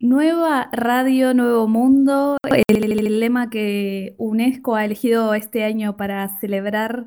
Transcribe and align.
Nueva 0.00 0.68
radio, 0.72 1.34
nuevo 1.34 1.66
mundo, 1.66 2.36
el, 2.68 3.18
lema 3.18 3.50
que 3.50 4.14
UNESCO 4.18 4.76
ha 4.76 4.84
elegido 4.84 5.34
este 5.34 5.64
año 5.64 5.96
para 5.96 6.28
celebrar 6.38 7.06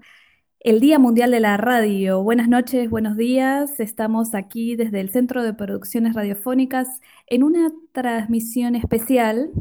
el 0.60 0.82
Día 0.82 1.00
Mundial 1.00 1.32
de 1.32 1.40
la 1.40 1.56
Radio. 1.56 2.22
Buenas 2.22 2.50
noches, 2.50 2.90
buenos 2.90 3.16
días. 3.16 3.80
Estamos 3.80 4.36
aquí 4.36 4.76
desde 4.76 5.00
el 5.00 5.10
Centro 5.10 5.42
de 5.42 5.54
Producciones 5.54 6.16
Radiofónicas 6.16 7.00
en 7.28 7.44
una 7.44 7.72
transmisión 7.94 8.76
especial 8.76 9.52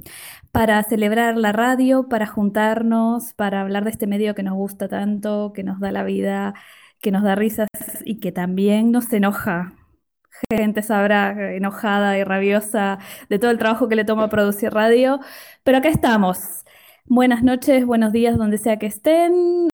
para 0.50 0.82
celebrar 0.82 1.36
la 1.36 1.52
radio, 1.52 2.08
para 2.08 2.26
juntarnos, 2.26 3.34
para 3.34 3.60
hablar 3.60 3.84
de 3.84 3.90
este 3.90 4.08
medio 4.08 4.34
que 4.34 4.42
nos 4.42 4.54
gusta 4.54 4.88
tanto, 4.88 5.52
que 5.54 5.62
nos 5.62 5.78
da 5.78 5.92
la 5.92 6.02
vida, 6.02 6.54
que 7.00 7.12
nos 7.12 7.22
da 7.22 7.36
risas 7.36 7.68
y 8.04 8.18
que 8.18 8.32
también 8.32 8.90
nos 8.90 9.12
enoja 9.12 9.79
gente 10.50 10.82
sabrá 10.82 11.54
enojada 11.54 12.18
y 12.18 12.24
rabiosa 12.24 12.98
de 13.28 13.38
todo 13.38 13.50
el 13.50 13.58
trabajo 13.58 13.88
que 13.88 13.96
le 13.96 14.04
toma 14.04 14.28
producir 14.28 14.72
radio, 14.72 15.20
pero 15.64 15.78
acá 15.78 15.88
estamos. 15.88 16.64
Buenas 17.06 17.42
noches, 17.42 17.84
buenos 17.86 18.12
días, 18.12 18.36
donde 18.38 18.58
sea 18.58 18.78
que 18.78 18.86
estén. 18.86 19.68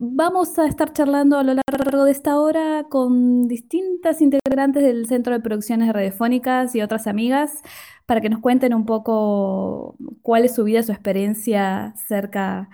Vamos 0.00 0.56
a 0.60 0.66
estar 0.66 0.92
charlando 0.92 1.38
a 1.38 1.42
lo 1.42 1.54
largo 1.54 2.04
de 2.04 2.12
esta 2.12 2.38
hora 2.38 2.84
con 2.88 3.48
distintas 3.48 4.22
integrantes 4.22 4.84
del 4.84 5.06
Centro 5.06 5.32
de 5.32 5.40
Producciones 5.40 5.92
Radiofónicas 5.92 6.76
y 6.76 6.82
otras 6.82 7.08
amigas 7.08 7.62
para 8.06 8.20
que 8.20 8.28
nos 8.28 8.40
cuenten 8.40 8.74
un 8.74 8.86
poco 8.86 9.96
cuál 10.22 10.44
es 10.44 10.54
su 10.54 10.62
vida, 10.62 10.84
su 10.84 10.92
experiencia 10.92 11.94
cerca, 12.06 12.68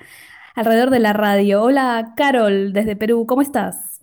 alrededor 0.55 0.91
de 0.91 0.99
la 1.01 1.15
radio. 1.15 1.63
Hola, 1.63 2.13
Carol, 2.15 2.75
desde 2.75 2.95
Perú, 2.95 3.25
¿cómo 3.27 3.41
estás? 3.41 4.01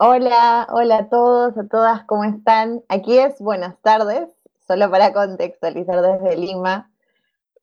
Hola, 0.00 0.68
hola 0.70 0.98
a 0.98 1.08
todos, 1.08 1.58
a 1.58 1.66
todas, 1.66 2.04
¿cómo 2.04 2.22
están? 2.22 2.82
Aquí 2.88 3.18
es 3.18 3.40
buenas 3.40 3.74
tardes, 3.82 4.28
solo 4.64 4.88
para 4.92 5.12
contextualizar 5.12 6.00
desde 6.00 6.36
Lima. 6.36 6.88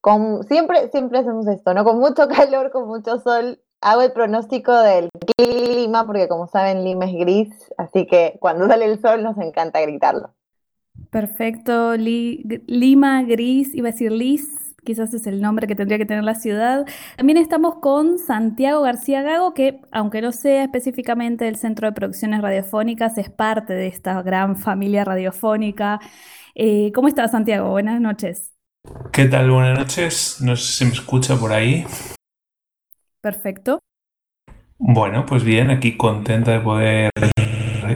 Con, 0.01 0.43
siempre, 0.43 0.89
siempre 0.89 1.19
hacemos 1.19 1.47
esto, 1.47 1.73
¿no? 1.73 1.85
Con 1.85 1.97
mucho 1.97 2.27
calor, 2.35 2.71
con 2.71 2.89
mucho 2.89 3.19
sol. 3.19 3.61
Hago 3.79 4.01
el 4.01 4.11
pronóstico 4.11 4.73
del 4.73 5.07
clima, 5.37 6.05
porque 6.05 6.27
como 6.27 6.47
saben, 6.47 6.83
Lima 6.83 7.05
es 7.05 7.13
gris, 7.13 7.73
así 7.77 8.05
que 8.05 8.35
cuando 8.41 8.67
sale 8.67 8.83
el 8.83 8.99
sol 8.99 9.23
nos 9.23 9.37
encanta 9.37 9.79
gritarlo. 9.79 10.31
Perfecto, 11.11 11.95
Lima, 11.95 13.23
gris, 13.23 13.73
iba 13.73 13.87
a 13.87 13.91
decir 13.93 14.11
lis, 14.11 14.64
quizás 14.85 15.13
es 15.13 15.27
el 15.27 15.41
nombre 15.41 15.67
que 15.67 15.75
tendría 15.75 15.97
que 15.97 16.05
tener 16.05 16.23
la 16.23 16.35
ciudad. 16.35 16.85
También 17.17 17.37
estamos 17.37 17.75
con 17.81 18.17
Santiago 18.19 18.81
García 18.81 19.21
Gago, 19.21 19.53
que 19.53 19.81
aunque 19.91 20.21
no 20.21 20.31
sea 20.31 20.63
específicamente 20.63 21.45
del 21.45 21.57
Centro 21.57 21.87
de 21.87 21.93
Producciones 21.93 22.41
Radiofónicas, 22.41 23.17
es 23.17 23.29
parte 23.29 23.73
de 23.73 23.87
esta 23.87 24.21
gran 24.21 24.55
familia 24.55 25.03
radiofónica. 25.03 25.99
Eh, 26.53 26.91
¿Cómo 26.95 27.09
estás, 27.09 27.31
Santiago? 27.31 27.69
Buenas 27.69 27.99
noches. 27.99 28.53
¿Qué 29.11 29.25
tal? 29.25 29.51
Buenas 29.51 29.77
noches. 29.77 30.37
No 30.41 30.55
sé 30.55 30.71
si 30.71 30.85
me 30.85 30.91
escucha 30.91 31.35
por 31.35 31.51
ahí. 31.51 31.85
Perfecto. 33.19 33.79
Bueno, 34.77 35.25
pues 35.25 35.43
bien, 35.43 35.71
aquí 35.71 35.97
contenta 35.97 36.51
de 36.51 36.59
poder 36.59 37.09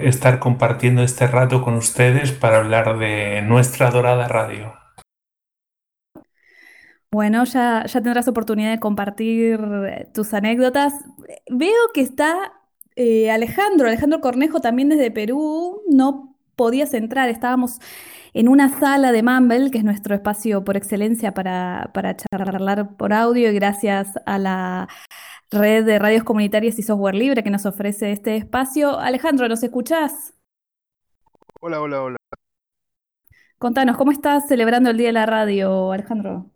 estar 0.04 0.40
compartiendo 0.40 1.04
este 1.04 1.28
rato 1.28 1.62
con 1.62 1.76
ustedes 1.76 2.32
para 2.32 2.58
hablar 2.58 2.98
de 2.98 3.42
nuestra 3.42 3.92
dorada 3.92 4.28
radio. 4.28 4.78
Bueno, 7.11 7.43
ya, 7.45 7.85
ya 7.88 8.02
tendrás 8.02 8.27
oportunidad 8.27 8.69
de 8.71 8.79
compartir 8.79 9.59
eh, 9.88 10.07
tus 10.13 10.33
anécdotas. 10.33 10.93
Veo 11.49 11.73
que 11.93 12.02
está 12.02 12.53
eh, 12.95 13.31
Alejandro, 13.31 13.88
Alejandro 13.88 14.21
Cornejo 14.21 14.61
también 14.61 14.89
desde 14.89 15.09
Perú. 15.09 15.81
No 15.89 16.35
podías 16.55 16.93
entrar, 16.93 17.30
estábamos 17.30 17.80
en 18.33 18.47
una 18.47 18.69
sala 18.80 19.11
de 19.11 19.23
Mumble, 19.23 19.71
que 19.71 19.80
es 19.80 19.83
nuestro 19.83 20.13
espacio 20.13 20.63
por 20.63 20.77
excelencia 20.77 21.33
para, 21.33 21.89
para 21.93 22.15
charlar 22.15 22.95
por 22.97 23.13
audio 23.13 23.49
y 23.49 23.55
gracias 23.55 24.13
a 24.25 24.37
la 24.37 24.87
red 25.52 25.86
de 25.86 25.98
radios 25.98 26.23
comunitarias 26.23 26.77
y 26.77 26.83
software 26.83 27.15
libre 27.15 27.43
que 27.43 27.49
nos 27.49 27.65
ofrece 27.65 28.11
este 28.11 28.36
espacio. 28.37 28.99
Alejandro, 28.99 29.48
¿nos 29.48 29.64
escuchás? 29.64 30.36
Hola, 31.61 31.81
hola, 31.81 32.03
hola. 32.03 32.17
Contanos, 33.58 33.98
¿cómo 33.98 34.11
estás 34.11 34.48
celebrando 34.48 34.89
el 34.89 34.98
Día 34.98 35.08
de 35.08 35.14
la 35.14 35.25
Radio, 35.25 35.92
Alejandro? 35.92 36.52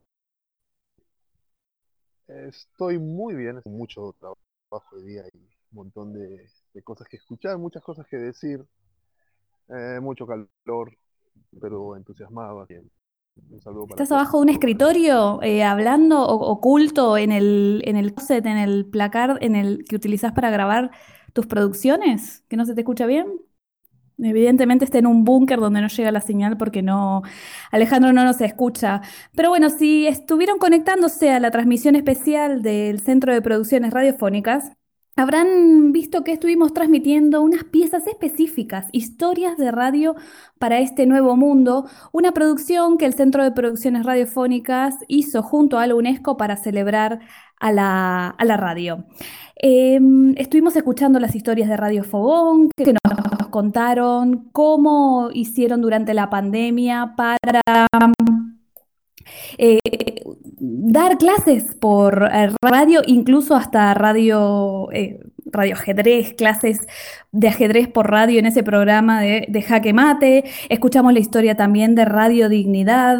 Estoy 2.41 2.97
muy 2.97 3.35
bien, 3.35 3.61
mucho 3.65 4.15
trabajo 4.19 4.97
de 4.97 5.03
día 5.03 5.23
y 5.33 5.37
un 5.37 5.49
montón 5.71 6.13
de, 6.13 6.49
cosas 6.83 7.07
que 7.07 7.17
escuchar, 7.17 7.57
muchas 7.57 7.83
cosas 7.83 8.07
que 8.07 8.17
decir, 8.17 8.63
eh, 9.69 9.99
mucho 10.01 10.25
calor, 10.25 10.97
pero 11.61 11.95
entusiasmado. 11.95 12.65
Un 13.49 13.61
saludo 13.61 13.87
para 13.87 14.03
¿Estás 14.03 14.11
abajo 14.11 14.37
de 14.37 14.43
un 14.43 14.49
escritorio 14.49 15.41
eh, 15.43 15.63
hablando 15.63 16.21
oculto 16.27 17.17
en 17.17 17.31
el, 17.31 17.81
en 17.85 17.97
el 17.97 18.17
set, 18.19 18.45
en 18.45 18.57
el 18.57 18.85
placar 18.85 19.37
en 19.41 19.55
el 19.55 19.85
que 19.85 19.95
utilizas 19.95 20.33
para 20.33 20.49
grabar 20.49 20.91
tus 21.33 21.45
producciones? 21.45 22.41
¿Que 22.49 22.57
no 22.57 22.65
se 22.65 22.73
te 22.73 22.81
escucha 22.81 23.05
bien? 23.05 23.27
Evidentemente 24.25 24.85
está 24.85 24.99
en 24.99 25.07
un 25.07 25.23
búnker 25.23 25.59
donde 25.59 25.81
no 25.81 25.87
llega 25.87 26.11
la 26.11 26.21
señal 26.21 26.57
porque 26.57 26.81
no, 26.81 27.21
Alejandro 27.71 28.13
no 28.13 28.23
nos 28.23 28.41
escucha. 28.41 29.01
Pero 29.35 29.49
bueno, 29.49 29.69
si 29.69 30.07
estuvieron 30.07 30.57
conectándose 30.59 31.31
a 31.31 31.39
la 31.39 31.51
transmisión 31.51 31.95
especial 31.95 32.61
del 32.61 32.99
Centro 32.99 33.33
de 33.33 33.41
Producciones 33.41 33.93
Radiofónicas, 33.93 34.71
habrán 35.15 35.91
visto 35.91 36.23
que 36.23 36.31
estuvimos 36.31 36.73
transmitiendo 36.73 37.41
unas 37.41 37.63
piezas 37.65 38.07
específicas, 38.07 38.87
historias 38.91 39.57
de 39.57 39.71
radio 39.71 40.15
para 40.59 40.79
este 40.79 41.05
nuevo 41.05 41.37
mundo, 41.37 41.87
una 42.11 42.31
producción 42.31 42.97
que 42.97 43.05
el 43.05 43.13
Centro 43.13 43.43
de 43.43 43.51
Producciones 43.51 44.05
Radiofónicas 44.05 44.95
hizo 45.07 45.43
junto 45.43 45.77
a 45.77 45.87
la 45.87 45.95
UNESCO 45.95 46.37
para 46.37 46.57
celebrar 46.57 47.19
a 47.59 47.71
la, 47.71 48.57
radio. 48.57 49.05
Em, 49.55 50.33
estuvimos 50.37 50.75
escuchando 50.75 51.19
las 51.19 51.35
historias 51.35 51.69
de 51.69 51.77
Radio 51.77 52.03
Fogón, 52.03 52.69
que 52.75 52.93
nos 52.93 53.47
contaron 53.49 54.49
cómo 54.51 55.29
hicieron 55.33 55.81
durante 55.81 56.13
la 56.13 56.29
pandemia 56.29 57.13
para 57.15 57.87
eh, 59.57 59.79
dar 60.59 61.17
clases 61.17 61.75
por 61.75 62.29
eh, 62.31 62.49
radio, 62.61 63.01
incluso 63.05 63.55
hasta 63.55 63.93
radio, 63.93 64.89
eh, 64.91 65.19
radio 65.45 65.75
ajedrez, 65.75 66.33
clases 66.33 66.81
de 67.31 67.47
ajedrez 67.47 67.87
por 67.87 68.09
radio 68.09 68.39
en 68.39 68.45
ese 68.45 68.63
programa 68.63 69.21
de, 69.21 69.61
Jaque 69.61 69.93
Mate. 69.93 70.43
Escuchamos 70.69 71.13
la 71.13 71.19
historia 71.19 71.55
también 71.55 71.95
de 71.95 72.05
Radio 72.05 72.49
Dignidad, 72.49 73.17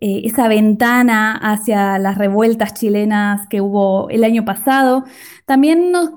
esa 0.00 0.48
ventana 0.48 1.36
hacia 1.36 1.98
las 1.98 2.18
revueltas 2.18 2.74
chilenas 2.74 3.46
que 3.48 3.60
hubo 3.60 4.08
el 4.10 4.24
año 4.24 4.44
pasado. 4.44 5.04
También 5.44 5.90
nos 5.92 6.10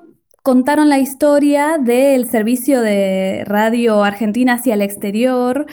contaron 0.43 0.89
la 0.89 0.99
historia 0.99 1.77
del 1.77 2.27
servicio 2.27 2.81
de 2.81 3.43
radio 3.45 4.03
argentina 4.03 4.53
hacia 4.53 4.73
el 4.73 4.81
exterior 4.81 5.65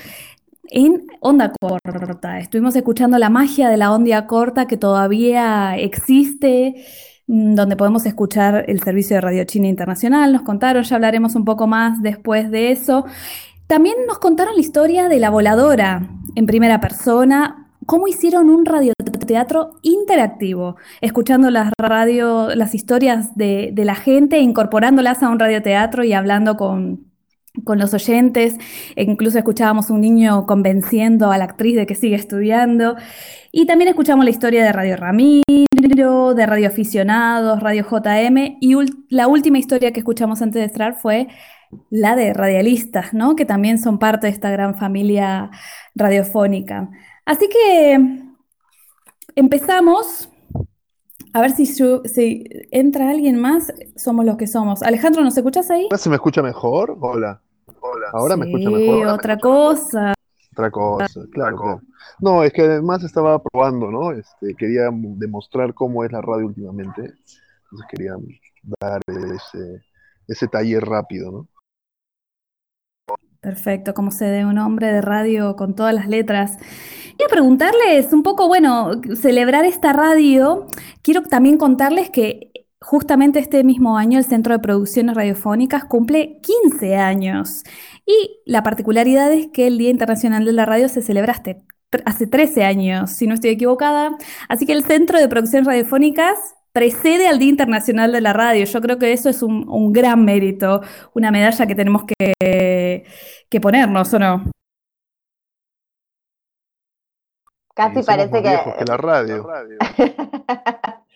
en 0.70 1.06
onda 1.20 1.52
corta. 1.60 2.38
Estuvimos 2.38 2.76
escuchando 2.76 3.18
la 3.18 3.30
magia 3.30 3.68
de 3.68 3.76
la 3.76 3.92
onda 3.92 4.26
corta 4.26 4.66
que 4.66 4.76
todavía 4.76 5.76
existe, 5.76 6.84
donde 7.28 7.76
podemos 7.76 8.06
escuchar 8.06 8.64
el 8.68 8.82
servicio 8.82 9.16
de 9.16 9.20
Radio 9.20 9.44
China 9.44 9.68
Internacional. 9.68 10.32
Nos 10.32 10.42
contaron, 10.42 10.82
ya 10.82 10.96
hablaremos 10.96 11.34
un 11.34 11.44
poco 11.44 11.66
más 11.66 12.02
después 12.02 12.50
de 12.50 12.72
eso. 12.72 13.04
También 13.66 13.96
nos 14.06 14.18
contaron 14.18 14.54
la 14.54 14.60
historia 14.60 15.08
de 15.08 15.20
la 15.20 15.28
voladora 15.28 16.08
en 16.34 16.46
primera 16.46 16.80
persona, 16.80 17.68
cómo 17.84 18.08
hicieron 18.08 18.48
un 18.48 18.64
radioteatro 18.64 19.72
interactivo, 19.82 20.76
escuchando 21.02 21.50
las 21.50 21.70
radio, 21.78 22.54
las 22.54 22.74
historias 22.74 23.36
de, 23.36 23.72
la 23.76 23.94
gente, 23.94 24.38
incorporándolas 24.38 25.22
a 25.22 25.28
un 25.28 25.38
radioteatro 25.38 26.04
y 26.04 26.14
hablando 26.14 26.56
con, 26.56 27.06
los 27.66 27.92
oyentes. 27.92 28.56
E 28.96 29.02
incluso 29.02 29.36
escuchábamos 29.36 29.90
un 29.90 30.00
niño 30.00 30.46
convenciendo 30.46 31.30
a 31.30 31.36
la 31.36 31.44
actriz 31.44 31.76
de 31.76 31.86
que 31.86 31.94
sigue 31.94 32.14
estudiando. 32.14 32.96
Y 33.52 33.66
también 33.66 33.88
escuchamos 33.88 34.24
la 34.24 34.30
historia 34.30 34.64
de 34.64 34.72
Radio 34.72 34.96
De 35.78 36.46
Radio 36.46 36.68
Aficionados, 36.68 37.60
Radio 37.60 37.84
JM. 37.84 38.58
Y 38.60 38.74
la 39.10 39.28
última 39.28 39.58
historia 39.58 39.92
que 39.92 40.00
escuchamos 40.00 40.42
antes 40.42 40.60
de 40.60 40.64
entrar 40.64 40.98
fue 40.98 41.28
la 41.88 42.16
de 42.16 42.32
radialistas, 42.32 43.14
¿no? 43.14 43.36
que 43.36 43.44
también 43.44 43.78
son 43.78 43.98
parte 43.98 44.26
de 44.26 44.32
esta 44.32 44.50
gran 44.50 44.74
familia 44.74 45.50
radiofónica. 45.94 46.90
Así 47.24 47.48
que 47.48 48.24
empezamos. 49.36 50.28
A 51.32 51.40
ver 51.42 51.52
si, 51.52 51.66
si, 51.66 52.44
entra 52.72 53.10
alguien 53.10 53.38
más, 53.38 53.72
somos 53.96 54.24
los 54.24 54.36
que 54.36 54.46
somos. 54.48 54.82
Alejandro, 54.82 55.22
¿nos 55.22 55.36
escuchas 55.36 55.70
ahí? 55.70 55.84
¿Ahora 55.84 55.98
se 55.98 56.08
me 56.08 56.16
escucha 56.16 56.42
mejor? 56.42 56.96
Hola. 57.00 57.40
Hola. 57.80 58.06
Ahora 58.12 58.36
me 58.36 58.46
escucha 58.46 58.70
mejor. 58.70 59.06
otra 59.06 59.38
cosa. 59.38 60.14
Otra 60.58 60.72
cosa, 60.72 61.20
claro, 61.30 61.80
No, 62.18 62.42
es 62.42 62.52
que 62.52 62.62
además 62.62 63.04
estaba 63.04 63.40
probando, 63.40 63.92
¿no? 63.92 64.10
Este, 64.10 64.56
quería 64.56 64.90
demostrar 64.90 65.72
cómo 65.72 66.02
es 66.04 66.10
la 66.10 66.20
radio 66.20 66.46
últimamente. 66.46 67.02
Entonces 67.02 67.86
quería 67.88 68.14
dar 68.80 69.00
ese, 69.06 69.80
ese 70.26 70.48
taller 70.48 70.84
rápido, 70.84 71.30
¿no? 71.30 71.48
Perfecto, 73.40 73.94
como 73.94 74.10
se 74.10 74.24
de 74.24 74.44
un 74.44 74.58
hombre 74.58 74.88
de 74.88 75.00
radio 75.00 75.54
con 75.54 75.76
todas 75.76 75.94
las 75.94 76.08
letras. 76.08 76.58
Quiero 77.16 77.30
preguntarles 77.30 78.12
un 78.12 78.24
poco, 78.24 78.48
bueno, 78.48 79.00
celebrar 79.14 79.64
esta 79.64 79.92
radio. 79.92 80.66
Quiero 81.02 81.22
también 81.22 81.56
contarles 81.56 82.10
que 82.10 82.50
justamente 82.80 83.38
este 83.38 83.64
mismo 83.64 83.98
año 83.98 84.18
el 84.18 84.24
Centro 84.24 84.54
de 84.54 84.60
Producciones 84.60 85.14
Radiofónicas 85.14 85.84
cumple 85.84 86.40
15 86.42 86.96
años. 86.96 87.64
Y 88.06 88.40
la 88.46 88.62
particularidad 88.62 89.32
es 89.32 89.48
que 89.48 89.66
el 89.66 89.78
Día 89.78 89.90
Internacional 89.90 90.44
de 90.44 90.52
la 90.52 90.66
Radio 90.66 90.88
se 90.88 91.02
celebra 91.02 91.34
hace 92.04 92.26
13 92.26 92.64
años, 92.64 93.10
si 93.10 93.26
no 93.26 93.34
estoy 93.34 93.50
equivocada. 93.50 94.16
Así 94.48 94.66
que 94.66 94.72
el 94.72 94.84
Centro 94.84 95.18
de 95.18 95.28
Producciones 95.28 95.66
Radiofónicas 95.66 96.54
precede 96.72 97.26
al 97.26 97.38
Día 97.38 97.50
Internacional 97.50 98.12
de 98.12 98.20
la 98.20 98.32
Radio. 98.32 98.64
Yo 98.64 98.80
creo 98.80 98.98
que 98.98 99.12
eso 99.12 99.28
es 99.28 99.42
un, 99.42 99.92
gran 99.92 100.24
mérito, 100.24 100.80
una 101.14 101.30
medalla 101.30 101.66
que 101.66 101.74
tenemos 101.74 102.04
que, 102.04 103.04
que 103.48 103.60
ponernos, 103.60 104.12
¿o 104.14 104.18
no? 104.18 104.44
Casi 107.74 108.02
parece 108.02 108.42
que... 108.42 108.58
que 108.78 108.84
la 108.86 108.96
radio. 108.96 109.46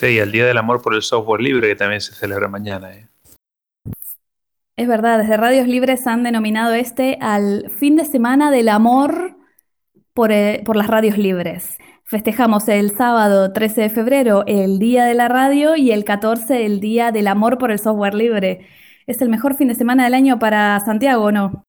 sí, 0.00 0.18
el 0.18 0.32
Día 0.32 0.46
del 0.46 0.56
Amor 0.56 0.80
por 0.80 0.94
el 0.94 1.02
Software 1.02 1.42
Libre, 1.42 1.68
que 1.68 1.76
también 1.76 2.00
se 2.00 2.14
celebra 2.14 2.48
mañana. 2.48 2.92
¿eh? 2.92 3.08
Es 4.76 4.88
verdad, 4.88 5.18
desde 5.18 5.36
Radios 5.36 5.68
Libres 5.68 6.06
han 6.06 6.22
denominado 6.22 6.72
este 6.72 7.18
al 7.20 7.70
fin 7.70 7.96
de 7.96 8.06
semana 8.06 8.50
del 8.50 8.70
amor 8.70 9.36
por, 10.14 10.32
eh, 10.32 10.62
por 10.64 10.76
las 10.76 10.86
radios 10.86 11.18
libres. 11.18 11.76
Festejamos 12.04 12.66
el 12.68 12.90
sábado 12.96 13.52
13 13.52 13.82
de 13.82 13.90
febrero 13.90 14.42
el 14.46 14.78
Día 14.78 15.04
de 15.04 15.14
la 15.14 15.28
Radio 15.28 15.76
y 15.76 15.92
el 15.92 16.04
14 16.04 16.64
el 16.64 16.80
Día 16.80 17.12
del 17.12 17.28
Amor 17.28 17.58
por 17.58 17.70
el 17.70 17.78
Software 17.78 18.14
Libre. 18.14 18.66
Es 19.06 19.20
el 19.20 19.28
mejor 19.28 19.54
fin 19.54 19.68
de 19.68 19.74
semana 19.74 20.04
del 20.04 20.14
año 20.14 20.38
para 20.38 20.80
Santiago, 20.80 21.30
¿no? 21.30 21.66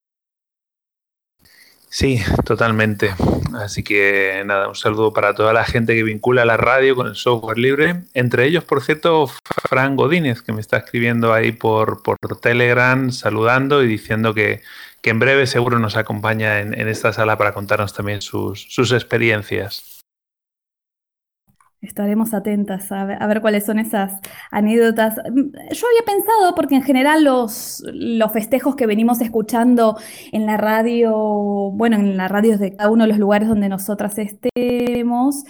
Sí, 1.91 2.21
totalmente. 2.45 3.13
Así 3.53 3.83
que 3.83 4.43
nada, 4.45 4.69
un 4.69 4.75
saludo 4.75 5.11
para 5.11 5.35
toda 5.35 5.51
la 5.51 5.65
gente 5.65 5.93
que 5.93 6.03
vincula 6.03 6.45
la 6.45 6.55
radio 6.55 6.95
con 6.95 7.07
el 7.07 7.17
software 7.17 7.57
libre. 7.57 8.03
Entre 8.13 8.45
ellos, 8.45 8.63
por 8.63 8.81
cierto, 8.81 9.27
Fran 9.27 9.97
Godínez, 9.97 10.41
que 10.41 10.53
me 10.53 10.61
está 10.61 10.77
escribiendo 10.77 11.33
ahí 11.33 11.51
por, 11.51 12.01
por 12.01 12.17
Telegram, 12.39 13.11
saludando 13.11 13.83
y 13.83 13.88
diciendo 13.88 14.33
que, 14.33 14.61
en 15.03 15.19
breve 15.19 15.47
seguro 15.47 15.79
nos 15.79 15.97
acompaña 15.97 16.61
en, 16.61 16.88
esta 16.88 17.11
sala 17.11 17.38
para 17.38 17.53
contarnos 17.53 17.93
también 17.93 18.21
sus, 18.21 18.67
sus 18.69 18.93
experiencias. 18.93 20.00
Estaremos 21.81 22.36
atentas 22.36 22.92
a 22.92 23.06
ver, 23.06 23.42
cuáles 23.42 23.66
son 23.66 23.80
esas 23.80 24.13
anécdotas. 24.51 25.16
Mm, 25.18 25.51
yo 25.72 25.88
había 25.88 26.06
pensado, 26.06 26.54
porque 26.56 26.75
en 26.75 26.83
general 26.83 27.24
los, 27.24 27.83
los 27.92 28.31
festejos 28.31 28.75
que 28.75 28.86
venimos 28.86 29.19
escuchando 29.22 29.98
en 30.31 30.45
la 30.45 30.57
radio, 30.57 31.12
bueno, 31.74 31.95
en 31.98 32.18
las 32.18 32.30
radios 32.30 32.60
de 32.60 32.75
cada 32.75 32.92
uno 32.92 33.06
de 33.06 33.10
los 33.10 33.18
lugares 33.18 33.50
donde 33.50 33.68
nosotras 33.68 34.18
estemos, 34.19 35.44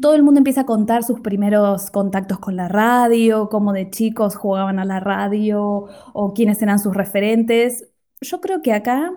todo 0.00 0.14
el 0.14 0.22
mundo 0.22 0.38
empieza 0.38 0.62
a 0.62 0.66
contar 0.66 1.04
sus 1.04 1.20
primeros 1.20 1.90
contactos 1.90 2.38
con 2.38 2.56
la 2.56 2.68
radio, 2.68 3.48
cómo 3.50 3.72
de 3.72 3.90
chicos 3.90 4.34
jugaban 4.34 4.78
a 4.78 4.84
la 4.84 4.98
radio 5.00 5.86
o 6.14 6.32
quiénes 6.34 6.62
eran 6.62 6.78
sus 6.78 6.94
referentes. 6.94 7.86
Yo 8.20 8.40
creo 8.40 8.62
que 8.62 8.72
acá 8.72 9.12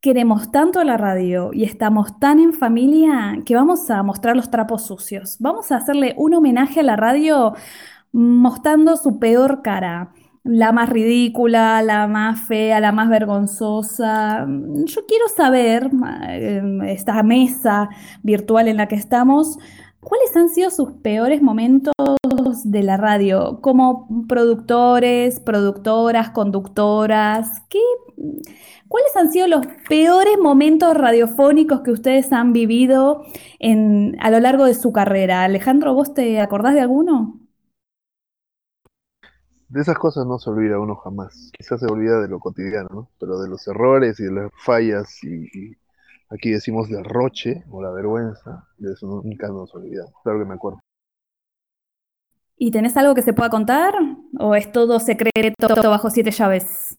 Queremos 0.00 0.52
tanto 0.52 0.84
la 0.84 0.96
radio 0.96 1.50
y 1.52 1.64
estamos 1.64 2.20
tan 2.20 2.38
en 2.38 2.52
familia 2.52 3.36
que 3.44 3.56
vamos 3.56 3.90
a 3.90 4.04
mostrar 4.04 4.36
los 4.36 4.48
trapos 4.48 4.86
sucios. 4.86 5.38
Vamos 5.40 5.72
a 5.72 5.76
hacerle 5.78 6.14
un 6.16 6.34
homenaje 6.34 6.78
a 6.78 6.82
la 6.84 6.94
radio 6.94 7.54
mostrando 8.12 8.96
su 8.96 9.18
peor 9.18 9.60
cara, 9.60 10.12
la 10.44 10.70
más 10.70 10.88
ridícula, 10.88 11.82
la 11.82 12.06
más 12.06 12.38
fea, 12.42 12.78
la 12.78 12.92
más 12.92 13.08
vergonzosa. 13.08 14.46
Yo 14.84 15.04
quiero 15.06 15.26
saber, 15.36 15.90
eh, 16.28 16.62
esta 16.86 17.20
mesa 17.24 17.88
virtual 18.22 18.68
en 18.68 18.76
la 18.76 18.86
que 18.86 18.94
estamos, 18.94 19.58
¿cuáles 20.00 20.36
han 20.36 20.48
sido 20.48 20.70
sus 20.70 20.92
peores 21.02 21.42
momentos 21.42 21.94
de 22.64 22.82
la 22.82 22.96
radio 22.96 23.60
como 23.60 24.26
productores, 24.28 25.40
productoras, 25.40 26.30
conductoras? 26.30 27.62
¿Qué 27.68 27.80
¿Cuáles 28.88 29.14
han 29.16 29.30
sido 29.30 29.46
los 29.48 29.66
peores 29.88 30.38
momentos 30.42 30.96
radiofónicos 30.96 31.82
que 31.82 31.90
ustedes 31.90 32.32
han 32.32 32.54
vivido 32.54 33.22
a 33.60 34.30
lo 34.30 34.40
largo 34.40 34.64
de 34.64 34.74
su 34.74 34.92
carrera? 34.92 35.44
Alejandro, 35.44 35.92
¿vos 35.92 36.14
te 36.14 36.40
acordás 36.40 36.74
de 36.74 36.80
alguno? 36.80 37.38
De 39.68 39.82
esas 39.82 39.98
cosas 39.98 40.26
no 40.26 40.38
se 40.38 40.48
olvida 40.48 40.80
uno 40.80 40.96
jamás. 40.96 41.50
Quizás 41.52 41.80
se 41.80 41.86
olvida 41.86 42.22
de 42.22 42.28
lo 42.28 42.40
cotidiano, 42.40 42.88
¿no? 42.90 43.10
Pero 43.20 43.38
de 43.38 43.50
los 43.50 43.68
errores 43.68 44.18
y 44.18 44.24
de 44.24 44.32
las 44.32 44.50
fallas 44.64 45.22
y, 45.22 45.76
aquí 46.30 46.50
decimos 46.50 46.88
derroche 46.88 47.64
o 47.70 47.82
la 47.82 47.90
vergüenza, 47.90 48.66
de 48.78 48.92
eso 48.92 49.06
nunca 49.06 49.48
nos 49.48 49.74
olvidamos. 49.74 50.12
Claro 50.22 50.38
que 50.38 50.44
me 50.44 50.54
acuerdo. 50.54 50.80
¿Y 52.56 52.70
tenés 52.70 52.96
algo 52.96 53.14
que 53.14 53.22
se 53.22 53.32
pueda 53.32 53.50
contar? 53.50 53.94
¿O 54.40 54.54
es 54.54 54.72
todo 54.72 54.98
secreto 54.98 55.90
bajo 55.90 56.10
siete 56.10 56.32
llaves? 56.32 56.96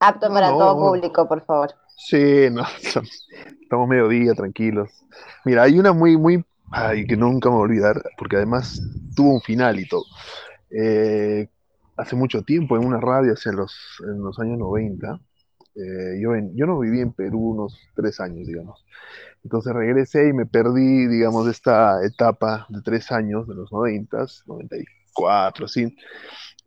Apto 0.00 0.28
para 0.28 0.50
todo 0.50 0.76
público, 0.76 1.26
por 1.26 1.42
favor. 1.44 1.70
Sí, 1.96 2.48
no, 2.50 2.62
estamos 3.62 3.88
mediodía, 3.88 4.34
tranquilos. 4.34 4.90
Mira, 5.44 5.62
hay 5.62 5.78
una 5.78 5.92
muy, 5.92 6.16
muy, 6.16 6.44
ay, 6.70 7.06
que 7.06 7.16
nunca 7.16 7.48
me 7.48 7.56
voy 7.56 7.62
a 7.62 7.64
olvidar, 7.64 8.02
porque 8.18 8.36
además 8.36 8.82
tuvo 9.16 9.34
un 9.34 9.40
final 9.40 9.80
y 9.80 9.88
todo. 9.88 10.04
Eh, 10.70 11.48
hace 11.96 12.16
mucho 12.16 12.42
tiempo, 12.42 12.76
en 12.76 12.84
una 12.84 13.00
radio, 13.00 13.32
hace 13.32 13.52
los, 13.52 13.74
en 14.06 14.22
los 14.22 14.38
años 14.38 14.58
90, 14.58 15.20
eh, 15.74 16.20
yo, 16.20 16.32
yo 16.54 16.66
no 16.66 16.78
viví 16.78 17.00
en 17.00 17.12
Perú 17.12 17.50
unos 17.50 17.78
tres 17.94 18.20
años, 18.20 18.46
digamos. 18.46 18.84
Entonces 19.44 19.72
regresé 19.72 20.28
y 20.28 20.32
me 20.32 20.46
perdí, 20.46 21.06
digamos, 21.06 21.48
esta 21.48 22.04
etapa 22.04 22.66
de 22.68 22.80
tres 22.82 23.10
años, 23.10 23.48
de 23.48 23.54
los 23.54 23.72
90, 23.72 24.26
94, 24.46 25.68
sí 25.68 25.96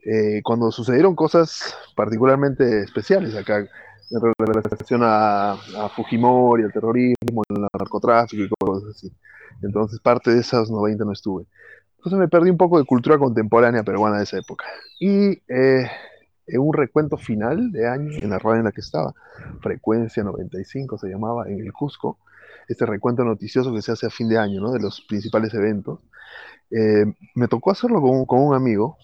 eh, 0.05 0.41
cuando 0.43 0.71
sucedieron 0.71 1.15
cosas 1.15 1.75
particularmente 1.95 2.83
especiales 2.83 3.35
acá, 3.35 3.57
en 3.57 4.45
relación 4.45 5.01
a, 5.03 5.53
a 5.53 5.89
Fujimori, 5.95 6.63
al 6.63 6.71
terrorismo, 6.71 7.41
al 7.49 7.67
narcotráfico 7.73 8.43
y 8.43 8.49
cosas 8.49 8.95
así. 8.95 9.11
Entonces, 9.63 9.99
parte 9.99 10.31
de 10.31 10.41
esas 10.41 10.69
90 10.69 11.05
no 11.05 11.11
estuve. 11.11 11.45
Entonces 11.97 12.19
me 12.19 12.27
perdí 12.27 12.51
un 12.51 12.57
poco 12.57 12.77
de 12.77 12.85
cultura 12.85 13.17
contemporánea 13.17 13.81
peruana 13.81 14.17
de 14.17 14.25
esa 14.25 14.37
época. 14.37 14.65
Y 14.99 15.41
eh, 15.47 15.89
en 16.47 16.61
un 16.61 16.73
recuento 16.73 17.17
final 17.17 17.71
de 17.71 17.87
año, 17.87 18.11
en 18.21 18.29
la 18.29 18.39
radio 18.39 18.59
en 18.59 18.65
la 18.65 18.71
que 18.71 18.81
estaba, 18.81 19.13
Frecuencia 19.61 20.23
95 20.23 20.97
se 20.97 21.07
llamaba, 21.07 21.47
en 21.47 21.59
el 21.59 21.73
Cusco, 21.73 22.19
este 22.67 22.85
recuento 22.85 23.23
noticioso 23.23 23.73
que 23.73 23.81
se 23.81 23.91
hace 23.91 24.07
a 24.07 24.09
fin 24.09 24.29
de 24.29 24.37
año, 24.37 24.61
¿no? 24.61 24.71
De 24.71 24.79
los 24.79 25.01
principales 25.01 25.53
eventos. 25.53 25.99
Eh, 26.71 27.05
me 27.35 27.47
tocó 27.47 27.71
hacerlo 27.71 28.01
con, 28.01 28.39
un 28.39 28.55
amigo, 28.55 28.97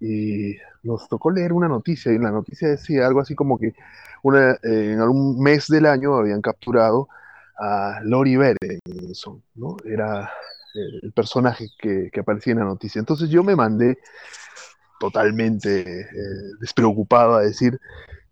y 0.00 0.56
nos 0.82 1.08
tocó 1.08 1.30
leer 1.30 1.52
una 1.52 1.68
noticia, 1.68 2.12
y 2.12 2.18
la 2.18 2.30
noticia 2.30 2.68
decía 2.68 3.06
algo 3.06 3.20
así 3.20 3.34
como 3.34 3.58
que 3.58 3.74
una, 4.22 4.52
eh, 4.62 4.92
en 4.92 5.00
algún 5.00 5.40
mes 5.40 5.68
del 5.68 5.86
año 5.86 6.14
habían 6.14 6.40
capturado 6.40 7.08
a 7.58 8.00
Lori 8.04 8.36
Berenson, 8.36 9.42
¿no? 9.56 9.76
Era 9.84 10.30
el 11.02 11.12
personaje 11.12 11.68
que, 11.78 12.10
aparecía 12.18 12.52
en 12.52 12.60
la 12.60 12.64
noticia. 12.64 12.98
Entonces 12.98 13.30
yo 13.30 13.42
me 13.42 13.56
mandé 13.56 13.98
totalmente 15.00 16.00
eh, 16.00 16.06
despreocupado 16.60 17.36
a 17.36 17.42
decir 17.42 17.80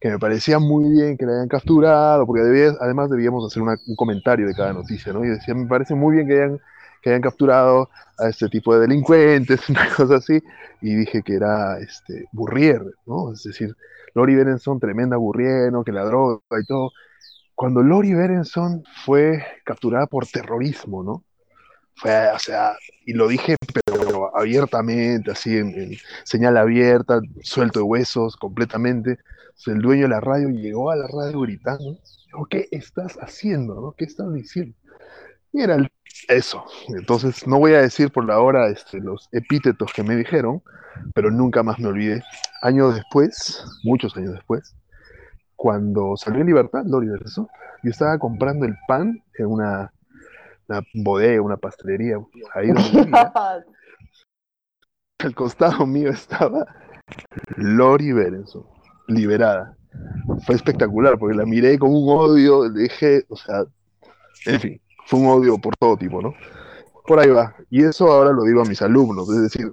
que 0.00 0.10
me 0.10 0.18
parecía 0.18 0.58
muy 0.58 0.90
bien 0.90 1.16
que 1.16 1.24
la 1.24 1.32
hayan 1.32 1.48
capturado, 1.48 2.26
porque 2.26 2.42
además 2.80 3.10
debíamos 3.10 3.46
hacer 3.46 3.62
un 3.62 3.96
comentario 3.96 4.46
de 4.46 4.54
cada 4.54 4.72
noticia, 4.72 5.12
¿no? 5.12 5.24
Y 5.24 5.28
decía, 5.28 5.54
me 5.54 5.66
parece 5.66 5.94
muy 5.94 6.16
bien 6.16 6.28
que 6.28 6.34
hayan 6.34 6.60
que 7.02 7.10
hayan 7.10 7.22
capturado 7.22 7.88
a 8.18 8.28
este 8.28 8.48
tipo 8.48 8.74
de 8.74 8.80
delincuentes, 8.80 9.60
una 9.68 9.88
cosa 9.94 10.16
así, 10.16 10.42
y 10.80 10.94
dije 10.96 11.22
que 11.22 11.34
era 11.34 11.78
este, 11.78 12.26
Burrier, 12.32 12.82
¿no? 13.06 13.32
Es 13.32 13.44
decir, 13.44 13.76
Lori 14.16 14.34
Berenson, 14.34 14.80
tremenda 14.80 15.16
Burrier. 15.16 15.70
Que 15.84 15.92
la 15.92 16.04
droga 16.04 16.40
y 16.60 16.64
todo. 16.66 16.90
Cuando 17.54 17.82
Lori 17.82 18.14
Berenson 18.14 18.82
fue 19.04 19.44
capturada 19.64 20.06
por 20.06 20.26
terrorismo, 20.26 21.04
¿no? 21.04 21.22
Fue, 21.94 22.30
o 22.30 22.38
sea, 22.38 22.76
y 23.04 23.12
lo 23.12 23.28
dije, 23.28 23.56
pero 23.72 24.05
abiertamente, 24.34 25.30
así, 25.30 25.56
en, 25.56 25.96
señal 26.24 26.56
abierta, 26.56 27.20
suelto 27.42 27.80
de 27.80 27.84
huesos, 27.84 28.36
completamente. 28.36 29.18
el 29.66 29.80
dueño 29.80 30.02
de 30.02 30.08
la 30.08 30.20
radio 30.20 30.48
llegó 30.50 30.90
a 30.90 30.96
la 30.96 31.06
radio 31.06 31.40
gritando, 31.40 31.98
¿qué 32.50 32.68
estás 32.70 33.16
haciendo? 33.20 33.74
¿no? 33.74 33.92
¿Qué 33.92 34.04
estás 34.04 34.32
diciendo? 34.32 34.74
Y 35.52 35.62
era 35.62 35.76
eso. 36.28 36.64
Entonces, 36.88 37.46
no 37.46 37.58
voy 37.58 37.74
a 37.74 37.80
decir 37.80 38.10
por 38.10 38.24
la 38.24 38.40
hora 38.40 38.68
este, 38.68 39.00
los 39.00 39.28
epítetos 39.32 39.92
que 39.92 40.02
me 40.02 40.16
dijeron, 40.16 40.62
pero 41.14 41.30
nunca 41.30 41.62
más 41.62 41.78
me 41.78 41.88
olvidé. 41.88 42.22
Años 42.62 42.94
después, 42.94 43.64
muchos 43.84 44.16
años 44.16 44.32
después, 44.34 44.74
cuando 45.54 46.16
salió 46.16 46.40
en 46.40 46.46
libertad 46.46 46.84
Lori 46.84 47.08
eso, 47.24 47.48
yo 47.82 47.90
estaba 47.90 48.18
comprando 48.18 48.66
el 48.66 48.76
pan 48.86 49.22
en 49.38 49.46
una, 49.46 49.92
bodega, 50.94 51.40
una 51.40 51.56
pastelería, 51.56 52.18
ahí 52.54 52.68
donde. 52.68 53.10
Al 55.18 55.34
costado 55.34 55.86
mío 55.86 56.10
estaba 56.10 56.66
Lori 57.56 58.12
Berenson, 58.12 58.64
liberada. 59.08 59.76
fue 60.44 60.54
espectacular, 60.54 61.18
porque 61.18 61.36
la 61.36 61.46
miré 61.46 61.78
con 61.78 61.90
un 61.90 62.08
odio, 62.08 62.70
dije, 62.70 63.24
o 63.28 63.36
sea, 63.36 63.64
en 64.46 64.60
fin, 64.60 64.80
fue 65.06 65.20
un 65.20 65.26
odio 65.26 65.58
por 65.58 65.74
todo 65.76 65.96
tipo, 65.96 66.20
¿no? 66.20 66.34
Por 67.06 67.18
ahí 67.18 67.30
va. 67.30 67.54
Y 67.70 67.84
eso 67.84 68.10
ahora 68.12 68.32
lo 68.32 68.42
digo 68.44 68.60
a 68.60 68.64
mis 68.64 68.82
alumnos, 68.82 69.28
es 69.30 69.42
decir, 69.42 69.72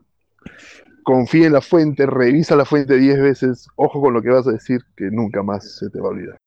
confía 1.04 1.48
en 1.48 1.54
la 1.54 1.62
fuente, 1.62 2.06
revisa 2.06 2.56
la 2.56 2.66
fuente 2.66 2.98
diez 2.98 3.20
veces, 3.20 3.68
ojo 3.76 4.02
con 4.02 4.14
lo 4.14 4.22
que 4.22 4.30
vas 4.30 4.48
a 4.48 4.52
decir, 4.52 4.82
que 4.96 5.06
nunca 5.12 5.44
más 5.44 5.78
se 5.78 5.90
te 5.90 6.00
va 6.00 6.08
a 6.08 6.12
olvidar. 6.12 6.38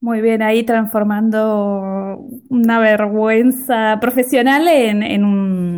Muy 0.00 0.20
bien, 0.20 0.42
ahí 0.42 0.62
transformando 0.62 2.20
una 2.50 2.78
vergüenza 2.78 3.98
profesional 4.00 4.68
en, 4.68 5.02
en, 5.02 5.24
un, 5.24 5.75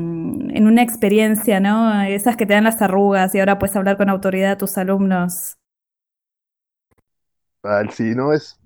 en, 0.58 0.66
una 0.66 0.82
experiencia, 0.82 1.60
¿no? 1.60 2.02
Esas 2.02 2.36
que 2.36 2.46
te 2.46 2.54
dan 2.54 2.64
las 2.64 2.82
arrugas 2.82 3.34
y 3.34 3.40
ahora 3.40 3.58
puedes 3.58 3.76
hablar 3.76 3.96
con 3.96 4.08
autoridad 4.08 4.52
a 4.52 4.58
tus 4.58 4.76
alumnos. 4.76 5.56
sí, 7.90 8.14
¿no? 8.14 8.32
Es, 8.32 8.58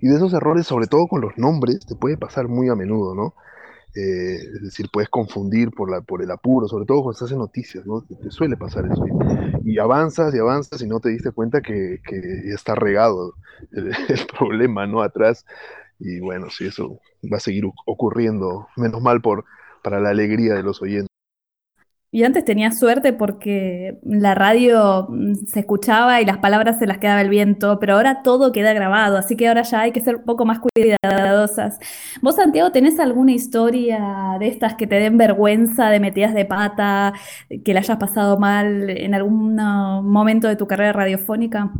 y 0.00 0.08
de 0.08 0.16
esos 0.16 0.34
errores, 0.34 0.66
sobre 0.66 0.86
todo 0.86 1.06
con 1.06 1.20
los 1.20 1.36
nombres, 1.36 1.86
te 1.86 1.94
puede 1.94 2.16
pasar 2.16 2.48
muy 2.48 2.68
a 2.68 2.74
menudo, 2.74 3.14
¿no? 3.14 3.34
Eh, 3.96 4.36
es 4.56 4.62
decir, 4.62 4.88
puedes 4.92 5.08
confundir 5.08 5.70
por, 5.70 5.88
la, 5.88 6.00
por 6.00 6.20
el 6.20 6.30
apuro, 6.30 6.66
sobre 6.66 6.84
todo 6.84 6.98
cuando 6.98 7.12
estás 7.12 7.30
en 7.30 7.38
noticias, 7.38 7.86
¿no? 7.86 8.02
Te, 8.02 8.30
suele 8.30 8.56
pasar 8.56 8.84
eso. 8.86 9.04
Y, 9.64 9.78
avanzas 9.78 10.34
y 10.34 10.38
avanzas 10.38 10.82
y 10.82 10.86
no 10.88 11.00
te 11.00 11.10
diste 11.10 11.30
cuenta 11.30 11.60
que, 11.60 12.00
que 12.04 12.18
está 12.52 12.74
regado 12.74 13.34
el, 13.72 13.86
el, 14.08 14.26
problema, 14.36 14.86
¿no? 14.86 15.00
Atrás. 15.02 15.46
Y 16.00 16.18
bueno, 16.20 16.50
sí, 16.50 16.66
eso 16.66 17.00
va 17.32 17.36
a 17.36 17.40
seguir 17.40 17.64
ocurriendo, 17.86 18.66
menos 18.76 19.00
mal 19.00 19.22
por, 19.22 19.44
para 19.84 20.00
la 20.00 20.10
alegría 20.10 20.54
de 20.54 20.62
los 20.62 20.82
oyentes. 20.82 21.08
Y 22.10 22.22
antes 22.22 22.44
tenía 22.44 22.70
suerte 22.70 23.12
porque 23.12 23.98
la 24.04 24.36
radio 24.36 25.08
mm, 25.08 25.46
se 25.46 25.60
escuchaba 25.60 26.20
y 26.20 26.24
las 26.24 26.38
palabras 26.38 26.78
se 26.78 26.86
las 26.86 26.98
quedaba 26.98 27.20
el 27.20 27.28
viento, 27.28 27.80
pero 27.80 27.94
ahora 27.94 28.22
todo 28.22 28.52
queda 28.52 28.72
grabado, 28.72 29.16
así 29.18 29.36
que 29.36 29.48
ahora 29.48 29.62
ya 29.62 29.80
hay 29.80 29.90
que 29.90 30.00
ser 30.00 30.16
un 30.16 30.24
poco 30.24 30.44
más 30.46 30.60
cuidadosas. 30.60 31.80
¿Vos, 32.22 32.36
Santiago, 32.36 32.70
tenés 32.70 33.00
alguna 33.00 33.32
historia 33.32 34.36
de 34.38 34.46
estas 34.46 34.76
que 34.76 34.86
te 34.86 34.94
den 35.00 35.18
vergüenza, 35.18 35.90
de 35.90 35.98
metidas 35.98 36.34
de 36.34 36.44
pata, 36.44 37.14
que 37.64 37.74
la 37.74 37.80
hayas 37.80 37.98
pasado 37.98 38.38
mal 38.38 38.90
en 38.90 39.14
algún 39.14 39.56
momento 39.56 40.46
de 40.46 40.54
tu 40.54 40.68
carrera 40.68 40.92
radiofónica? 40.92 41.72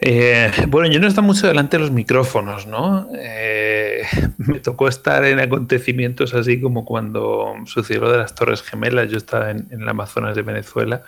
Eh, 0.00 0.50
bueno, 0.68 0.88
yo 0.88 1.00
no 1.00 1.08
estado 1.08 1.26
mucho 1.26 1.48
delante 1.48 1.76
de 1.76 1.82
los 1.82 1.90
micrófonos, 1.90 2.66
¿no? 2.66 3.08
Eh, 3.14 4.02
me 4.38 4.60
tocó 4.60 4.88
estar 4.88 5.24
en 5.24 5.40
acontecimientos 5.40 6.34
así 6.34 6.60
como 6.60 6.84
cuando 6.84 7.54
sucedió 7.66 8.02
lo 8.02 8.12
de 8.12 8.18
las 8.18 8.34
Torres 8.34 8.62
Gemelas. 8.62 9.10
Yo 9.10 9.16
estaba 9.16 9.50
en, 9.50 9.66
en 9.70 9.82
el 9.82 9.88
Amazonas 9.88 10.36
de 10.36 10.42
Venezuela 10.42 11.02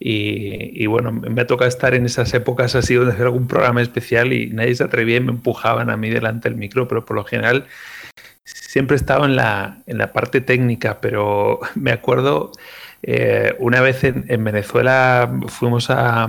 y, 0.00 0.82
y, 0.82 0.86
bueno, 0.86 1.12
me 1.12 1.42
ha 1.42 1.46
tocado 1.46 1.68
estar 1.68 1.94
en 1.94 2.06
esas 2.06 2.34
épocas 2.34 2.74
así 2.74 2.94
donde 2.94 3.12
hacer 3.12 3.26
algún 3.26 3.46
programa 3.46 3.80
especial 3.80 4.32
y 4.32 4.48
nadie 4.48 4.74
se 4.74 4.84
atrevía 4.84 5.16
y 5.16 5.20
me 5.20 5.30
empujaban 5.30 5.88
a 5.88 5.96
mí 5.96 6.10
delante 6.10 6.48
del 6.48 6.58
micro, 6.58 6.88
pero 6.88 7.04
por 7.04 7.16
lo 7.16 7.24
general 7.24 7.66
siempre 8.44 8.96
he 8.96 8.98
estado 8.98 9.24
en 9.24 9.36
la, 9.36 9.78
en 9.86 9.98
la 9.98 10.12
parte 10.12 10.40
técnica, 10.40 11.00
pero 11.00 11.60
me 11.76 11.92
acuerdo 11.92 12.52
eh, 13.06 13.54
una 13.58 13.82
vez 13.82 14.02
en, 14.02 14.44
Venezuela 14.44 15.30
fuimos 15.48 15.90
a, 15.90 16.26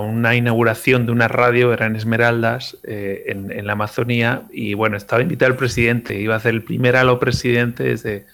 una 0.00 0.34
inauguración 0.34 1.04
de 1.04 1.12
una 1.12 1.28
radio, 1.28 1.74
Esmeraldas, 1.74 2.78
eh, 2.84 3.24
en, 3.26 3.66
la 3.66 3.74
Amazonía, 3.74 4.44
y 4.50 4.72
bueno, 4.72 4.96
estaba 4.96 5.20
invitado 5.20 5.50
el 5.50 5.58
presidente, 5.58 6.18
iba 6.18 6.32
a 6.32 6.38
hacer 6.38 6.54
el 6.54 6.62
primer 6.62 6.96
halo 6.96 7.18
presidente 7.18 7.84
desde, 7.84 8.24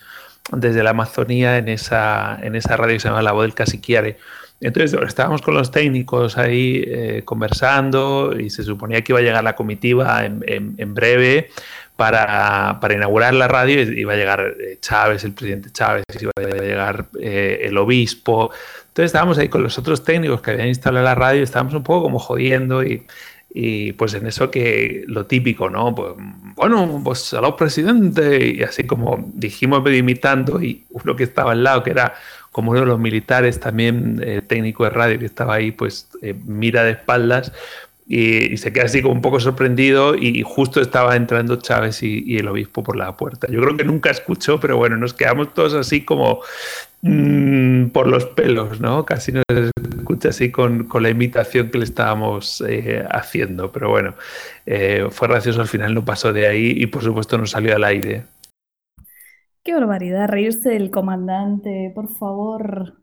desde 0.53 0.85
la 0.85 0.91
Amazonía 0.91 1.59
en 1.59 1.69
esa, 1.69 2.39
en 2.41 2.55
esa 2.55 2.77
radio 2.77 2.95
que 2.95 3.01
se 3.01 3.09
llama 3.09 3.23
La 3.23 3.33
Voz 3.33 3.43
del 3.43 3.55
Casiquiare. 3.55 4.19
Entonces 4.61 4.97
estábamos 5.05 5.43
con 5.43 5.55
los 5.55 5.73
técnicos 5.73 6.39
ahí 6.39 6.85
eh, 6.87 7.23
conversando 7.25 8.39
y 8.39 8.51
se 8.51 8.63
suponía 8.63 9.03
que 9.03 9.11
iba 9.13 9.19
a 9.19 9.23
llegar 9.23 9.43
la 9.43 9.57
comitiva 9.57 10.25
en, 10.25 10.45
en 10.47 10.95
breve 10.95 11.51
para, 11.99 12.79
para, 12.81 12.95
inaugurar 12.95 13.35
la 13.35 13.49
radio 13.49 13.83
iba 13.83 14.13
a 14.13 14.17
llegar 14.17 14.55
eh, 14.61 14.79
Chávez, 14.81 15.25
el 15.25 15.33
presidente 15.33 15.73
Chávez, 15.73 16.05
iba 16.21 16.31
a 16.37 16.63
llegar 16.63 17.07
eh, 17.21 17.63
el 17.63 17.77
obispo. 17.77 18.53
Entonces 18.87 19.07
estábamos 19.07 19.37
ahí 19.37 19.49
con 19.49 19.65
los 19.65 19.79
otros 19.79 20.05
técnicos 20.05 20.41
que 20.41 20.53
habían 20.53 20.69
instalado 20.69 21.05
la 21.05 21.17
radio, 21.17 21.43
estábamos 21.43 21.75
un 21.75 21.83
poco 21.83 22.05
como 22.05 22.21
jodiendo 22.21 22.85
y, 22.85 23.05
y 23.53 23.95
pues 23.95 24.15
en 24.15 24.29
eso 24.29 24.49
que 24.49 25.03
lo 25.09 25.27
típico, 25.27 25.71
¿no? 25.71 25.93
Pues, 25.93 26.13
bueno, 26.55 27.01
pues 27.03 27.35
a 27.35 27.41
los 27.41 27.55
presidentes 27.55 28.45
y 28.45 28.63
así 28.63 28.85
como 28.85 29.33
dijimos 29.35 29.83
medio 29.83 29.99
imitando 29.99 30.63
y 30.63 30.87
uno 30.91 31.17
que 31.17 31.25
estaba 31.25 31.51
al 31.51 31.65
lado, 31.65 31.83
que 31.83 31.91
era 31.91 32.15
como 32.53 32.71
uno 32.71 32.81
de 32.81 32.87
los 32.87 33.01
militares, 33.01 33.59
también 33.59 34.23
eh, 34.25 34.41
técnico 34.47 34.85
de 34.85 34.91
radio 34.91 35.19
que 35.19 35.27
estaba 35.27 35.55
ahí, 35.55 35.73
pues 35.73 36.09
mira 36.45 36.85
de 36.85 36.93
espaldas, 36.93 37.53
y, 38.11 38.57
se 38.57 38.73
queda 38.73 38.87
así 38.87 39.03
como 39.03 39.15
un 39.15 39.21
poco 39.21 39.39
sorprendido 39.39 40.15
y 40.17 40.43
justo 40.43 40.81
estaba 40.81 41.15
entrando 41.15 41.57
Chávez 41.57 42.03
y, 42.03 42.39
el 42.39 42.49
obispo 42.49 42.83
por 42.83 42.97
la 42.97 43.17
puerta. 43.17 43.47
Yo 43.51 43.61
creo 43.61 43.77
que 43.77 43.85
nunca 43.85 44.11
escuchó, 44.11 44.59
pero 44.59 44.79
bueno, 44.79 44.97
nos 44.97 45.13
quedamos 45.13 45.53
todos 45.53 45.75
así 45.75 46.05
como 46.05 46.41
mmm, 47.03 47.89
por 47.89 48.07
los 48.09 48.25
pelos, 48.25 48.81
¿no? 48.81 49.05
Casi 49.05 49.33
nos 49.33 49.45
escucha 49.99 50.31
así 50.31 50.51
con, 50.51 50.85
con 50.85 51.03
la 51.03 51.11
imitación 51.11 51.71
que 51.71 51.79
le 51.79 51.85
estábamos 51.85 52.65
eh, 52.67 53.05
haciendo, 53.11 53.71
pero 53.71 53.91
bueno, 53.91 54.15
eh, 54.65 55.07
fue 55.11 55.29
gracioso 55.29 55.61
al 55.61 55.69
final, 55.69 55.95
no 55.95 56.05
pasó 56.05 56.33
de 56.33 56.47
ahí 56.47 56.73
y 56.77 56.87
por 56.87 57.03
supuesto 57.03 57.37
no 57.37 57.47
salió 57.47 57.77
al 57.77 57.85
aire. 57.85 58.25
Qué 59.63 59.75
barbaridad, 59.75 60.29
reírse 60.29 60.71
del 60.71 60.91
comandante, 60.91 61.93
por 61.95 62.09
favor. 62.09 62.95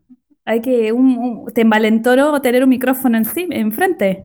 Hay 0.44 0.60
que, 0.60 0.90
un, 0.90 1.46
un, 1.46 2.42
tener 2.42 2.64
un 2.64 2.68
micrófono 2.68 3.16
encima, 3.16 3.54
enfrente. 3.54 4.24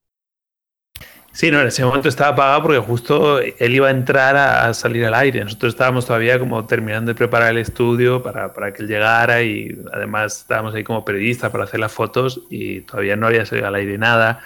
Sí, 1.33 1.49
no, 1.49 1.61
en 1.61 1.67
ese 1.67 1.85
momento 1.85 2.09
estaba 2.09 2.31
apagado 2.31 2.63
porque 2.63 2.79
justo 2.79 3.39
él 3.39 3.75
iba 3.75 3.87
a 3.87 3.91
entrar 3.91 4.35
a, 4.35 4.73
salir 4.73 5.05
al 5.05 5.13
aire. 5.13 5.43
Nosotros 5.43 5.73
estábamos 5.73 6.05
todavía 6.05 6.37
como 6.37 6.65
terminando 6.65 7.11
de 7.11 7.15
preparar 7.15 7.51
el 7.51 7.57
estudio 7.57 8.21
para, 8.21 8.53
para, 8.53 8.73
que 8.73 8.83
él 8.83 8.89
llegara 8.89 9.41
y 9.41 9.79
además 9.93 10.39
estábamos 10.39 10.75
ahí 10.75 10.83
como 10.83 11.05
periodistas 11.05 11.49
para 11.51 11.63
hacer 11.63 11.79
las 11.79 11.91
fotos 11.91 12.41
y 12.49 12.81
todavía 12.81 13.15
no 13.15 13.27
había 13.27 13.45
salido 13.45 13.67
al 13.67 13.75
aire 13.75 13.97
nada. 13.97 14.41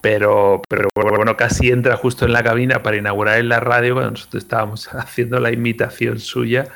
Pero, 0.00 0.60
pero 0.68 0.88
bueno, 0.92 1.36
casi 1.36 1.70
entra 1.70 1.96
justo 1.96 2.26
en 2.26 2.32
la 2.32 2.42
cabina 2.42 2.82
para 2.82 2.96
inaugurar 2.96 3.38
en 3.38 3.48
la 3.48 3.60
radio 3.60 3.94
cuando 3.94 4.10
nosotros 4.12 4.42
estábamos 4.42 4.88
haciendo 4.94 5.38
la 5.40 5.52
imitación 5.52 6.18
suya 6.18 6.66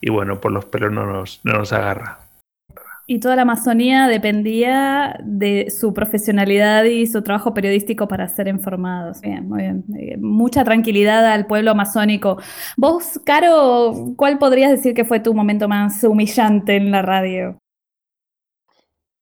y 0.00 0.10
bueno, 0.10 0.40
por 0.40 0.52
los 0.52 0.64
pelos 0.66 0.92
no 0.92 1.06
nos, 1.06 1.40
no 1.42 1.54
nos 1.54 1.72
agarra. 1.72 2.27
Y 3.10 3.20
toda 3.20 3.36
la 3.36 3.42
Amazonía 3.42 4.06
dependía 4.06 5.18
de 5.24 5.70
su 5.70 5.94
profesionalidad 5.94 6.84
y 6.84 7.06
su 7.06 7.22
trabajo 7.22 7.54
periodístico 7.54 8.06
para 8.06 8.28
ser 8.28 8.48
informados. 8.48 9.22
Bien, 9.22 9.48
muy 9.48 9.62
bien. 9.62 9.84
Eh, 9.98 10.18
mucha 10.18 10.62
tranquilidad 10.62 11.24
al 11.24 11.46
pueblo 11.46 11.70
amazónico. 11.70 12.36
Vos, 12.76 13.18
Caro, 13.24 13.94
¿cuál 14.14 14.36
podrías 14.36 14.70
decir 14.70 14.92
que 14.92 15.06
fue 15.06 15.20
tu 15.20 15.32
momento 15.32 15.68
más 15.68 16.04
humillante 16.04 16.76
en 16.76 16.90
la 16.90 17.00
radio? 17.00 17.56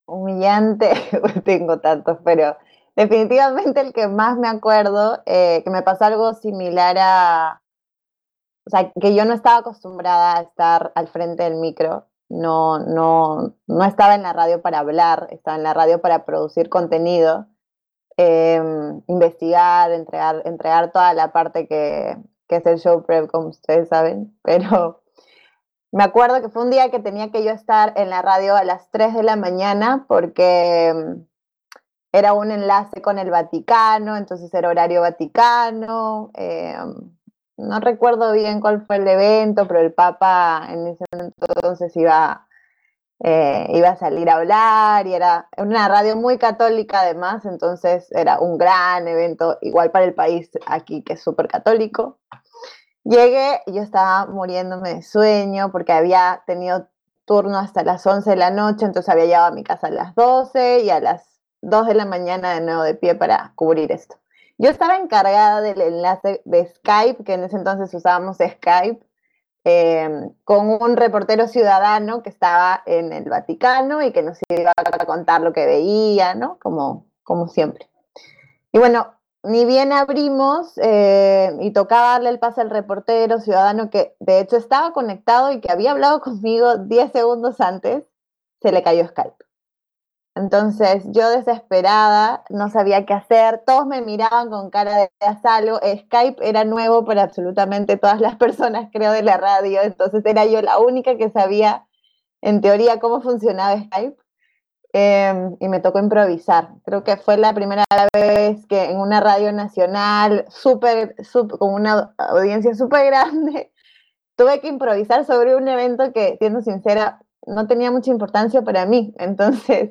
Humillante, 0.05 0.90
tengo 1.45 1.78
tantos, 1.78 2.19
pero 2.25 2.57
definitivamente 2.97 3.83
el 3.83 3.93
que 3.93 4.09
más 4.09 4.37
me 4.37 4.49
acuerdo, 4.49 5.23
eh, 5.26 5.62
que 5.62 5.71
me 5.71 5.83
pasó 5.83 6.07
algo 6.07 6.35
similar 6.35 6.97
a, 6.99 7.62
o 8.66 8.71
sea, 8.71 8.90
que 9.00 9.14
yo 9.14 9.25
no 9.25 9.33
estaba 9.33 9.59
acostumbrada 9.59 10.38
a 10.38 10.43
estar 10.43 10.90
al 10.97 11.07
frente 11.07 11.45
del 11.45 11.55
micro 11.55 12.09
no, 12.28 12.78
no, 12.78 13.54
no 13.66 13.85
estaba 13.85 14.14
en 14.14 14.23
la 14.23 14.33
radio 14.33 14.62
para 14.62 14.80
hablar, 14.80 15.28
estaba 15.30 15.56
en 15.56 15.62
la 15.62 15.75
radio 15.75 16.00
para 16.00 16.25
producir 16.25 16.68
contenido, 16.68 17.47
em, 18.16 19.02
investigar, 19.06 19.92
entregar, 19.92 20.42
entregar 20.45 20.92
toda 20.92 21.14
la 21.14 21.33
parte 21.33 21.68
que, 21.68 22.16
que 22.49 22.56
es 22.56 22.66
el 22.66 22.78
show 22.78 23.04
prep, 23.04 23.30
como 23.30 23.49
ustedes 23.49 23.88
saben, 23.88 24.37
pero 24.42 25.02
me 25.92 26.04
acuerdo 26.04 26.40
que 26.40 26.49
fue 26.49 26.62
un 26.64 26.71
día 26.71 26.90
que 26.90 26.99
tenía 26.99 27.30
que 27.30 27.45
yo 27.45 27.50
estar 27.52 27.92
en 27.97 28.11
la 28.11 28.23
radio 28.23 28.56
a 28.56 28.64
las 28.64 28.90
3 28.90 29.14
de 29.14 29.23
la 29.23 29.37
mañana 29.37 30.04
porque 30.09 30.88
em, 30.88 31.26
era 32.12 32.33
un 32.33 32.50
enlace 32.50 33.02
con 33.02 33.18
el 33.18 33.30
Vaticano, 33.30 34.16
entonces 34.16 34.52
era 34.54 34.68
horario 34.71 35.02
Vaticano. 35.02 36.30
Eh, 36.35 36.75
no 37.56 37.80
recuerdo 37.80 38.32
bien 38.32 38.60
cuál 38.60 38.84
fue 38.86 38.96
el 38.96 39.08
evento, 39.08 39.66
pero 39.66 39.80
el 39.80 39.92
Papa 39.92 40.66
en 40.68 40.88
ese 40.88 41.04
entonces 41.12 41.96
iba, 41.96 42.46
eh, 43.20 43.66
iba 43.70 43.90
a 43.90 43.96
salir 43.96 44.28
a 44.28 44.36
hablar 44.36 45.06
y 45.06 45.14
era 45.14 45.48
una 45.56 45.88
radio 45.88 46.16
muy 46.16 46.38
católica 46.38 47.00
además, 47.00 47.44
entonces 47.46 48.10
era 48.12 48.40
un 48.40 48.58
gran 48.58 49.08
evento, 49.08 49.58
igual 49.62 49.90
para 49.90 50.04
el 50.04 50.14
país 50.14 50.50
aquí 50.66 51.02
que 51.02 51.14
es 51.14 51.22
súper 51.22 51.48
católico. 51.48 52.18
Llegué 53.04 53.60
yo 53.66 53.82
estaba 53.82 54.26
muriéndome 54.26 54.94
de 54.94 55.02
sueño 55.02 55.70
porque 55.70 55.92
había 55.92 56.42
tenido 56.46 56.88
turno 57.25 57.58
hasta 57.58 57.84
las 57.84 58.06
11 58.06 58.30
de 58.30 58.36
la 58.36 58.50
noche, 58.50 58.84
entonces 58.84 59.08
había 59.08 59.26
llegado 59.26 59.46
a 59.46 59.50
mi 59.50 59.64
casa 59.64 59.88
a 59.88 59.90
las 59.90 60.14
12 60.14 60.80
y 60.80 60.90
a 60.90 61.00
las 61.00 61.40
2 61.62 61.86
de 61.88 61.94
la 61.94 62.04
mañana 62.04 62.52
de 62.54 62.60
nuevo 62.60 62.82
de 62.82 62.94
pie 62.94 63.14
para 63.14 63.52
cubrir 63.54 63.92
esto. 63.92 64.16
Yo 64.58 64.70
estaba 64.70 64.96
encargada 64.96 65.60
del 65.60 65.80
enlace 65.80 66.40
de 66.44 66.66
Skype, 66.66 67.25
que 67.25 67.34
en 67.34 67.44
ese 67.44 67.56
entonces 67.56 67.92
usábamos 67.92 68.38
Skype, 68.38 69.04
em, 69.64 70.30
con 70.44 70.68
un 70.82 70.96
reportero 70.96 71.46
ciudadano 71.48 72.22
que 72.22 72.30
estaba 72.30 72.82
en 72.86 73.12
el 73.12 73.25
Vaticano 73.28 74.02
y 74.02 74.12
que 74.12 74.22
nos 74.22 74.38
iba 74.48 74.72
a 74.76 75.06
contar 75.06 75.42
lo 75.42 75.52
que 75.52 75.66
veía, 75.66 76.34
¿no? 76.34 76.58
Como, 76.58 77.06
como 77.22 77.48
siempre. 77.48 77.88
Y 78.72 78.78
bueno, 78.78 79.12
ni 79.42 79.64
bien 79.64 79.92
abrimos 79.92 80.72
eh, 80.78 81.56
y 81.60 81.70
tocaba 81.72 82.12
darle 82.12 82.30
el 82.30 82.38
pase 82.38 82.60
al 82.60 82.70
reportero 82.70 83.40
ciudadano 83.40 83.90
que 83.90 84.16
de 84.20 84.40
hecho 84.40 84.56
estaba 84.56 84.92
conectado 84.92 85.52
y 85.52 85.60
que 85.60 85.70
había 85.70 85.92
hablado 85.92 86.20
conmigo 86.22 86.78
10 86.78 87.12
segundos 87.12 87.60
antes, 87.60 88.04
se 88.62 88.72
le 88.72 88.82
cayó 88.82 89.06
Skype. 89.06 89.45
Entonces 90.37 91.02
yo 91.12 91.31
desesperada, 91.31 92.45
no 92.50 92.69
sabía 92.69 93.07
qué 93.07 93.14
hacer, 93.14 93.62
todos 93.66 93.87
me 93.87 94.02
miraban 94.02 94.50
con 94.50 94.69
cara 94.69 94.99
de 94.99 95.11
asalo, 95.21 95.78
Skype 95.78 96.47
era 96.47 96.64
nuevo 96.64 97.07
para 97.07 97.23
absolutamente 97.23 97.97
todas 97.97 98.21
las 98.21 98.37
personas, 98.37 98.90
creo, 98.93 99.12
de 99.12 99.23
la 99.23 99.38
radio, 99.38 99.81
entonces 99.83 100.25
era 100.26 100.45
yo 100.45 100.61
la 100.61 100.78
única 100.78 101.16
que 101.16 101.31
sabía 101.31 101.87
en 102.43 102.61
teoría 102.61 103.00
cómo 103.00 103.23
funcionaba 103.23 103.81
Skype. 103.81 104.16
Em, 104.93 105.57
y 105.61 105.69
me 105.69 105.81
tocó 105.81 105.99
improvisar. 105.99 106.71
Creo 106.85 107.05
que 107.05 107.16
fue 107.19 107.37
la 107.37 107.52
primera 107.55 107.85
vez 108.14 108.66
que 108.66 108.85
en 108.85 108.99
una 108.99 109.21
radio 109.21 109.52
nacional, 109.52 110.47
súper, 110.49 111.16
con 111.59 111.75
una 111.75 112.14
audiencia 112.19 112.75
súper 112.75 113.07
grande, 113.07 113.73
tuve 114.37 114.61
que 114.61 114.69
improvisar 114.69 115.25
sobre 115.26 115.57
un 115.57 115.69
evento 115.69 116.12
que, 116.12 116.37
siendo 116.38 116.62
sincera, 116.62 117.21
no 117.47 117.66
tenía 117.66 117.90
mucha 117.90 118.11
importancia 118.11 118.62
para 118.62 118.87
mí. 118.87 119.14
Entonces... 119.19 119.90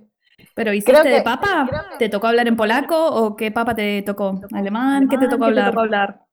¿Pero 0.54 0.74
hiciste 0.74 1.10
de 1.10 1.22
papa? 1.22 1.68
¿Te 2.00 2.10
tocó 2.10 2.28
hablar 2.28 2.48
en 2.48 2.56
polaco 2.56 3.08
o 3.08 3.36
qué 3.36 3.52
papa 3.52 3.76
te 3.76 4.02
tocó? 4.02 4.40
¿Alemán? 4.54 5.08
¿Qué 5.08 5.18
te 5.18 5.28
tocó 5.28 5.46
hablar? 5.46 6.26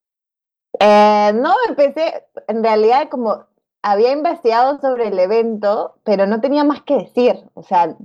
Eh, 0.78 1.32
no, 1.34 1.54
empecé, 1.68 2.24
en 2.48 2.62
realidad 2.62 3.08
como 3.08 3.46
había 3.82 4.12
investigado 4.12 4.80
sobre 4.80 5.08
el 5.08 5.18
evento, 5.18 5.96
pero 6.04 6.26
no 6.26 6.40
tenía 6.40 6.64
más 6.64 6.82
que 6.82 6.98
decir. 6.98 7.36
O 7.54 7.62
sea, 7.62 7.96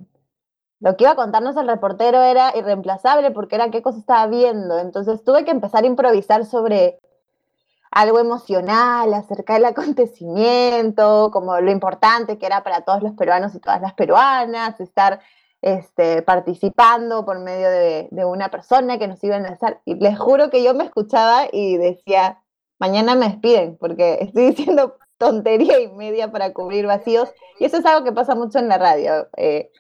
lo 0.80 0.96
que 0.96 1.04
iba 1.04 1.12
a 1.12 1.16
contarnos 1.16 1.56
el 1.58 1.68
reportero 1.68 2.22
era 2.22 2.56
irreemplazable 2.56 3.32
porque 3.32 3.56
era 3.56 3.72
qué 3.72 3.82
cosa 3.82 4.00
estaba 4.00 4.28
viendo. 4.28 4.78
Entonces 4.80 5.24
tuve 5.24 5.46
que 5.46 5.52
empezar 5.52 5.84
a 5.84 5.88
improvisar 5.88 6.46
sobre 6.46 7.00
algo 7.92 8.20
emocional 8.20 9.14
acerca 9.14 9.54
del 9.54 9.66
acontecimiento, 9.66 11.30
como 11.32 11.60
lo 11.60 11.72
importante 11.72 12.38
que 12.38 12.46
era 12.46 12.64
para 12.64 12.82
todos 12.82 13.02
los 13.02 13.14
peruanos 13.14 13.56
y 13.56 13.60
todas 13.60 13.82
las 13.82 13.94
peruanas, 13.94 14.80
estar 14.80 15.20
este, 15.62 16.22
participando 16.22 17.26
por 17.26 17.40
medio 17.40 17.70
de, 17.70 18.26
una 18.26 18.50
persona 18.50 18.98
que 19.00 19.08
nos 19.08 19.24
iba 19.24 19.36
a 19.36 19.40
enlazar. 19.40 19.82
Y 19.86 19.96
les 19.96 20.18
juro 20.18 20.50
que 20.50 20.64
yo 20.64 20.74
me 20.74 20.84
escuchaba 20.84 21.48
y 21.52 21.78
decía, 21.78 22.42
mañana 22.80 23.16
me 23.16 23.30
despiden, 23.30 23.78
porque 23.78 24.20
estoy 24.22 24.46
diciendo 24.52 24.98
tontería 25.18 25.80
y 25.80 25.88
media 25.88 26.32
para 26.32 26.54
cubrir 26.54 26.86
vacíos. 26.86 27.32
Y 27.60 27.66
eso 27.66 27.78
es 27.78 27.86
algo 27.86 28.04
que 28.04 28.12
pasa 28.12 28.36
mucho 28.36 28.60
en 28.60 28.68
la 28.68 28.78
radio. 28.78 29.28
Eh, 29.38 29.72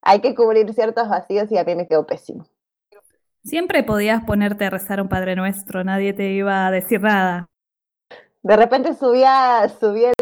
hay 0.00 0.20
que 0.20 0.34
cubrir 0.34 0.72
ciertos 0.72 1.08
vacíos 1.08 1.50
y 1.50 1.58
a 1.58 1.64
mí 1.64 1.74
me 1.74 1.86
quedó 1.86 2.06
pésimo. 2.06 2.46
Siempre 3.44 3.82
podías 3.82 4.24
ponerte 4.24 4.66
a 4.66 4.70
rezar 4.70 5.00
un 5.00 5.08
Padre 5.08 5.36
Nuestro, 5.36 5.84
nadie 5.84 6.12
te 6.12 6.30
iba 6.30 6.66
a 6.66 6.70
decir 6.70 7.00
nada. 7.00 7.46
De 8.42 8.56
repente 8.56 8.94
subía, 8.94 9.68
subía 9.80 10.12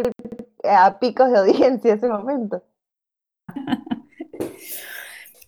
a 0.64 0.98
picos 0.98 1.30
de 1.30 1.38
audiencia 1.38 1.94
ese 1.94 2.08
momento. 2.08 2.62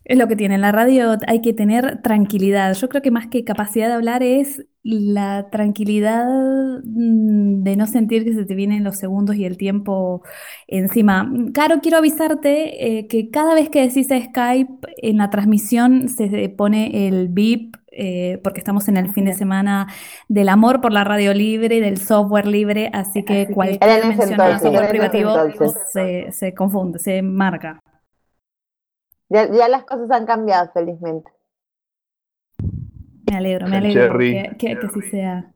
Es 0.08 0.16
lo 0.16 0.26
que 0.26 0.36
tiene. 0.36 0.54
En 0.54 0.62
la 0.62 0.72
radio 0.72 1.18
hay 1.26 1.42
que 1.42 1.52
tener 1.52 2.00
tranquilidad. 2.00 2.72
Yo 2.72 2.88
creo 2.88 3.02
que 3.02 3.10
más 3.10 3.26
que 3.26 3.44
capacidad 3.44 3.88
de 3.88 3.92
hablar 3.92 4.22
es 4.22 4.64
la 4.82 5.50
tranquilidad 5.50 6.24
mm, 6.82 7.62
de 7.62 7.76
no 7.76 7.86
sentir 7.86 8.24
que 8.24 8.32
se 8.32 8.46
te 8.46 8.54
vienen 8.54 8.84
los 8.84 8.96
segundos 8.96 9.36
y 9.36 9.44
el 9.44 9.58
tiempo 9.58 10.22
encima. 10.66 11.30
Caro, 11.52 11.80
quiero 11.82 11.98
avisarte 11.98 12.98
eh, 12.98 13.06
que 13.06 13.28
cada 13.28 13.52
vez 13.52 13.68
que 13.68 13.82
decís 13.82 14.06
Skype 14.06 14.78
en 14.96 15.18
la 15.18 15.28
transmisión 15.28 16.08
se 16.08 16.48
pone 16.56 17.06
el 17.06 17.28
beep 17.28 17.76
eh, 17.92 18.40
porque 18.42 18.60
estamos 18.60 18.88
en 18.88 18.96
el 18.96 19.10
fin 19.10 19.26
de 19.26 19.34
semana 19.34 19.88
del 20.28 20.48
amor 20.48 20.80
por 20.80 20.92
la 20.92 21.04
radio 21.04 21.34
libre, 21.34 21.80
del 21.80 21.98
software 21.98 22.46
libre, 22.46 22.88
así 22.94 23.24
que 23.24 23.48
cualquier 23.48 24.06
mención 24.06 24.40
a 24.40 24.58
software 24.58 24.88
privativo 24.88 25.34
se, 25.92 26.32
se 26.32 26.54
confunde, 26.54 26.98
se 26.98 27.20
marca. 27.20 27.82
Ya, 29.30 29.68
las 29.68 29.84
cosas 29.84 30.10
han 30.10 30.26
cambiado, 30.26 30.70
felizmente. 30.72 31.30
Me 33.30 33.36
alegro, 33.36 33.68
me 33.68 33.76
alegro 33.76 34.18
que, 34.18 34.78
así 34.82 35.02
sea. 35.10 35.52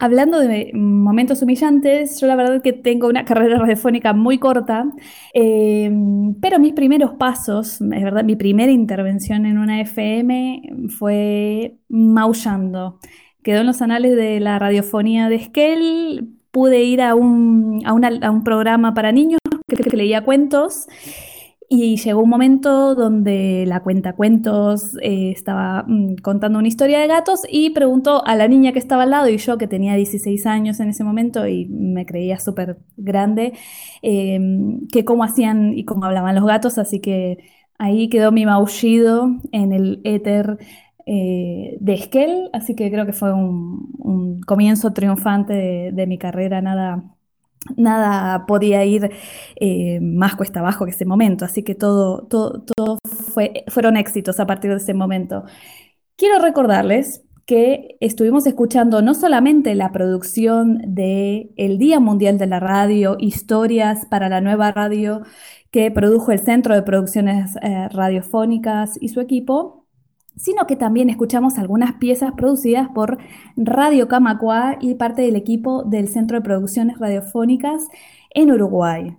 Hablando 0.00 0.38
de 0.38 0.70
momentos 0.74 1.42
humillantes, 1.42 2.20
yo 2.20 2.26
la 2.26 2.36
verdad 2.36 2.62
que 2.62 2.72
tengo 2.72 3.08
una 3.08 3.24
carrera 3.24 3.58
radiofónica 3.58 4.12
muy 4.12 4.38
corta, 4.38 4.86
em, 5.32 6.34
pero 6.40 6.58
mis 6.58 6.72
primeros 6.72 7.12
pasos, 7.12 7.80
es 7.80 8.02
verdad, 8.02 8.24
mi 8.24 8.36
primera 8.36 8.72
intervención 8.72 9.46
en 9.46 9.58
una 9.58 9.80
FM 9.80 10.88
fue 10.88 11.78
maullando. 11.88 12.98
Quedó 13.42 13.60
en 13.60 13.66
los 13.66 13.80
anales 13.80 14.16
de 14.16 14.40
la 14.40 14.58
radiofonía 14.58 15.28
de 15.28 15.36
Esquel, 15.36 16.30
pude 16.50 16.82
ir 16.82 17.00
a 17.00 17.14
un, 17.14 17.82
a, 17.84 17.92
un 17.92 18.44
programa 18.44 18.94
para 18.94 19.12
niños 19.12 19.38
que 19.68 19.96
leía 19.96 20.24
cuentos 20.24 20.88
y 21.70 21.98
llegó 21.98 22.22
un 22.22 22.30
momento 22.30 22.94
donde 22.94 23.64
la 23.66 23.80
cuenta 23.82 24.14
cuentos 24.14 24.96
eh, 25.02 25.32
estaba 25.32 25.84
mm, 25.86 26.16
contando 26.22 26.58
una 26.58 26.68
historia 26.68 26.98
de 27.00 27.06
gatos 27.06 27.42
y 27.50 27.70
preguntó 27.70 28.26
a 28.26 28.36
la 28.36 28.48
niña 28.48 28.72
que 28.72 28.78
estaba 28.78 29.02
al 29.02 29.10
lado 29.10 29.28
y 29.28 29.36
yo 29.36 29.58
que 29.58 29.66
tenía 29.68 29.94
16 29.94 30.46
años 30.46 30.80
en 30.80 30.88
ese 30.88 31.04
momento 31.04 31.46
y 31.46 31.66
me 31.66 32.06
creía 32.06 32.38
súper 32.38 32.78
grande, 32.96 33.52
em, 34.02 34.86
que 34.88 35.04
cómo 35.04 35.24
hacían 35.24 35.74
y 35.76 35.84
cómo 35.84 36.04
hablaban 36.06 36.34
los 36.36 36.44
gatos, 36.46 36.78
así 36.78 37.00
que 37.00 37.38
ahí 37.78 38.08
quedó 38.08 38.32
mi 38.32 38.46
maullido 38.46 39.30
en 39.52 39.72
el 39.72 40.00
éter 40.04 40.58
eh, 41.06 41.76
de 41.80 41.94
Esquel, 41.94 42.50
así 42.52 42.74
que 42.74 42.90
creo 42.90 43.06
que 43.06 43.12
fue 43.12 43.32
un, 43.32 44.40
comienzo 44.46 44.92
triunfante 44.92 45.90
de 45.92 46.06
mi 46.06 46.18
carrera, 46.18 46.62
nada 46.62 47.17
nada 47.76 48.46
podía 48.46 48.84
ir 48.84 49.10
eh, 49.56 50.00
más 50.00 50.36
cuesta 50.36 50.60
abajo 50.60 50.84
que 50.84 50.92
ese 50.92 51.04
momento, 51.04 51.44
así 51.44 51.62
que 51.62 51.74
todo, 51.74 52.26
todo, 52.26 52.98
fue, 53.04 53.64
fueron 53.68 53.96
éxitos 53.96 54.40
a 54.40 54.46
partir 54.46 54.70
de 54.70 54.76
ese 54.78 54.94
momento. 54.94 55.44
Quiero 56.16 56.38
recordarles 56.40 57.22
que 57.46 57.96
estuvimos 58.00 58.46
escuchando 58.46 59.00
no 59.00 59.14
solamente 59.14 59.74
la 59.74 59.90
producción 59.90 60.78
del 60.94 61.50
el 61.56 61.78
Día 61.78 61.98
Mundial 62.00 62.36
de 62.36 62.46
la 62.46 62.60
Radio, 62.60 63.16
historias 63.18 64.04
para 64.06 64.28
la 64.28 64.40
nueva 64.42 64.70
radio 64.72 65.22
que 65.70 65.90
produjo 65.90 66.32
el 66.32 66.40
Centro 66.40 66.74
de 66.74 66.82
Producciones 66.82 67.56
eh, 67.62 67.88
Radiofónicas 67.88 68.98
y 69.00 69.08
su 69.08 69.20
equipo, 69.20 69.86
sino 70.38 70.66
que 70.66 70.76
también 70.76 71.10
escuchamos 71.10 71.58
algunas 71.58 71.94
piezas 71.94 72.32
producidas 72.32 72.88
por 72.88 73.18
Radio 73.56 74.08
Camacua 74.08 74.76
y 74.80 74.94
parte 74.94 75.22
del 75.22 75.36
equipo 75.36 75.82
del 75.82 76.08
Centro 76.08 76.38
de 76.38 76.44
Producciones 76.44 76.98
Radiofónicas 76.98 77.88
en 78.30 78.52
Uruguay. 78.52 79.16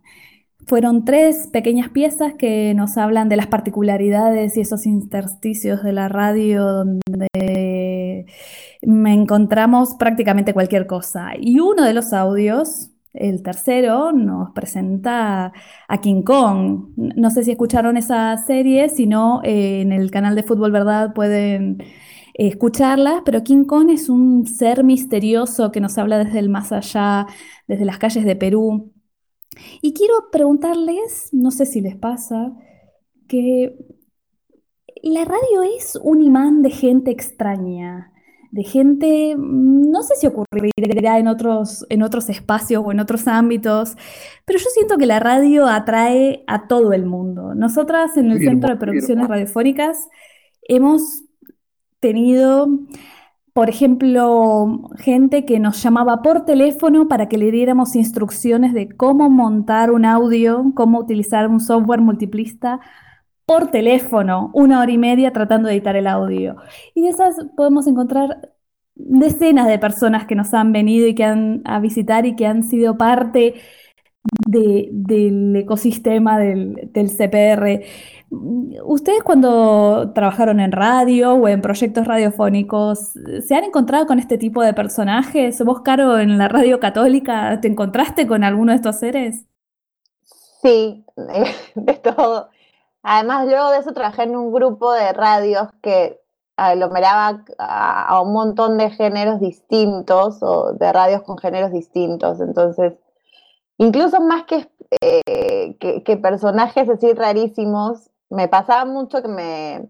Fueron 0.65 1.03
tres 1.03 1.47
pequeñas 1.47 1.89
piezas 1.89 2.33
que 2.35 2.73
nos 2.75 2.97
hablan 2.97 3.27
de 3.27 3.37
las 3.37 3.47
particularidades 3.47 4.55
y 4.55 4.61
esos 4.61 4.85
intersticios 4.85 5.83
de 5.83 5.93
la 5.93 6.09
radio 6.09 6.63
donde 6.63 8.25
encontramos 8.81 9.95
prácticamente 9.95 10.53
cualquier 10.53 10.85
cosa. 10.85 11.31
Y 11.39 11.59
uno 11.59 11.83
de 11.83 11.93
los 11.93 12.13
audios 12.13 12.91
el 13.19 13.43
tercero 13.43 14.11
nos 14.11 14.51
presenta 14.51 15.51
a 15.87 16.01
King 16.01 16.23
Kong. 16.23 16.93
No 16.95 17.29
sé 17.29 17.43
si 17.43 17.51
escucharon 17.51 17.97
esa 17.97 18.35
serie, 18.37 18.89
si 18.89 19.05
no, 19.05 19.41
eh, 19.43 19.81
en 19.81 19.91
el 19.91 20.09
canal 20.09 20.35
de 20.35 20.43
Fútbol 20.43 20.71
Verdad 20.71 21.13
pueden 21.13 21.81
eh, 21.81 22.47
escucharla, 22.47 23.21
pero 23.25 23.43
King 23.43 23.65
Kong 23.65 23.89
es 23.89 24.09
un 24.09 24.47
ser 24.47 24.83
misterioso 24.83 25.71
que 25.71 25.81
nos 25.81 25.97
habla 25.97 26.17
desde 26.23 26.39
el 26.39 26.49
más 26.49 26.71
allá, 26.71 27.27
desde 27.67 27.85
las 27.85 27.97
calles 27.97 28.25
de 28.25 28.35
Perú. 28.35 28.93
Y 29.81 29.93
quiero 29.93 30.13
preguntarles, 30.31 31.29
no 31.33 31.51
sé 31.51 31.65
si 31.65 31.81
les 31.81 31.97
pasa, 31.97 32.53
que 33.27 33.75
la 35.03 35.25
radio 35.25 35.63
es 35.77 35.99
un 36.01 36.21
imán 36.21 36.61
de 36.61 36.71
gente 36.71 37.11
extraña 37.11 38.13
de 38.51 38.63
gente, 38.63 39.35
mm, 39.35 39.91
no 39.91 40.03
sé 40.03 40.15
si 40.15 40.27
ocurrirá 40.27 41.19
en 41.19 41.27
otros, 41.27 41.85
en 41.89 42.03
otros 42.03 42.29
espacios 42.29 42.83
o 42.85 42.91
en 42.91 42.99
otros 42.99 43.27
ámbitos, 43.27 43.95
pero 44.45 44.59
yo 44.59 44.65
siento 44.73 44.97
que 44.97 45.05
la 45.05 45.19
radio 45.19 45.67
atrae 45.67 46.43
a 46.47 46.67
todo 46.67 46.93
el 46.93 47.05
mundo. 47.05 47.53
Nosotras 47.55 48.17
en 48.17 48.31
el 48.31 48.39
Centro 48.39 48.69
de 48.69 48.77
Producciones 48.77 49.27
Radiofónicas 49.27 50.09
hemos 50.63 51.23
tenido, 51.99 52.67
por 53.53 53.69
ejemplo, 53.69 54.89
gente 54.97 55.45
que 55.45 55.59
nos 55.59 55.81
llamaba 55.83 56.21
por 56.21 56.45
teléfono 56.45 57.07
para 57.07 57.27
que 57.27 57.37
le 57.37 57.51
diéramos 57.51 57.95
instrucciones 57.95 58.73
de 58.73 58.89
cómo 58.89 59.29
montar 59.29 59.91
un 59.91 60.05
audio, 60.05 60.71
cómo 60.75 60.99
utilizar 60.99 61.47
un 61.47 61.59
software 61.59 62.01
multiplista 62.01 62.79
por 63.49 63.71
teléfono, 63.71 64.51
una 64.53 64.79
hora 64.79 64.91
y 64.91 64.99
media 64.99 65.33
tratando 65.33 65.69
de 65.69 65.73
editar 65.73 65.95
el 65.95 66.05
audio. 66.05 66.57
Y 66.93 67.01
de 67.01 67.09
esas 67.09 67.35
podemos 67.57 67.87
encontrar 67.87 68.51
decenas 68.93 69.67
de 69.67 69.79
personas 69.79 70.27
que 70.27 70.35
nos 70.35 70.53
han 70.53 70.71
venido 70.71 71.07
y 71.07 71.15
que 71.15 71.23
han 71.23 71.63
a 71.65 71.79
visitar 71.79 72.27
y 72.27 72.35
que 72.35 72.45
han 72.45 72.61
sido 72.61 72.95
parte 72.99 73.55
del 74.45 75.55
ecosistema 75.55 76.37
del, 76.37 76.91
CPR. 76.93 77.81
¿Ustedes 78.85 79.23
cuando 79.23 80.11
trabajaron 80.13 80.59
en 80.59 80.71
radio 80.71 81.33
o 81.33 81.47
en 81.47 81.61
proyectos 81.61 82.05
radiofónicos, 82.05 83.13
se 83.47 83.55
han 83.55 83.63
encontrado 83.63 84.05
con 84.05 84.19
este 84.19 84.37
tipo 84.37 84.61
de 84.61 84.75
personajes? 84.75 85.59
¿Vos, 85.65 85.81
Caro, 85.81 86.19
en 86.19 86.37
la 86.37 86.49
radio 86.49 86.79
católica, 86.79 87.59
te 87.61 87.67
encontraste 87.67 88.27
con 88.27 88.43
alguno 88.43 88.73
de 88.73 88.75
estos 88.75 88.99
seres? 88.99 89.47
Sí, 90.61 91.03
de 91.73 91.93
todo. 91.95 92.51
Además, 93.03 93.47
luego 93.47 93.71
de 93.71 93.79
eso 93.79 93.93
trabajé 93.93 94.23
en 94.23 94.35
un 94.35 94.51
grupo 94.51 94.91
de 94.91 95.13
radios 95.13 95.69
que 95.81 96.21
aglomeraba 96.57 97.43
a, 97.57 98.21
un 98.21 98.33
montón 98.33 98.77
de 98.77 98.89
géneros 98.89 99.39
distintos 99.39 100.39
o 100.41 100.73
de 100.73 100.91
radios 100.91 101.23
con 101.23 101.37
géneros 101.37 101.71
distintos. 101.71 102.41
Entonces, 102.41 102.93
incluso 103.77 104.19
más 104.21 104.43
que, 104.43 104.69
eh, 105.01 105.77
que, 105.77 106.17
personajes 106.17 106.89
así 106.89 107.13
rarísimos, 107.13 108.09
me 108.29 108.47
pasaba 108.47 108.85
mucho 108.85 109.21
que 109.21 109.27
me 109.29 109.89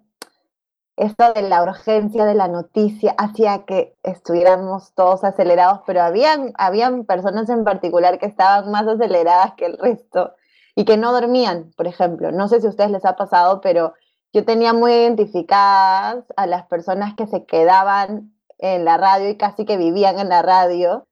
esto 0.96 1.32
de 1.34 1.44
la 1.44 1.64
urgencia 1.64 2.26
de 2.26 2.36
la 2.36 2.50
noticia 2.50 3.16
hacía 3.18 3.66
que 3.66 3.96
estuviéramos 4.04 4.94
todos 4.96 5.24
acelerados, 5.24 5.80
pero 5.88 6.02
habían, 6.02 6.52
habían 6.58 7.06
personas 7.06 7.50
en 7.50 7.64
particular 7.64 8.20
que 8.20 8.26
estaban 8.26 8.70
más 8.70 8.86
aceleradas 8.86 9.54
que 9.54 9.66
el 9.66 9.78
resto 9.78 10.34
y 10.80 10.86
que 10.86 10.96
no 10.96 11.12
dormían, 11.12 11.74
por 11.76 11.88
ejemplo. 11.88 12.32
No 12.32 12.48
sé 12.48 12.62
si 12.62 12.68
a 12.68 12.70
ustedes 12.70 12.90
les 12.90 13.04
ha 13.04 13.18
pasado, 13.18 13.60
pero 13.60 13.96
yo 14.32 14.46
tenía 14.46 14.72
muy 14.72 14.94
identificadas 14.94 16.24
a 16.38 16.48
las 16.48 16.68
personas 16.68 17.16
que 17.16 17.28
se 17.28 17.46
quedaban 17.46 18.34
en 18.60 18.86
la 18.86 18.96
radio 18.96 19.28
y 19.28 19.36
casi 19.36 19.66
que 19.66 19.76
vivían 19.76 20.20
en 20.20 20.30
la 20.30 20.42
radio. 20.42 21.06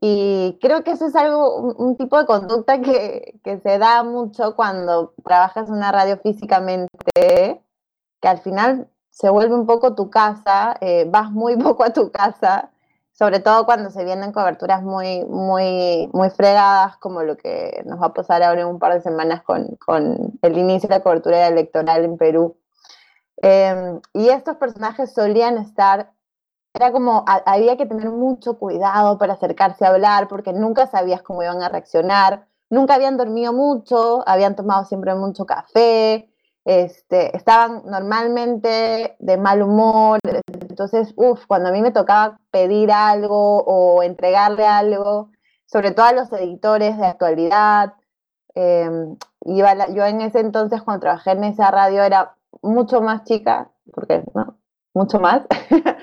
Y 0.00 0.56
creo 0.60 0.84
que 0.84 0.92
eso 0.92 1.06
es 1.06 1.16
algo, 1.16 1.56
un, 1.56 1.96
tipo 1.96 2.16
de 2.16 2.26
conducta 2.26 2.80
que, 2.80 3.40
que, 3.42 3.58
se 3.58 3.78
da 3.78 4.04
mucho 4.04 4.54
cuando 4.54 5.14
trabajas 5.24 5.68
en 5.68 5.74
una 5.74 5.90
radio 5.90 6.18
físicamente, 6.18 6.88
que 7.16 8.28
al 8.28 8.38
final 8.38 8.88
se 9.10 9.30
vuelve 9.30 9.56
un 9.56 9.66
poco 9.66 9.96
tu 9.96 10.10
casa, 10.10 10.76
eh, 10.80 11.06
vas 11.10 11.32
muy 11.32 11.56
poco 11.60 11.82
a 11.82 11.92
tu 11.92 12.12
casa, 12.12 12.70
sobre 13.18 13.40
todo 13.40 13.66
cuando 13.66 13.90
se 13.90 14.04
vienen 14.04 14.30
coberturas 14.30 14.80
muy, 14.84 15.24
muy, 15.24 16.08
muy 16.12 16.30
fregadas, 16.30 16.96
como 16.98 17.24
lo 17.24 17.36
que 17.36 17.82
nos 17.84 18.00
va 18.00 18.06
a 18.06 18.14
pasar 18.14 18.44
ahora 18.44 18.60
en 18.60 18.68
un 18.68 18.78
par 18.78 18.94
de 18.94 19.00
semanas 19.00 19.42
con, 19.42 19.74
con 19.84 20.38
el 20.40 20.56
inicio 20.56 20.88
de 20.88 20.94
la 20.94 21.02
cobertura 21.02 21.48
electoral 21.48 22.04
en 22.04 22.16
Perú. 22.16 22.56
Em, 23.38 24.00
y 24.12 24.28
estos 24.28 24.56
personajes 24.56 25.12
solían 25.12 25.58
estar, 25.58 26.12
era 26.72 26.92
como, 26.92 27.24
había 27.26 27.76
que 27.76 27.86
tener 27.86 28.08
mucho 28.10 28.56
cuidado 28.56 29.18
para 29.18 29.32
acercarse 29.32 29.84
a 29.84 29.88
hablar, 29.88 30.28
porque 30.28 30.52
nunca 30.52 30.86
sabías 30.86 31.22
cómo 31.22 31.42
iban 31.42 31.60
a 31.60 31.68
reaccionar, 31.68 32.46
nunca 32.70 32.94
habían 32.94 33.16
dormido 33.16 33.52
mucho, 33.52 34.22
habían 34.28 34.54
tomado 34.54 34.84
siempre 34.84 35.12
mucho 35.16 35.44
café, 35.44 36.30
este, 36.68 37.34
estaban 37.34 37.82
normalmente 37.86 39.16
de 39.18 39.36
mal 39.38 39.62
humor, 39.62 40.18
entonces, 40.68 41.14
uff, 41.16 41.46
cuando 41.46 41.70
a 41.70 41.72
mí 41.72 41.80
me 41.80 41.92
tocaba 41.92 42.38
pedir 42.50 42.92
algo 42.92 43.64
o 43.64 44.02
entregarle 44.02 44.66
algo, 44.66 45.30
sobre 45.64 45.92
todo 45.92 46.04
a 46.04 46.12
los 46.12 46.30
editores 46.30 46.98
de 46.98 47.06
actualidad, 47.06 47.94
em, 48.54 49.16
iba 49.46 49.88
yo 49.94 50.04
en 50.04 50.20
ese 50.20 50.40
entonces 50.40 50.82
cuando 50.82 51.00
trabajé 51.00 51.30
en 51.30 51.44
esa 51.44 51.70
radio 51.70 52.02
era 52.02 52.34
mucho 52.60 53.00
más 53.00 53.24
chica, 53.24 53.70
porque 53.90 54.22
no, 54.34 54.58
mucho 54.92 55.20
más, 55.20 55.46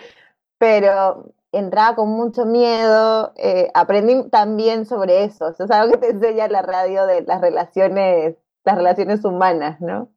pero 0.58 1.32
entraba 1.52 1.96
con 1.96 2.10
mucho 2.10 2.48
miedo, 2.48 3.34
eh, 3.36 3.70
aprendí 3.76 4.30
también 4.32 4.88
sobre 4.88 5.26
eso, 5.26 5.50
eso 5.50 5.66
es 5.66 5.70
algo 5.72 5.92
que 5.94 6.00
te 6.00 6.10
enseña 6.10 6.48
la 6.48 6.64
radio 6.64 7.06
de 7.06 7.22
las 7.22 7.40
relaciones, 7.40 8.36
las 8.64 8.76
relaciones 8.78 9.24
humanas, 9.24 9.80
¿no? 9.80 10.10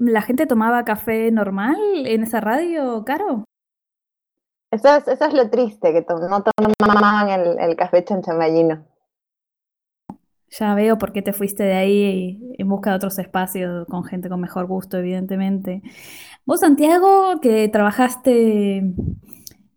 ¿La 0.00 0.22
gente 0.22 0.46
tomaba 0.46 0.82
café 0.86 1.30
normal 1.30 1.76
en 2.06 2.22
esa 2.22 2.40
radio, 2.40 3.04
Caro? 3.04 3.44
Eso 4.70 4.96
es, 4.96 5.06
eso 5.06 5.24
es 5.26 5.34
lo 5.34 5.50
triste, 5.50 5.92
que 5.92 6.06
no 6.08 6.42
tomaban 6.42 7.28
el, 7.28 7.58
el 7.58 7.76
café 7.76 8.02
chanchamayino. 8.02 8.86
Ya 10.58 10.74
veo 10.74 10.96
por 10.96 11.12
qué 11.12 11.20
te 11.20 11.34
fuiste 11.34 11.64
de 11.64 11.74
ahí 11.74 12.40
en 12.56 12.68
busca 12.68 12.90
de 12.90 12.96
otros 12.96 13.18
espacios 13.18 13.86
con 13.88 14.02
gente 14.04 14.30
con 14.30 14.40
mejor 14.40 14.66
gusto, 14.66 14.96
evidentemente. 14.96 15.82
Vos, 16.46 16.60
Santiago, 16.60 17.38
que 17.42 17.68
trabajaste 17.68 18.94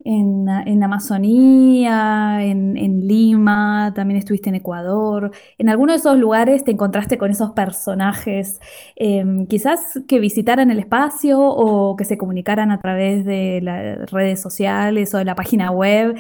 en, 0.06 0.84
Amazonía, 0.84 2.40
en, 2.42 3.08
Lima, 3.08 3.94
también 3.96 4.18
estuviste 4.18 4.50
en 4.50 4.56
Ecuador. 4.56 5.32
¿En 5.58 5.70
alguno 5.70 5.94
de 5.94 6.00
esos 6.00 6.18
lugares 6.18 6.64
te 6.64 6.72
encontraste 6.72 7.18
con 7.18 7.32
esos 7.32 7.52
personajes, 7.52 8.60
em, 8.96 9.48
quizás 9.48 10.00
que 10.08 10.20
visitaran 10.20 10.72
el 10.72 10.80
espacio 10.80 11.40
o 11.40 11.96
que 11.96 12.06
se 12.06 12.18
comunicaran 12.18 12.72
a 12.72 12.80
través 12.80 13.26
de 13.26 13.60
las 13.62 14.12
redes 14.12 14.42
sociales 14.42 15.14
o 15.14 15.18
de 15.18 15.26
la 15.26 15.36
página 15.36 15.72
web, 15.72 16.16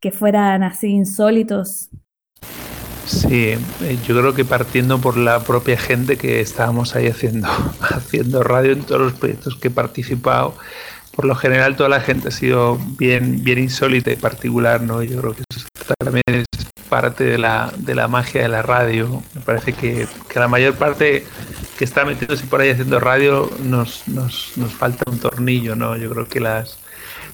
que 0.00 0.10
fueran 0.10 0.62
así 0.62 0.88
insólitos? 0.88 1.90
Sí, 3.06 3.52
eh, 3.82 3.98
yo 4.04 4.18
creo 4.18 4.34
que 4.34 4.44
partiendo 4.44 5.00
por 5.00 5.16
la 5.16 5.38
propia 5.38 5.78
gente 5.78 6.16
que 6.16 6.40
estábamos 6.40 6.96
ahí 6.96 7.06
haciendo, 7.06 7.46
haciendo 7.80 8.42
radio 8.42 8.72
en 8.72 8.82
todos 8.82 9.00
los 9.00 9.12
proyectos 9.12 9.56
que 9.56 9.68
he 9.68 9.70
participado, 9.70 10.54
por 11.16 11.24
lo 11.24 11.34
general 11.34 11.76
toda 11.76 11.88
la 11.88 12.00
gente 12.00 12.28
ha 12.28 12.30
sido 12.30 12.78
bien, 12.98 13.42
bien 13.42 13.58
insólita 13.58 14.12
y 14.12 14.16
particular, 14.16 14.82
¿no? 14.82 15.02
Yo 15.02 15.20
creo 15.20 15.34
que 15.34 15.42
eso 15.48 15.66
también 15.98 16.22
es 16.26 16.46
parte 16.90 17.24
de 17.24 17.38
la, 17.38 17.72
de 17.78 17.94
la 17.94 18.06
magia 18.06 18.42
de 18.42 18.48
la 18.48 18.60
radio. 18.60 19.22
Me 19.34 19.40
parece 19.40 19.72
que, 19.72 20.06
que 20.28 20.38
la 20.38 20.46
mayor 20.46 20.74
parte 20.74 21.24
que 21.78 21.84
está 21.84 22.04
metiéndose 22.04 22.46
por 22.46 22.60
ahí 22.60 22.70
haciendo 22.70 23.00
radio 23.00 23.50
nos, 23.64 24.06
nos, 24.08 24.52
nos 24.56 24.72
falta 24.72 25.10
un 25.10 25.18
tornillo, 25.18 25.74
¿no? 25.74 25.96
Yo 25.96 26.10
creo 26.10 26.28
que 26.28 26.38
las, 26.38 26.78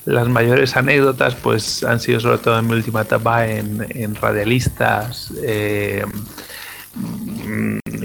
las 0.05 0.29
mayores 0.29 0.77
anécdotas 0.77 1.35
pues 1.35 1.83
han 1.83 1.99
sido 1.99 2.21
sobre 2.21 2.39
todo 2.39 2.59
en 2.61 2.67
mi 2.69 2.75
última 2.75 3.03
etapa 3.03 3.49
en, 3.49 3.85
en 3.91 4.15
radialistas. 4.15 5.33
Eh, 5.43 6.05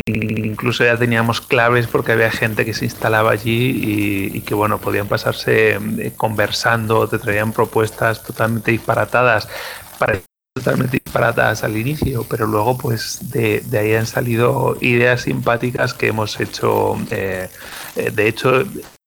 incluso 0.07 0.83
ya 0.83 0.97
teníamos 0.97 1.41
claves 1.41 1.87
porque 1.87 2.13
había 2.13 2.31
gente 2.31 2.65
que 2.65 2.73
se 2.73 2.85
instalaba 2.85 3.31
allí 3.31 4.31
y, 4.33 4.41
que 4.41 4.53
bueno 4.53 4.79
podían 4.79 5.07
pasarse 5.07 5.75
eh, 5.75 6.13
conversando, 6.15 7.07
te 7.07 7.19
traían 7.19 7.51
propuestas 7.53 8.23
totalmente 8.23 8.71
disparatadas, 8.71 9.47
totalmente 10.55 11.01
disparatadas 11.03 11.63
al 11.63 11.77
inicio, 11.77 12.25
pero 12.29 12.47
luego 12.47 12.77
pues 12.77 13.31
de, 13.31 13.63
ahí 13.77 13.93
han 13.93 14.07
salido 14.07 14.77
ideas 14.81 15.21
simpáticas 15.21 15.93
que 15.93 16.07
hemos 16.07 16.39
hecho. 16.39 16.97
Eh, 17.11 17.49
de 18.13 18.27
hecho, 18.27 18.63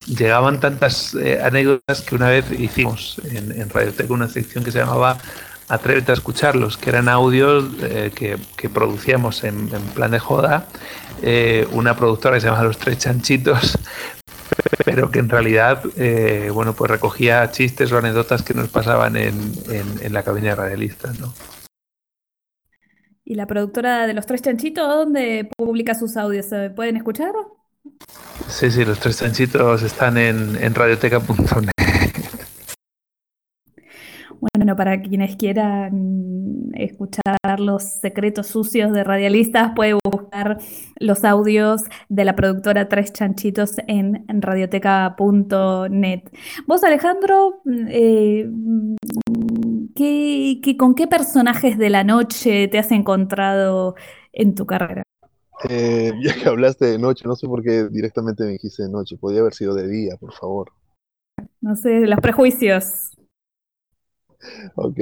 llegaban 0.06 0.60
tantas 0.60 1.14
eh, 1.14 1.40
anécdotas 1.42 2.02
que 2.02 2.14
una 2.14 2.28
vez 2.28 2.44
hicimos 2.52 3.20
en, 3.24 3.52
en 3.52 4.12
una 4.12 4.28
sección 4.28 4.64
que 4.64 4.72
se 4.72 4.78
llamaba 4.78 5.18
Atrévete 5.70 6.10
a 6.10 6.14
escucharlos, 6.14 6.76
que 6.76 6.90
eran 6.90 7.08
audios 7.08 7.64
eh, 7.82 8.10
que, 8.14 8.68
producíamos 8.68 9.44
en, 9.44 9.68
plan 9.94 10.10
de 10.10 10.18
joda, 10.18 10.66
eh, 11.22 11.66
una 11.72 11.96
productora 11.96 12.34
que 12.36 12.40
se 12.42 12.48
llama 12.48 12.64
Los 12.64 12.78
Tres 12.78 12.98
Chanchitos, 12.98 13.78
pero 14.84 15.10
que 15.10 15.20
en 15.20 15.28
realidad, 15.28 15.82
bueno, 16.52 16.74
pues 16.74 16.90
recogía 16.90 17.50
chistes 17.50 17.92
o 17.92 17.98
anécdotas 17.98 18.42
que 18.42 18.52
nos 18.52 18.68
pasaban 18.68 19.16
en, 19.16 19.32
la 20.10 20.22
cabina 20.22 20.50
de 20.50 20.54
radialistas, 20.56 21.18
¿no? 21.20 21.32
¿Y 23.24 23.36
la 23.36 23.46
productora 23.46 24.08
de 24.08 24.14
Los 24.14 24.26
Tres 24.26 24.42
Chanchitos 24.42 24.88
dónde 24.88 25.48
publica 25.56 25.94
sus 25.94 26.16
audios? 26.16 26.46
¿Se 26.46 26.70
pueden 26.70 26.96
escuchar? 26.96 27.32
Sí, 28.48 28.70
sí, 28.70 28.84
los 28.84 28.98
tres 28.98 29.18
chanchitos 29.18 29.82
están 29.82 30.18
en, 30.18 30.56
en 30.60 30.74
radioteca.net. 30.74 31.79
Bueno, 34.40 34.74
para 34.74 35.02
quienes 35.02 35.36
quieran 35.36 36.70
escuchar 36.74 37.60
los 37.60 37.82
secretos 37.82 38.46
sucios 38.46 38.92
de 38.92 39.04
radialistas, 39.04 39.72
puede 39.76 39.94
buscar 40.04 40.58
los 40.98 41.24
audios 41.24 41.82
de 42.08 42.24
la 42.24 42.34
productora 42.34 42.88
Tres 42.88 43.12
Chanchitos 43.12 43.76
en, 43.86 44.24
radioteca.net. 44.28 46.22
Vos, 46.66 46.84
Alejandro, 46.84 47.60
eh, 47.88 48.48
con 50.78 50.94
qué 50.94 51.06
personajes 51.06 51.76
de 51.76 51.90
la 51.90 52.04
noche 52.04 52.68
te 52.68 52.78
has 52.78 52.90
encontrado 52.92 53.94
en 54.32 54.54
tu 54.54 54.66
carrera? 54.66 55.02
Eh, 55.68 56.12
ya 56.22 56.34
que 56.34 56.48
hablaste 56.48 56.86
de 56.86 56.98
noche, 56.98 57.24
no 57.26 57.36
sé 57.36 57.46
por 57.46 57.62
qué 57.62 57.88
directamente 57.90 58.44
me 58.44 58.52
dijiste 58.52 58.84
de 58.84 58.90
noche, 58.90 59.16
podía 59.16 59.40
haber 59.40 59.54
sido 59.54 59.74
de 59.74 59.88
día, 59.88 60.16
por 60.18 60.32
favor. 60.32 60.72
No 61.60 61.76
sé, 61.76 62.06
los 62.06 62.20
prejuicios. 62.20 63.10
Ok, 64.74 64.98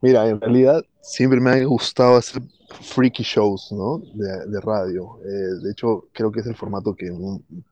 mira, 0.00 0.28
en 0.28 0.40
realidad 0.40 0.82
siempre 1.00 1.40
me 1.40 1.50
ha 1.50 1.64
gustado 1.64 2.16
hacer 2.16 2.42
freaky 2.82 3.22
shows 3.22 3.70
¿no? 3.72 3.98
de, 4.14 4.60
radio. 4.60 5.18
Eh, 5.24 5.62
de 5.62 5.70
hecho, 5.70 6.08
creo 6.12 6.32
que 6.32 6.40
es 6.40 6.46
el 6.46 6.56
formato 6.56 6.94
que 6.94 7.10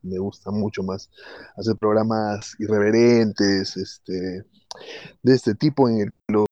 me 0.03 0.19
gusta 0.19 0.51
mucho 0.51 0.83
más. 0.83 1.11
Hacer 1.57 1.77
programas 1.77 2.55
irreverentes, 2.59 3.77
este, 3.77 4.45
de 5.23 5.35
este 5.35 5.55
tipo 5.55 5.89
en 5.89 6.01
el 6.01 6.13
que 6.13 6.35
los 6.35 6.47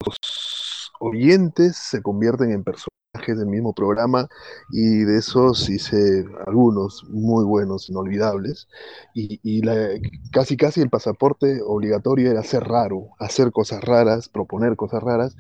oyentes 1.00 1.76
se 1.76 2.02
convierten 2.02 2.52
en 2.52 2.64
personas 2.64 2.99
del 3.12 3.46
mismo 3.46 3.74
programa 3.74 4.28
y 4.70 5.00
de 5.00 5.18
esos 5.18 5.68
hice 5.68 6.24
algunos 6.46 7.04
muy 7.08 7.44
buenos, 7.44 7.88
inolvidables. 7.88 8.68
Y, 9.14 9.60
casi 10.32 10.56
casi 10.56 10.80
el 10.80 10.90
pasaporte 10.90 11.60
obligatorio 11.66 12.30
era 12.30 12.42
ser 12.44 12.64
raro, 12.64 13.10
hacer 13.18 13.50
cosas 13.50 13.82
raras, 13.82 14.28
proponer 14.28 14.76
cosas 14.76 15.02
raras. 15.02 15.36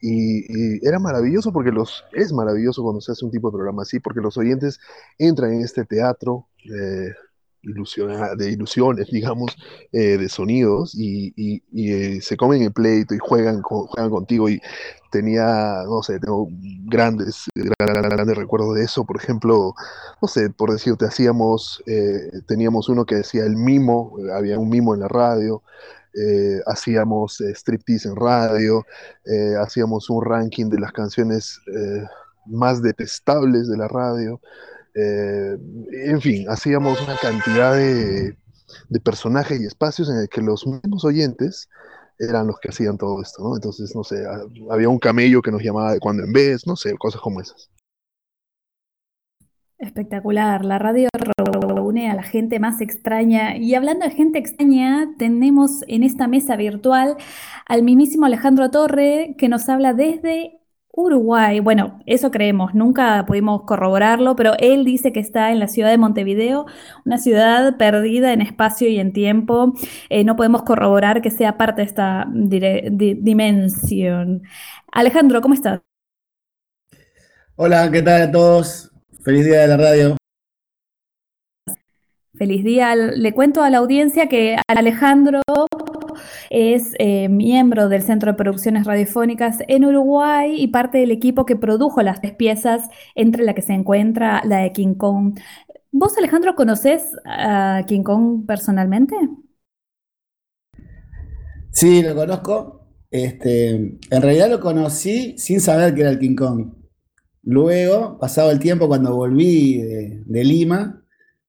Y, 0.00 0.86
era 0.86 0.98
maravilloso 1.00 1.52
porque 1.52 1.72
los, 1.72 2.04
es 2.12 2.32
maravilloso 2.32 2.82
cuando 2.82 3.00
se 3.00 3.12
hace 3.12 3.24
un 3.24 3.32
tipo 3.32 3.50
de 3.50 3.56
programa 3.56 3.82
así, 3.82 3.98
porque 3.98 4.20
los 4.20 4.36
oyentes 4.38 4.78
entran 5.18 5.52
en 5.54 5.62
este 5.62 5.84
teatro. 5.84 6.46
Eh, 6.64 7.12
de 7.62 8.50
ilusiones, 8.50 9.08
digamos, 9.10 9.56
eh, 9.92 10.16
de 10.16 10.28
sonidos 10.28 10.94
y, 10.94 11.62
eh, 11.74 12.20
se 12.20 12.36
comen 12.36 12.62
el 12.62 12.72
pleito 12.72 13.14
y 13.14 13.18
juegan, 13.18 13.62
juegan 13.62 14.10
contigo 14.10 14.48
y 14.48 14.60
tenía, 15.10 15.82
no 15.86 16.02
sé, 16.02 16.20
tengo 16.20 16.48
grandes, 16.84 17.46
grandes 17.54 18.36
recuerdos 18.36 18.76
de 18.76 18.84
eso, 18.84 19.04
por 19.04 19.16
ejemplo, 19.16 19.74
no 20.20 20.28
sé, 20.28 20.50
por 20.50 20.70
decirte, 20.70 21.06
hacíamos, 21.06 21.82
eh, 21.86 22.30
teníamos 22.46 22.88
uno 22.88 23.04
que 23.06 23.16
decía 23.16 23.44
el 23.44 23.56
mimo, 23.56 24.16
había 24.34 24.58
un 24.58 24.68
mimo 24.68 24.94
en 24.94 25.00
la 25.00 25.08
radio, 25.08 25.62
hacíamos 26.66 27.40
striptease 27.40 28.08
en 28.08 28.16
radio, 28.16 28.84
hacíamos 29.62 30.10
un 30.10 30.24
ranking 30.24 30.68
de 30.68 30.80
las 30.80 30.90
canciones 30.90 31.60
más 32.46 32.82
detestables 32.82 33.68
de 33.68 33.76
la 33.76 33.86
radio, 33.86 34.40
eh, 34.98 35.56
en 35.92 36.20
fin, 36.20 36.46
hacíamos 36.48 37.00
una 37.02 37.16
cantidad 37.16 37.74
de, 37.74 38.36
personajes 39.04 39.60
y 39.60 39.66
espacios 39.66 40.10
en 40.10 40.18
el 40.18 40.28
que 40.28 40.42
los 40.42 40.66
mismos 40.66 41.04
oyentes 41.04 41.68
eran 42.18 42.48
los 42.48 42.58
que 42.58 42.70
hacían 42.70 42.98
todo 42.98 43.22
esto, 43.22 43.42
¿no? 43.42 43.54
Entonces, 43.54 43.94
no 43.94 44.02
sé, 44.02 44.24
había 44.70 44.88
un 44.88 44.98
camello 44.98 45.40
que 45.40 45.52
nos 45.52 45.62
llamaba 45.62 45.92
de 45.92 46.00
cuando 46.00 46.24
en 46.24 46.32
vez, 46.32 46.66
no 46.66 46.74
sé, 46.74 46.96
cosas 46.98 47.20
como 47.20 47.40
esas. 47.40 47.70
Espectacular, 49.78 50.64
la 50.64 50.80
radio 50.80 51.08
reúne 51.78 52.10
a 52.10 52.14
la 52.14 52.24
gente 52.24 52.58
más 52.58 52.80
extraña 52.80 53.56
y 53.56 53.76
hablando 53.76 54.04
de 54.04 54.10
gente 54.10 54.40
extraña, 54.40 55.14
tenemos 55.18 55.84
en 55.86 56.02
esta 56.02 56.26
mesa 56.26 56.56
virtual 56.56 57.16
al 57.66 57.84
mismísimo 57.84 58.26
Alejandro 58.26 58.70
Torre 58.70 59.36
que 59.38 59.48
nos 59.48 59.68
habla 59.68 59.94
desde 59.94 60.57
Uruguay, 60.98 61.60
bueno, 61.60 62.00
eso 62.06 62.32
creemos, 62.32 62.74
nunca 62.74 63.24
pudimos 63.24 63.62
corroborarlo, 63.62 64.34
pero 64.34 64.54
él 64.58 64.84
dice 64.84 65.12
que 65.12 65.20
está 65.20 65.52
en 65.52 65.60
la 65.60 65.68
ciudad 65.68 65.90
de 65.90 65.96
Montevideo, 65.96 66.66
una 67.06 67.18
ciudad 67.18 67.76
perdida 67.76 68.32
en 68.32 68.42
espacio 68.42 68.88
y 68.88 68.98
en 68.98 69.12
tiempo. 69.12 69.74
Eh, 70.10 70.24
no 70.24 70.34
podemos 70.34 70.64
corroborar 70.64 71.22
que 71.22 71.30
sea 71.30 71.56
parte 71.56 71.82
de 71.82 71.86
esta 71.86 72.26
dimensión. 72.32 74.42
Alejandro, 74.90 75.40
¿cómo 75.40 75.54
estás? 75.54 75.82
Hola, 77.54 77.88
¿qué 77.92 78.02
tal 78.02 78.22
a 78.22 78.32
todos? 78.32 78.90
Feliz 79.22 79.44
día 79.44 79.60
de 79.60 79.68
la 79.68 79.76
radio. 79.76 80.16
Feliz 82.34 82.64
día. 82.64 82.96
Le 82.96 83.32
cuento 83.32 83.62
a 83.62 83.70
la 83.70 83.78
audiencia 83.78 84.28
que 84.28 84.56
Alejandro 84.66 85.42
es 86.50 86.94
eh, 86.98 87.28
miembro 87.28 87.88
del 87.88 88.02
Centro 88.02 88.32
de 88.32 88.38
Producciones 88.38 88.86
Radiofónicas 88.86 89.58
en 89.68 89.84
Uruguay 89.84 90.54
y 90.58 90.68
parte 90.68 90.98
del 90.98 91.10
equipo 91.10 91.46
que 91.46 91.56
produjo 91.56 92.02
las 92.02 92.20
tres 92.20 92.34
piezas, 92.34 92.88
entre 93.14 93.44
la 93.44 93.54
que 93.54 93.62
se 93.62 93.72
encuentra 93.72 94.42
la 94.44 94.58
de 94.58 94.72
King 94.72 94.94
Kong. 94.94 95.38
¿Vos, 95.90 96.16
Alejandro, 96.18 96.54
conocés 96.54 97.02
a 97.24 97.82
King 97.86 98.02
Kong 98.02 98.46
personalmente? 98.46 99.16
Sí, 101.70 102.02
lo 102.02 102.14
conozco. 102.14 102.86
Este, 103.10 103.70
en 103.70 104.22
realidad 104.22 104.50
lo 104.50 104.60
conocí 104.60 105.36
sin 105.38 105.60
saber 105.60 105.94
que 105.94 106.02
era 106.02 106.10
el 106.10 106.18
King 106.18 106.36
Kong. 106.36 106.74
Luego, 107.42 108.18
pasado 108.18 108.50
el 108.50 108.58
tiempo, 108.58 108.88
cuando 108.88 109.14
volví 109.14 109.78
de, 109.78 110.44
Lima, 110.44 111.02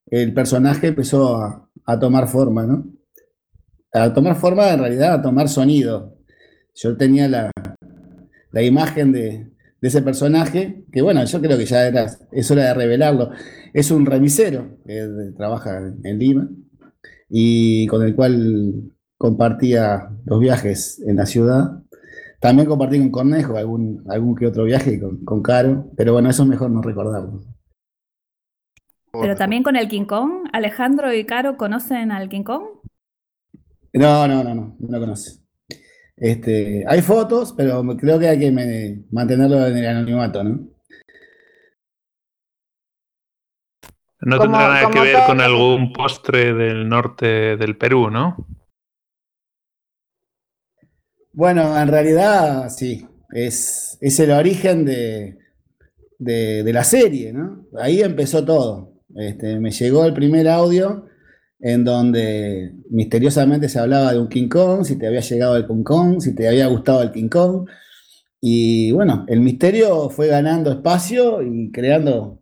el 0.07 0.33
personaje 0.33 0.87
empezó 0.87 1.67
a 1.85 1.99
tomar 1.99 2.27
forma, 2.27 2.65
¿no? 2.65 2.85
A 3.91 4.13
tomar 4.13 4.35
forma, 4.35 4.71
en 4.71 4.79
realidad, 4.79 5.13
a 5.13 5.21
tomar 5.21 5.49
sonido. 5.49 6.15
Yo 6.75 6.95
tenía 6.97 7.27
la, 7.27 7.51
imagen 8.61 9.11
de, 9.11 9.51
ese 9.81 10.01
personaje, 10.01 10.85
que 10.91 11.01
bueno, 11.01 11.23
yo 11.23 11.41
creo 11.41 11.57
que 11.57 11.65
ya 11.65 11.87
es 12.31 12.51
hora 12.51 12.65
de 12.65 12.73
revelarlo. 12.73 13.31
Es 13.73 13.91
un 13.91 14.05
remisero 14.05 14.77
que 14.85 15.33
trabaja 15.37 15.93
en 16.03 16.19
Lima 16.19 16.49
y 17.29 17.87
con 17.87 18.03
el 18.03 18.15
cual 18.15 18.91
compartía 19.17 20.09
los 20.25 20.39
viajes 20.39 21.01
en 21.05 21.17
la 21.17 21.25
ciudad. 21.25 21.83
También 22.39 22.67
compartí 22.67 22.99
con 22.99 23.11
Cornejo 23.11 23.57
algún, 23.57 24.03
algún 24.07 24.35
que 24.35 24.47
otro 24.47 24.63
viaje 24.63 24.99
con, 24.99 25.23
con 25.25 25.41
Caro, 25.41 25.91
pero 25.97 26.13
bueno, 26.13 26.29
eso 26.29 26.43
es 26.43 26.49
mejor 26.49 26.71
no 26.71 26.81
recordarlo. 26.81 27.41
Pero 29.11 29.35
también 29.35 29.63
con 29.63 29.75
el 29.75 29.87
King 29.87 30.05
Kong, 30.05 30.47
Alejandro 30.53 31.13
y 31.13 31.25
Caro 31.25 31.57
conocen 31.57 32.11
al 32.11 32.29
King 32.29 32.43
Kong. 32.43 32.63
No, 33.93 34.27
no, 34.27 34.43
no, 34.43 34.53
no, 34.55 34.75
no 34.79 34.87
lo 34.87 34.99
conoce. 34.99 35.39
Este, 36.15 36.83
hay 36.87 37.01
fotos, 37.01 37.53
pero 37.55 37.81
creo 37.97 38.19
que 38.19 38.27
hay 38.27 38.39
que 38.39 38.51
mantenerlo 39.11 39.67
en 39.67 39.77
el 39.77 39.87
anonimato, 39.87 40.43
¿no? 40.43 40.69
No 44.21 44.37
tendrá 44.37 44.67
nada 44.67 44.91
que 44.91 44.99
ver 44.99 45.17
con 45.25 45.39
algún 45.39 45.93
postre 45.93 46.53
del 46.53 46.89
norte 46.89 47.55
del 47.55 47.77
Perú, 47.77 48.09
¿no? 48.09 48.35
Bueno, 51.31 51.79
en 51.79 51.87
realidad 51.87 52.69
sí, 52.69 53.07
es, 53.31 53.97
es 54.01 54.19
el 54.19 54.31
origen 54.31 54.83
de, 54.83 55.37
de, 56.17 56.73
la 56.73 56.83
serie, 56.83 57.31
¿no? 57.31 57.65
Ahí 57.79 58.01
empezó 58.01 58.43
todo. 58.43 58.93
Este, 59.15 59.57
me 59.59 59.71
llegó 59.71 60.05
el 60.05 60.13
primer 60.13 60.49
audio 60.49 61.05
en 61.59 61.83
donde 61.83 62.73
misteriosamente 62.89 63.67
se 63.67 63.79
hablaba 63.79 64.13
de 64.13 64.19
un 64.19 64.29
King 64.29 64.47
Kong, 64.47 64.83
si 64.85 64.97
te 64.97 65.07
había 65.07 65.19
llegado 65.19 65.57
el 65.57 65.67
King 65.67 65.83
Kong, 65.83 66.21
si 66.21 66.33
te 66.33 66.47
había 66.47 66.67
gustado 66.67 67.01
el 67.03 67.11
King 67.11 67.27
Kong. 67.27 67.69
Y 68.41 68.91
bueno, 68.93 69.25
el 69.27 69.41
misterio 69.41 70.09
fue 70.09 70.27
ganando 70.27 70.71
espacio 70.71 71.41
y 71.41 71.71
creando, 71.71 72.41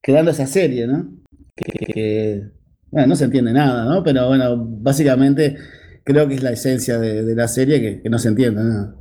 creando 0.00 0.30
esa 0.30 0.46
serie, 0.46 0.86
¿no? 0.86 1.12
Que, 1.56 2.44
bueno, 2.90 3.08
no 3.08 3.16
se 3.16 3.24
entiende 3.24 3.52
nada, 3.52 3.84
¿no? 3.84 4.04
Pero 4.04 4.28
bueno, 4.28 4.56
básicamente 4.56 5.56
creo 6.04 6.28
que 6.28 6.34
es 6.34 6.42
la 6.42 6.52
esencia 6.52 6.98
de, 6.98 7.34
la 7.34 7.48
serie 7.48 7.80
que, 7.80 8.02
que, 8.02 8.08
no 8.08 8.18
se 8.20 8.28
entiende 8.28 8.62
nada. 8.62 8.94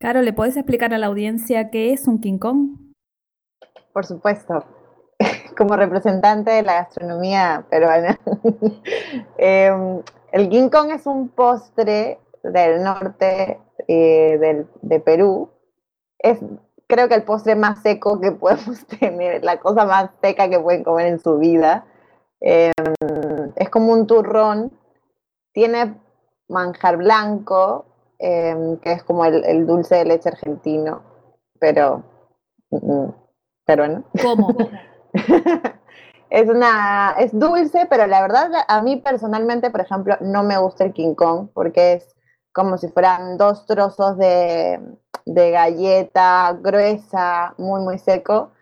Caro, 0.00 0.20
¿le 0.20 0.32
podés 0.32 0.56
explicar 0.56 0.92
a 0.92 0.98
la 0.98 1.06
audiencia 1.06 1.70
qué 1.70 1.92
es 1.92 2.08
un 2.08 2.20
King 2.20 2.38
Kong? 2.38 2.92
Por 3.92 4.04
supuesto 4.04 4.73
como 5.54 5.76
representante 5.76 6.50
de 6.50 6.62
la 6.62 6.74
gastronomía 6.74 7.64
peruana. 7.70 8.18
Em, 9.38 10.02
el 10.32 10.70
Kong 10.70 10.90
es 10.90 11.06
un 11.06 11.28
postre 11.28 12.18
del 12.42 12.82
norte 12.82 13.60
eh, 13.88 14.66
de 14.82 15.00
Perú. 15.00 15.50
Es 16.18 16.38
creo 16.86 17.08
que 17.08 17.14
el 17.14 17.24
postre 17.24 17.54
más 17.56 17.82
seco 17.82 18.20
que 18.20 18.32
podemos 18.40 18.86
tener, 18.86 19.44
la 19.44 19.58
cosa 19.58 19.84
más 19.84 20.10
seca 20.22 20.48
que 20.48 20.60
pueden 20.60 20.84
comer 20.84 21.06
en 21.06 21.18
su 21.18 21.38
vida. 21.38 21.86
Em, 22.40 22.72
es 23.56 23.68
como 23.70 23.92
un 23.92 24.06
turrón. 24.06 24.72
Tiene 25.52 25.94
manjar 26.48 26.96
blanco, 26.96 27.86
em, 28.18 28.76
que 28.78 28.92
es 28.92 29.02
como 29.04 29.24
el, 29.24 29.66
dulce 29.66 29.96
de 29.96 30.04
leche 30.04 30.28
argentino, 30.28 31.02
pero 31.58 32.02
mm, 32.70 32.92
mm, 32.92 33.14
peruano. 33.64 34.04
¿Cómo? 34.22 34.48
es 36.30 36.48
una 36.48 37.14
es 37.18 37.38
dulce, 37.38 37.86
pero 37.88 38.06
la 38.06 38.20
verdad 38.22 38.50
a 38.66 38.82
mí 38.82 38.96
personalmente, 38.96 39.70
por 39.70 39.80
ejemplo, 39.80 40.16
no 40.20 40.42
me 40.42 40.58
gusta 40.58 40.84
el 40.84 40.92
King 40.92 41.14
Kong 41.14 41.48
porque 41.54 41.94
es 41.94 42.14
como 42.52 42.78
si 42.78 42.88
fueran 42.88 43.36
dos 43.36 43.66
trozos 43.66 44.16
de, 44.18 44.80
galleta 45.26 46.56
gruesa, 46.60 47.54
muy 47.58 47.80
muy 47.82 47.98
seco 47.98 48.52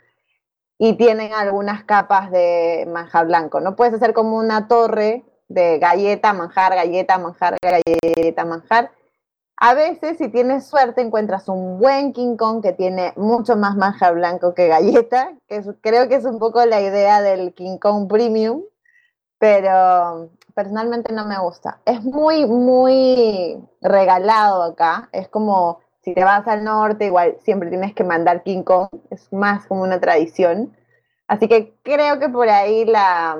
y 0.79 0.95
tienen 0.95 1.33
algunas 1.33 1.85
capas 1.85 2.31
de 2.31 2.87
manjar 2.91 3.27
blanco. 3.27 3.61
No 3.61 3.77
puedes 3.77 3.95
hacer 3.95 4.15
como 4.15 4.37
una 4.39 4.69
torre 4.69 5.25
de 5.49 5.79
galleta, 5.79 6.33
manjar, 6.33 6.75
galleta, 6.75 7.19
manjar, 7.19 7.57
galleta, 7.63 8.45
manjar 8.45 8.91
a 9.65 9.75
veces, 9.75 10.19
si 10.19 10.29
tienes 10.29 10.67
suerte, 10.67 11.03
encuentras 11.03 11.49
un 11.49 11.79
buen 11.79 12.13
King 12.13 12.37
Kong 12.37 12.61
que 12.65 12.73
tiene 12.73 13.13
mucho 13.15 13.55
más 13.55 13.77
manjar 13.77 14.17
blanco 14.17 14.55
que 14.55 14.67
galleta, 14.67 15.35
que 15.47 15.63
creo 15.81 16.09
que 16.09 16.17
es 16.17 16.25
un 16.25 16.41
poco 16.41 16.67
la 16.67 16.81
idea 16.81 17.23
del 17.23 17.55
King 17.55 17.79
Kong 17.79 18.09
Premium, 18.09 18.65
pero 19.39 20.31
personalmente 20.53 21.13
no 21.13 21.27
me 21.27 21.39
gusta. 21.39 21.81
Es 21.85 22.03
muy, 22.03 22.45
muy 22.45 23.57
regalado 23.81 24.65
acá, 24.65 25.09
es 25.13 25.29
como 25.29 25.79
si 26.01 26.13
te 26.13 26.25
vas 26.25 26.49
al 26.49 26.65
norte, 26.65 27.07
igual 27.07 27.37
siempre 27.45 27.69
tienes 27.69 27.95
que 27.95 28.03
mandar 28.03 28.43
King 28.43 28.65
Kong, 28.65 28.89
es 29.11 29.33
más 29.33 29.67
como 29.67 29.83
una 29.83 30.01
tradición. 30.01 30.77
Así 31.29 31.47
que 31.47 31.77
creo 31.85 32.19
que 32.19 32.29
por 32.29 32.49
ahí 32.49 32.85
la, 32.85 33.39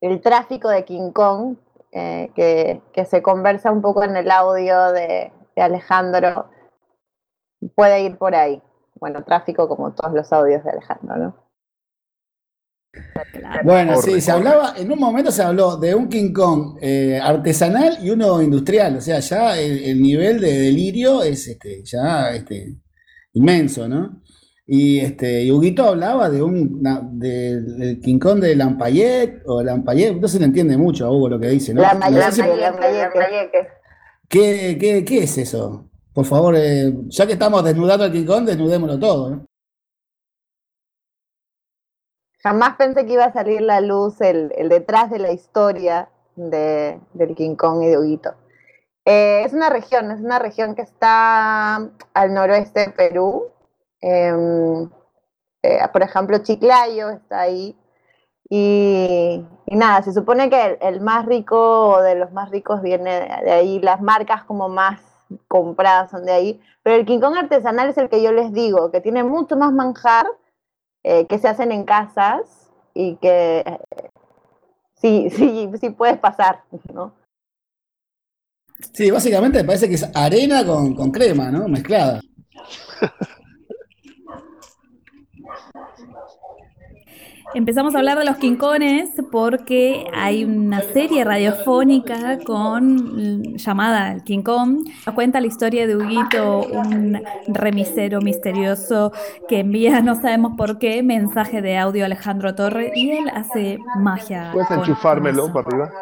el 0.00 0.20
tráfico 0.20 0.68
de 0.68 0.84
King 0.84 1.10
Kong, 1.10 1.56
eh, 1.92 2.30
que, 2.34 3.04
se 3.04 3.22
conversa 3.22 3.70
un 3.70 3.82
poco 3.82 4.04
en 4.04 4.16
el 4.16 4.30
audio 4.30 4.92
de, 4.92 5.32
de 5.54 5.62
Alejandro, 5.62 6.48
puede 7.74 8.02
ir 8.02 8.18
por 8.18 8.34
ahí. 8.34 8.62
Bueno, 8.94 9.24
tráfico 9.24 9.68
como 9.68 9.92
todos 9.92 10.14
los 10.14 10.32
audios 10.32 10.64
de 10.64 10.70
Alejandro, 10.70 11.16
¿no? 11.16 11.46
Bueno, 13.64 14.00
sí, 14.00 14.20
se 14.20 14.30
hablaba, 14.30 14.74
en 14.76 14.90
un 14.90 14.98
momento 14.98 15.30
se 15.30 15.42
habló 15.42 15.76
de 15.76 15.94
un 15.94 16.08
King 16.08 16.32
Kong 16.32 16.78
eh, 16.80 17.18
artesanal 17.22 17.98
y 18.02 18.10
uno 18.10 18.40
industrial, 18.40 18.96
o 18.96 19.00
sea, 19.00 19.20
ya 19.20 19.58
el, 19.58 20.00
nivel 20.00 20.40
de 20.40 20.52
delirio 20.52 21.22
es 21.22 21.46
este, 21.46 21.82
ya 21.84 22.30
este, 22.30 22.76
inmenso, 23.32 23.88
¿no? 23.88 24.22
Y 24.68 24.98
este, 24.98 25.50
Huguito 25.52 25.84
hablaba 25.84 26.28
de 26.28 26.42
un 26.42 26.82
del 27.20 28.00
King 28.02 28.18
Kong 28.18 28.40
de 28.40 28.56
Lampayet 28.56 29.42
o 29.46 29.62
Lampayet, 29.62 30.16
no 30.16 30.26
se 30.26 30.40
le 30.40 30.46
entiende 30.46 30.76
mucho 30.76 31.06
a 31.06 31.10
Hugo 31.10 31.28
lo 31.28 31.38
que 31.38 31.48
dice, 31.48 31.72
¿no? 31.72 31.82
¿Qué, 34.28 34.76
qué, 34.80 35.04
qué 35.04 35.22
es 35.22 35.38
eso? 35.38 35.88
Por 36.12 36.24
favor, 36.24 36.56
eh, 36.56 36.92
ya 37.08 37.26
que 37.26 37.34
estamos 37.34 37.62
desnudando 37.62 38.06
el 38.06 38.12
King 38.12 38.26
Kong, 38.26 38.44
desnudémoslo 38.44 38.98
todo, 38.98 39.30
¿no? 39.30 39.46
Jamás 42.42 42.76
pensé 42.76 43.04
que 43.06 43.12
iba 43.12 43.24
a 43.24 43.32
salir 43.32 43.60
la 43.60 43.80
luz 43.80 44.20
el, 44.20 44.50
detrás 44.68 45.10
de 45.10 45.18
la 45.18 45.32
historia 45.32 46.08
de, 46.36 47.00
del 47.12 47.34
King 47.34 47.56
Kong 47.56 47.82
y 47.82 47.88
de 47.88 47.98
Huguito. 47.98 48.34
Eh, 49.04 49.42
es 49.44 49.52
una 49.52 49.68
región, 49.68 50.10
es 50.10 50.20
una 50.20 50.38
región 50.38 50.74
que 50.74 50.82
está 50.82 51.76
al 52.14 52.34
noroeste 52.34 52.80
de 52.80 52.90
Perú. 52.90 53.50
Em, 54.00 54.88
eh, 55.62 55.78
por 55.92 56.02
ejemplo, 56.02 56.38
Chiclayo 56.38 57.10
está 57.10 57.40
ahí. 57.40 57.76
Y, 58.48 59.44
nada, 59.66 60.02
se 60.02 60.12
supone 60.12 60.48
que 60.48 60.78
el, 60.80 61.00
más 61.00 61.26
rico 61.26 62.00
de 62.02 62.14
los 62.14 62.32
más 62.32 62.50
ricos 62.50 62.80
viene 62.82 63.40
de 63.44 63.50
ahí, 63.50 63.80
las 63.80 64.00
marcas 64.00 64.44
como 64.44 64.68
más 64.68 65.00
compradas 65.48 66.10
son 66.10 66.24
de 66.24 66.32
ahí, 66.32 66.60
pero 66.84 66.96
el 66.96 67.04
King 67.04 67.18
Kong 67.18 67.36
artesanal 67.36 67.88
es 67.88 67.98
el 67.98 68.08
que 68.08 68.22
yo 68.22 68.30
les 68.32 68.52
digo, 68.52 68.92
que 68.92 69.00
tiene 69.00 69.24
mucho 69.24 69.56
más 69.56 69.72
manjar 69.72 70.26
eh, 71.02 71.26
que 71.26 71.38
se 71.38 71.48
hacen 71.48 71.72
en 71.72 71.84
casas 71.84 72.70
y 72.94 73.16
que 73.16 73.64
eh, 73.66 74.10
sí, 74.94 75.28
sí, 75.36 75.68
sí 75.80 75.90
puedes 75.90 76.18
pasar, 76.18 76.62
¿no? 76.92 77.12
Sí, 78.92 79.10
básicamente 79.10 79.64
parece 79.64 79.88
que 79.88 79.94
es 79.94 80.08
arena 80.14 80.64
con, 80.64 80.94
con 80.94 81.10
crema, 81.10 81.50
¿no? 81.50 81.66
Mezclada. 81.66 82.20
Empezamos 87.56 87.94
a 87.94 88.00
hablar 88.00 88.18
de 88.18 88.26
los 88.26 88.36
quincones 88.36 89.12
porque 89.32 90.04
hay 90.12 90.44
una 90.44 90.82
serie 90.82 91.24
radiofónica 91.24 92.38
con 92.44 93.56
llamada 93.56 94.12
El 94.12 94.24
Quincón. 94.24 94.84
Nos 95.06 95.14
cuenta 95.14 95.40
la 95.40 95.46
historia 95.46 95.86
de 95.86 95.96
Huguito, 95.96 96.66
un 96.66 97.18
remisero 97.48 98.20
misterioso 98.20 99.10
que 99.48 99.60
envía, 99.60 100.02
no 100.02 100.16
sabemos 100.16 100.52
por 100.58 100.78
qué, 100.78 101.02
mensaje 101.02 101.62
de 101.62 101.78
audio 101.78 102.02
a 102.02 102.06
Alejandro 102.06 102.54
Torre 102.54 102.92
y 102.94 103.12
él 103.12 103.30
hace 103.32 103.78
magia. 104.00 104.50
¿Puedes 104.52 104.70
enchufármelo 104.70 105.50
para 105.50 105.66
arriba? 105.66 105.92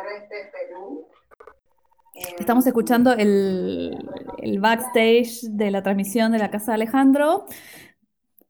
Estamos 2.36 2.66
escuchando 2.66 3.12
el, 3.12 3.96
el 4.38 4.58
backstage 4.58 5.42
de 5.50 5.70
la 5.70 5.84
transmisión 5.84 6.32
de 6.32 6.38
la 6.38 6.50
casa 6.50 6.72
de 6.72 6.74
Alejandro 6.74 7.46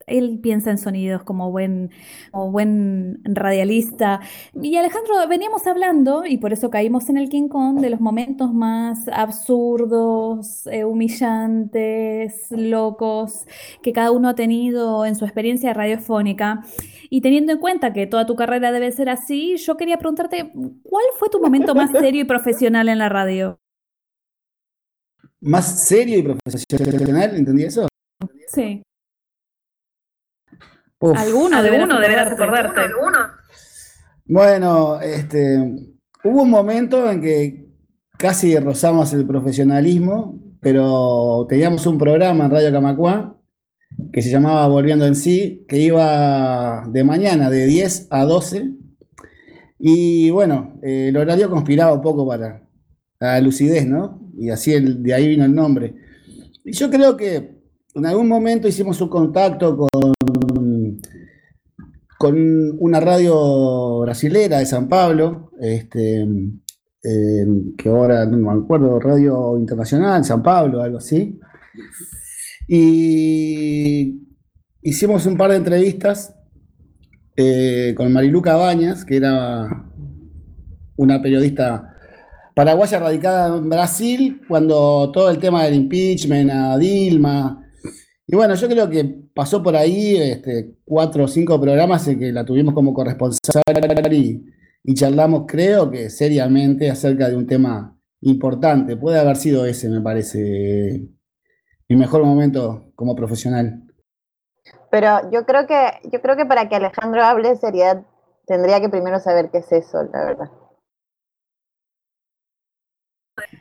él 0.06 0.38
piensa 0.42 0.70
en 0.70 0.78
sonidos 0.78 1.22
como 1.22 1.50
buen, 1.50 1.90
buen 2.32 3.20
radialista. 3.24 4.20
Y 4.60 4.76
Alejandro, 4.76 5.14
veníamos 5.28 5.66
hablando, 5.66 6.24
y 6.26 6.38
por 6.38 6.52
eso 6.52 6.70
caímos 6.70 7.08
en 7.08 7.18
el 7.18 7.28
King 7.28 7.48
Kong, 7.48 7.80
de 7.80 7.90
los 7.90 8.00
momentos 8.00 8.52
más 8.52 9.08
absurdos, 9.12 10.66
eh, 10.66 10.84
humillantes, 10.84 12.46
locos, 12.50 13.46
que 13.82 13.92
cada 13.92 14.10
uno 14.10 14.28
ha 14.28 14.34
tenido 14.34 15.06
en 15.06 15.16
su 15.16 15.24
experiencia 15.24 15.72
radiofónica. 15.72 16.64
Y 17.10 17.20
teniendo 17.20 17.52
en 17.52 17.58
cuenta 17.58 17.92
que 17.92 18.06
toda 18.06 18.26
tu 18.26 18.34
carrera 18.34 18.72
debe 18.72 18.90
ser 18.92 19.08
así, 19.08 19.56
yo 19.56 19.76
quería 19.76 19.98
preguntarte, 19.98 20.52
¿cuál 20.82 21.04
fue 21.18 21.28
tu 21.28 21.40
momento 21.40 21.74
más 21.74 21.90
serio 21.90 22.22
y 22.22 22.24
profesional 22.24 22.88
en 22.88 22.98
la 22.98 23.08
radio? 23.08 23.60
¿Más 25.40 25.86
serio 25.86 26.18
y 26.18 26.22
profesional? 26.22 27.36
¿Entendí 27.36 27.64
eso? 27.64 27.86
Sí 28.48 28.82
alguno, 31.12 31.62
de 31.62 31.70
uno 31.70 32.00
deberás 32.00 32.30
recordarte. 32.30 32.80
Bueno, 34.26 35.00
este, 35.00 35.58
hubo 36.24 36.42
un 36.42 36.50
momento 36.50 37.10
en 37.10 37.20
que 37.20 37.68
casi 38.16 38.56
rozamos 38.58 39.12
el 39.12 39.26
profesionalismo, 39.26 40.40
pero 40.60 41.46
teníamos 41.48 41.86
un 41.86 41.98
programa 41.98 42.46
en 42.46 42.50
Radio 42.50 42.72
Camacuá 42.72 43.36
que 44.12 44.22
se 44.22 44.30
llamaba 44.30 44.66
Volviendo 44.68 45.06
en 45.06 45.14
sí, 45.14 45.64
que 45.68 45.78
iba 45.78 46.84
de 46.88 47.04
mañana 47.04 47.50
de 47.50 47.66
10 47.66 48.08
a 48.10 48.24
12. 48.24 48.70
Y 49.78 50.30
bueno, 50.30 50.78
el 50.82 51.16
horario 51.16 51.50
conspiraba 51.50 51.92
un 51.92 52.00
poco 52.00 52.26
para 52.26 52.62
la 53.20 53.40
lucidez, 53.40 53.86
¿no? 53.86 54.20
Y 54.36 54.50
así 54.50 54.72
de 54.72 55.14
ahí 55.14 55.28
vino 55.28 55.44
el 55.44 55.54
nombre. 55.54 55.94
Y 56.64 56.72
yo 56.72 56.90
creo 56.90 57.16
que 57.16 57.60
en 57.94 58.06
algún 58.06 58.28
momento 58.28 58.66
hicimos 58.66 59.00
un 59.00 59.08
contacto 59.08 59.76
con 59.76 60.14
con 62.24 62.38
una 62.78 63.00
radio 63.00 64.00
brasilera 64.00 64.58
de 64.58 64.64
San 64.64 64.88
Pablo, 64.88 65.50
este, 65.60 66.20
em, 66.22 66.58
que 67.76 67.90
ahora 67.90 68.24
no 68.24 68.38
me 68.38 68.62
acuerdo, 68.62 68.98
Radio 68.98 69.58
Internacional, 69.58 70.24
San 70.24 70.42
Pablo, 70.42 70.80
algo 70.80 70.96
así. 70.96 71.38
Y 72.66 74.22
hicimos 74.80 75.26
un 75.26 75.36
par 75.36 75.50
de 75.50 75.58
entrevistas 75.58 76.34
eh, 77.36 77.92
con 77.94 78.10
Mariluca 78.10 78.56
Bañas, 78.56 79.04
que 79.04 79.16
era 79.16 79.84
una 80.96 81.20
periodista 81.20 81.94
paraguaya 82.54 83.00
radicada 83.00 83.58
en 83.58 83.68
Brasil, 83.68 84.40
cuando 84.48 85.12
todo 85.12 85.28
el 85.28 85.36
tema 85.36 85.64
del 85.64 85.74
impeachment 85.74 86.50
a 86.50 86.78
Dilma, 86.78 87.63
y 88.26 88.36
bueno, 88.36 88.54
yo 88.54 88.68
creo 88.68 88.88
que 88.88 89.04
pasó 89.34 89.62
por 89.62 89.76
ahí 89.76 90.16
este, 90.16 90.76
cuatro 90.84 91.24
o 91.24 91.28
cinco 91.28 91.60
programas 91.60 92.08
en 92.08 92.18
que 92.18 92.32
la 92.32 92.44
tuvimos 92.44 92.72
como 92.72 92.94
corresponsal 92.94 93.62
y, 94.12 94.46
y, 94.82 94.94
charlamos, 94.94 95.44
creo 95.46 95.90
que 95.90 96.08
seriamente, 96.08 96.90
acerca 96.90 97.28
de 97.28 97.36
un 97.36 97.46
tema 97.46 97.98
importante. 98.22 98.96
Puede 98.96 99.18
haber 99.18 99.36
sido 99.36 99.66
ese, 99.66 99.90
me 99.90 100.00
parece, 100.00 101.06
mi 101.88 101.96
mejor 101.96 102.24
momento 102.24 102.92
como 102.94 103.14
profesional. 103.14 103.82
Pero 104.90 105.30
yo 105.30 105.44
creo 105.44 105.66
que, 105.66 106.08
yo 106.10 106.22
creo 106.22 106.36
que 106.36 106.46
para 106.46 106.68
que 106.68 106.76
Alejandro 106.76 107.22
hable 107.22 107.50
de 107.50 107.56
seriedad, 107.56 108.06
tendría 108.46 108.80
que 108.80 108.88
primero 108.88 109.20
saber 109.20 109.50
qué 109.50 109.58
es 109.58 109.70
eso, 109.70 110.02
la 110.04 110.24
verdad. 110.24 110.50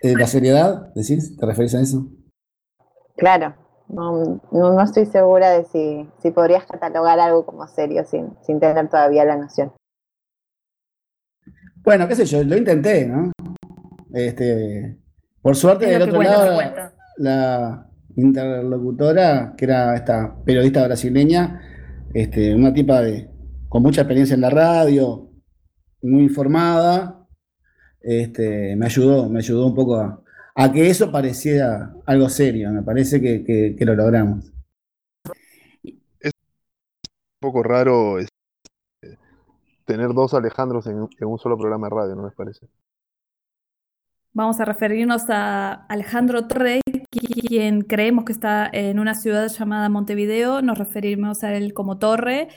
¿La 0.01 0.27
seriedad? 0.27 0.93
¿Decís? 0.93 1.35
¿Te 1.35 1.45
referís 1.45 1.75
a 1.75 1.81
eso? 1.81 2.07
Claro. 3.17 3.62
No, 3.93 4.41
no, 4.51 4.81
estoy 4.81 5.05
segura 5.05 5.51
de 5.51 5.65
si, 5.65 6.09
si, 6.21 6.31
podrías 6.31 6.65
catalogar 6.65 7.19
algo 7.19 7.45
como 7.45 7.67
serio 7.67 8.03
sin, 8.05 8.35
sin 8.41 8.59
tener 8.59 8.89
todavía 8.89 9.23
la 9.23 9.37
noción. 9.37 9.71
Bueno, 11.83 12.07
qué 12.07 12.15
sé 12.15 12.25
yo, 12.25 12.43
lo 12.43 12.57
intenté, 12.57 13.05
¿no? 13.05 13.31
Este, 14.13 14.97
por 15.41 15.55
suerte, 15.55 15.85
del 15.85 16.01
otro 16.03 16.21
lado, 16.21 16.59
la, 17.17 17.89
interlocutora, 18.15 19.53
que 19.57 19.65
era 19.65 19.95
esta 19.95 20.35
periodista 20.43 20.85
brasileña, 20.85 21.61
este, 22.13 22.55
una 22.55 22.73
tipa 22.73 23.01
de, 23.01 23.29
con 23.69 23.83
mucha 23.83 24.01
experiencia 24.01 24.35
en 24.35 24.41
la 24.41 24.49
radio, 24.49 25.29
muy 26.01 26.23
informada, 26.23 27.27
este, 28.01 28.75
me 28.75 28.85
ayudó, 28.85 29.29
me 29.29 29.39
ayudó 29.39 29.67
un 29.67 29.75
poco 29.75 29.95
a, 29.97 30.22
a 30.55 30.71
que 30.71 30.89
eso 30.89 31.11
pareciera 31.11 31.93
algo 32.05 32.29
serio. 32.29 32.71
Me 32.71 32.83
parece 32.83 33.21
que, 33.21 33.75
lo 33.79 33.95
logramos. 33.95 34.51
Es 36.19 36.31
un 36.33 37.39
poco 37.39 37.63
raro 37.63 38.17
tener 39.85 40.13
dos 40.13 40.33
Alejandros 40.33 40.87
en, 40.87 41.07
un 41.19 41.39
solo 41.39 41.57
programa 41.57 41.87
de 41.87 41.95
radio, 41.95 42.15
¿no 42.15 42.25
les 42.25 42.35
parece? 42.35 42.67
Vamos 44.35 44.59
a 44.59 44.65
referirnos 44.65 45.29
a 45.29 45.73
Alejandro 45.73 46.47
Torre, 46.47 46.81
quien 47.11 47.81
creemos 47.81 48.25
que 48.25 48.31
está 48.31 48.67
en 48.73 48.99
una 48.99 49.13
ciudad 49.13 49.47
llamada 49.47 49.89
Montevideo. 49.89 50.63
Nos 50.63 50.79
referimos 50.79 51.43
a 51.43 51.53
él 51.53 51.75
como 51.75 51.99
Torre 51.99 52.47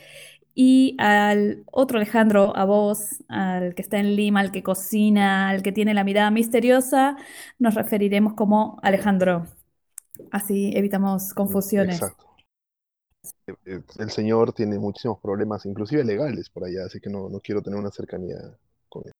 y 0.58 0.96
al 0.98 1.64
otro 1.70 1.98
Alejandro, 1.98 2.56
a 2.56 2.64
vos, 2.64 3.22
al 3.28 3.74
que 3.74 3.82
está 3.82 3.98
en 3.98 4.16
Lima, 4.16 4.40
al 4.40 4.50
que 4.50 4.62
cocina, 4.62 5.50
al 5.50 5.62
que 5.62 5.70
tiene 5.70 5.92
la 5.92 6.02
mirada 6.02 6.30
misteriosa, 6.30 7.18
nos 7.58 7.74
referiremos 7.74 8.32
como 8.32 8.78
Alejandro. 8.82 9.46
Así 10.32 10.72
evitamos 10.74 11.34
confusiones. 11.34 11.96
Exacto. 11.96 12.24
El, 13.66 13.84
el 13.98 14.10
señor 14.10 14.54
tiene 14.54 14.78
muchísimos 14.78 15.20
problemas, 15.20 15.66
inclusive 15.66 16.02
legales 16.02 16.48
por 16.48 16.64
allá, 16.64 16.86
así 16.86 17.00
que 17.00 17.10
no, 17.10 17.28
no 17.28 17.38
quiero 17.40 17.60
tener 17.60 17.78
una 17.78 17.90
cercanía 17.90 18.36
con 18.88 19.02
él. 19.04 19.12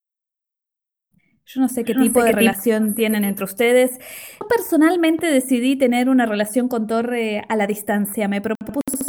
Yo 1.45 1.61
no 1.61 1.69
sé 1.69 1.85
qué 1.85 1.95
tipo 1.95 2.25
de 2.25 2.33
relación 2.33 2.95
tienen 2.95 3.25
entre 3.25 3.45
ustedes. 3.45 3.99
Yo 4.41 4.49
personalmente 4.49 5.27
decidí 5.27 5.77
tener 5.77 6.09
una 6.09 6.27
relación 6.27 6.67
con 6.67 6.87
Torre 6.89 7.45
a 7.49 7.55
la 7.55 7.69
distancia. 7.69 8.27
Me 8.27 8.41
propuse 8.41 9.06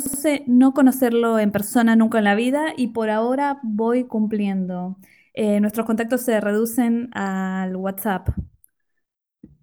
no 0.47 0.73
conocerlo 0.73 1.39
en 1.39 1.51
persona 1.51 1.95
nunca 1.95 2.19
en 2.19 2.23
la 2.25 2.36
vida 2.36 2.67
y 2.78 2.88
por 2.89 3.09
ahora 3.09 3.59
voy 3.63 4.05
cumpliendo. 4.05 4.97
Eh, 5.34 5.59
nuestros 5.61 5.86
contactos 5.86 6.21
se 6.21 6.39
reducen 6.41 7.09
al 7.13 7.75
WhatsApp. 7.75 8.30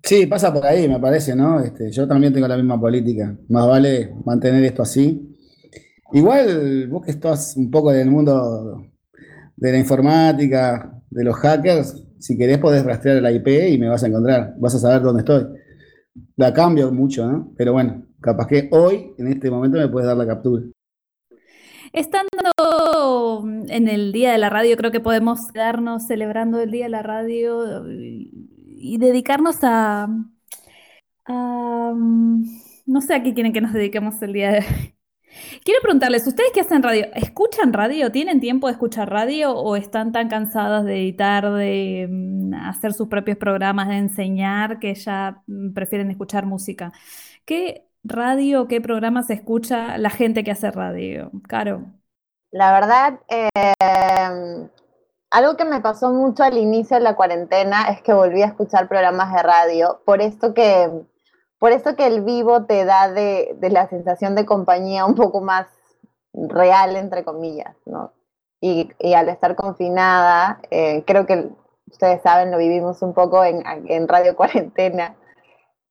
Sí, 0.02 0.26
pasa 0.26 0.52
por 0.52 0.66
ahí, 0.66 0.86
me 0.88 1.00
parece, 1.00 1.34
¿no? 1.34 1.60
Este, 1.60 1.90
yo 1.90 2.06
también 2.06 2.32
tengo 2.32 2.46
la 2.46 2.56
misma 2.56 2.78
política. 2.78 3.36
Más 3.48 3.66
vale 3.66 4.14
mantener 4.24 4.62
esto 4.64 4.82
así. 4.82 5.34
Igual, 6.12 6.88
vos 6.88 7.04
que 7.04 7.12
estás 7.12 7.56
un 7.56 7.70
poco 7.70 7.92
en 7.92 8.00
el 8.00 8.10
mundo 8.10 8.86
de 9.56 9.72
la 9.72 9.78
informática, 9.78 11.02
de 11.10 11.24
los 11.24 11.36
hackers, 11.36 12.04
si 12.18 12.36
querés 12.38 12.58
podés 12.58 12.84
rastrear 12.84 13.22
la 13.22 13.32
IP 13.32 13.48
y 13.70 13.78
me 13.78 13.88
vas 13.88 14.04
a 14.04 14.08
encontrar, 14.08 14.54
vas 14.58 14.74
a 14.76 14.80
saber 14.80 15.02
dónde 15.02 15.20
estoy. 15.20 15.46
La 16.36 16.52
cambio 16.54 16.92
mucho, 16.92 17.26
¿no? 17.30 17.52
Pero 17.56 17.72
bueno, 17.72 18.04
capaz 18.24 18.46
que 18.46 18.68
hoy, 18.72 19.14
en 19.18 19.28
este 19.28 19.50
momento, 19.50 19.76
me 19.76 19.88
puedes 19.88 20.06
dar 20.06 20.16
la 20.16 20.26
captura. 20.26 20.62
Estando 21.92 23.44
en 23.68 23.88
el 23.88 24.12
Día 24.12 24.32
de 24.32 24.38
la 24.38 24.48
Radio, 24.48 24.76
creo 24.76 24.90
que 24.90 25.00
podemos 25.00 25.52
quedarnos 25.52 26.06
celebrando 26.06 26.60
el 26.60 26.70
Día 26.70 26.86
de 26.86 26.90
la 26.90 27.02
Radio 27.02 27.84
y 27.86 28.98
dedicarnos 28.98 29.58
a, 29.62 30.08
a 31.26 31.92
no 31.94 33.00
sé 33.00 33.14
a 33.14 33.22
qué 33.22 33.34
quieren 33.34 33.52
que 33.52 33.60
nos 33.60 33.72
dediquemos 33.72 34.20
el 34.22 34.32
día 34.32 34.52
de 34.52 34.58
hoy. 34.58 34.94
Quiero 35.64 35.80
preguntarles, 35.82 36.26
¿ustedes 36.26 36.50
qué 36.54 36.60
hacen 36.60 36.82
radio? 36.82 37.06
¿Escuchan 37.14 37.72
radio? 37.72 38.12
¿Tienen 38.12 38.40
tiempo 38.40 38.68
de 38.68 38.74
escuchar 38.74 39.10
radio 39.10 39.52
o 39.52 39.74
están 39.74 40.12
tan 40.12 40.28
cansadas 40.28 40.84
de 40.84 40.96
editar, 40.96 41.50
de 41.50 42.08
mm, 42.08 42.54
hacer 42.54 42.92
sus 42.92 43.08
propios 43.08 43.36
programas, 43.36 43.88
de 43.88 43.96
enseñar, 43.96 44.78
que 44.78 44.94
ya 44.94 45.42
mm, 45.46 45.72
prefieren 45.72 46.10
escuchar 46.10 46.46
música? 46.46 46.92
¿Qué 47.44 47.88
radio, 48.04 48.68
qué 48.68 48.80
programa 48.80 49.22
se 49.22 49.34
escucha 49.34 49.98
la 49.98 50.10
gente 50.10 50.44
que 50.44 50.50
hace 50.52 50.70
radio? 50.70 51.30
Caro. 51.48 51.82
La 52.50 52.72
verdad, 52.72 53.20
eh, 53.28 54.68
algo 55.30 55.56
que 55.56 55.64
me 55.64 55.80
pasó 55.80 56.12
mucho 56.12 56.44
al 56.44 56.56
inicio 56.56 56.96
de 56.96 57.02
la 57.02 57.16
cuarentena 57.16 57.88
es 57.88 58.00
que 58.02 58.12
volví 58.12 58.42
a 58.42 58.46
escuchar 58.46 58.86
programas 58.88 59.32
de 59.34 59.42
radio, 59.42 60.00
por 60.04 60.20
esto 60.20 60.54
que 60.54 60.88
por 61.64 61.72
eso 61.72 61.96
que 61.96 62.06
el 62.06 62.20
vivo 62.20 62.66
te 62.66 62.84
da 62.84 63.10
de, 63.10 63.56
la 63.70 63.88
sensación 63.88 64.34
de 64.34 64.44
compañía 64.44 65.06
un 65.06 65.14
poco 65.14 65.40
más 65.40 65.66
real, 66.34 66.94
entre 66.94 67.24
comillas, 67.24 67.74
¿no? 67.86 68.12
Y, 68.60 68.90
al 69.14 69.30
estar 69.30 69.56
confinada, 69.56 70.60
eh, 70.70 71.04
creo 71.06 71.24
que 71.24 71.48
ustedes 71.90 72.20
saben, 72.20 72.50
lo 72.50 72.58
vivimos 72.58 73.00
un 73.00 73.14
poco 73.14 73.42
en, 73.44 73.62
Radio 74.08 74.36
Cuarentena. 74.36 75.16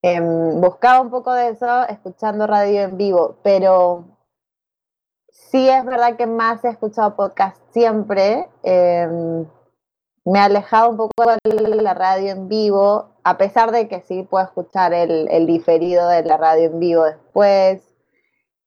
Em, 0.05 0.59
buscaba 0.59 0.99
un 0.99 1.09
poco 1.09 1.31
de 1.33 1.49
eso 1.49 1.87
escuchando 1.87 2.45
radio 2.45 2.81
en 2.81 2.97
vivo, 2.97 3.37
pero 3.41 4.03
sí 5.31 5.69
es 5.69 5.85
verdad 5.85 6.17
que 6.17 6.27
más 6.27 6.63
he 6.65 6.69
escuchado 6.69 7.15
podcast 7.15 7.57
siempre. 7.71 8.49
Em, 8.63 9.45
me 10.25 10.39
he 10.39 10.41
alejado 10.41 10.89
un 10.89 10.97
poco 10.97 11.23
de 11.45 11.81
la 11.81 11.93
radio 11.93 12.31
en 12.31 12.49
vivo, 12.49 13.11
a 13.23 13.37
pesar 13.37 13.71
de 13.71 13.87
que 13.87 14.01
sí 14.01 14.23
puedo 14.23 14.43
escuchar 14.43 14.93
el, 14.93 15.45
diferido 15.47 16.09
de 16.09 16.23
la 16.23 16.35
radio 16.35 16.65
en 16.65 16.79
vivo 16.79 17.03
después. 17.05 17.81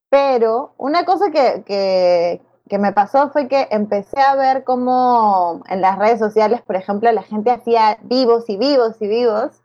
Pero 0.09 0.73
una 0.79 1.05
cosa 1.05 1.31
que, 1.31 2.41
me 2.79 2.93
pasó 2.93 3.29
fue 3.31 3.47
que 3.49 3.69
empecé 3.71 4.21
a 4.23 4.37
ver 4.37 4.65
cómo 4.65 5.63
en 5.69 5.83
las 5.83 5.99
redes 5.99 6.19
sociales, 6.19 6.63
por 6.63 6.77
ejemplo, 6.77 7.13
la 7.13 7.23
gente 7.23 7.51
hacía 7.51 7.99
vivos 8.03 8.49
y 8.49 8.57
vivos 8.57 8.97
y 9.03 9.09
vivos. 9.09 9.63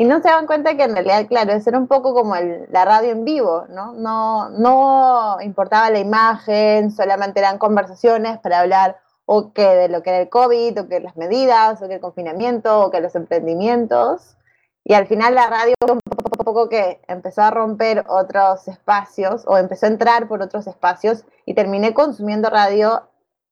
Y 0.00 0.04
no 0.04 0.22
se 0.22 0.28
daban 0.30 0.46
cuenta 0.46 0.78
que 0.78 0.84
en 0.84 0.94
realidad, 0.94 1.26
claro, 1.28 1.52
eso 1.52 1.68
era 1.68 1.78
un 1.78 1.86
poco 1.86 2.14
como 2.14 2.34
la 2.34 2.86
radio 2.86 3.10
en 3.10 3.26
vivo, 3.26 3.66
¿no? 3.68 3.92
¿no? 3.92 4.48
No 4.48 5.36
importaba 5.42 5.90
la 5.90 5.98
imagen, 5.98 6.90
solamente 6.90 7.40
eran 7.40 7.58
conversaciones 7.58 8.38
para 8.38 8.60
hablar 8.60 8.98
o 9.26 9.52
que 9.52 9.62
de 9.62 9.90
lo 9.90 10.02
que 10.02 10.08
era 10.08 10.20
el 10.20 10.30
COVID, 10.30 10.80
o 10.80 10.88
que 10.88 11.00
las 11.00 11.18
medidas, 11.18 11.82
o 11.82 11.86
que 11.86 11.96
el 11.96 12.00
confinamiento, 12.00 12.80
o 12.80 12.90
que 12.90 13.02
los 13.02 13.14
emprendimientos. 13.14 14.38
Y 14.84 14.94
al 14.94 15.06
final 15.06 15.34
la 15.34 15.48
radio 15.48 15.74
un 15.86 16.00
poco 16.46 16.70
que 16.70 17.02
empezó 17.06 17.42
a 17.42 17.50
romper 17.50 18.06
otros 18.08 18.68
espacios 18.68 19.42
o 19.46 19.58
empezó 19.58 19.84
a 19.84 19.90
entrar 19.90 20.28
por 20.28 20.40
otros 20.40 20.66
espacios 20.66 21.26
y 21.44 21.52
terminé 21.52 21.92
consumiendo 21.92 22.48
radio 22.48 23.02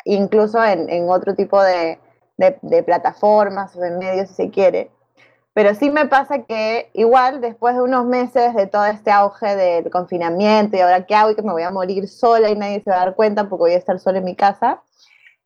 incluso 0.07 0.65
en, 0.65 1.11
otro 1.11 1.35
tipo 1.35 1.63
de, 1.63 2.01
de, 2.39 2.83
plataformas 2.85 3.77
o 3.77 3.81
de 3.81 3.91
medios 3.91 4.31
si 4.31 4.35
se 4.35 4.51
quiere. 4.51 4.91
Pero 5.59 5.75
sí 5.75 5.91
me 5.91 6.07
pasa 6.07 6.45
que 6.45 6.89
igual 6.93 7.41
después 7.41 7.75
de 7.75 7.83
unos 7.83 8.07
meses 8.07 8.55
de 8.55 8.69
todo 8.69 8.85
este 8.85 9.11
auge 9.11 9.57
del 9.57 9.91
confinamiento 9.91 10.77
y 10.77 10.81
ahora 10.81 11.05
qué 11.05 11.17
hago 11.17 11.33
y 11.33 11.35
que 11.35 11.43
me 11.43 11.51
voy 11.51 11.65
a 11.65 11.73
morir 11.73 12.07
sola 12.07 12.49
y 12.49 12.55
nadie 12.55 12.81
se 12.81 12.91
va 12.91 13.03
a 13.03 13.07
dar 13.07 13.17
cuenta 13.17 13.49
porque 13.49 13.63
voy 13.63 13.73
a 13.73 13.79
estar 13.79 13.99
sola 13.99 14.19
en 14.19 14.25
mi 14.25 14.37
casa, 14.37 14.85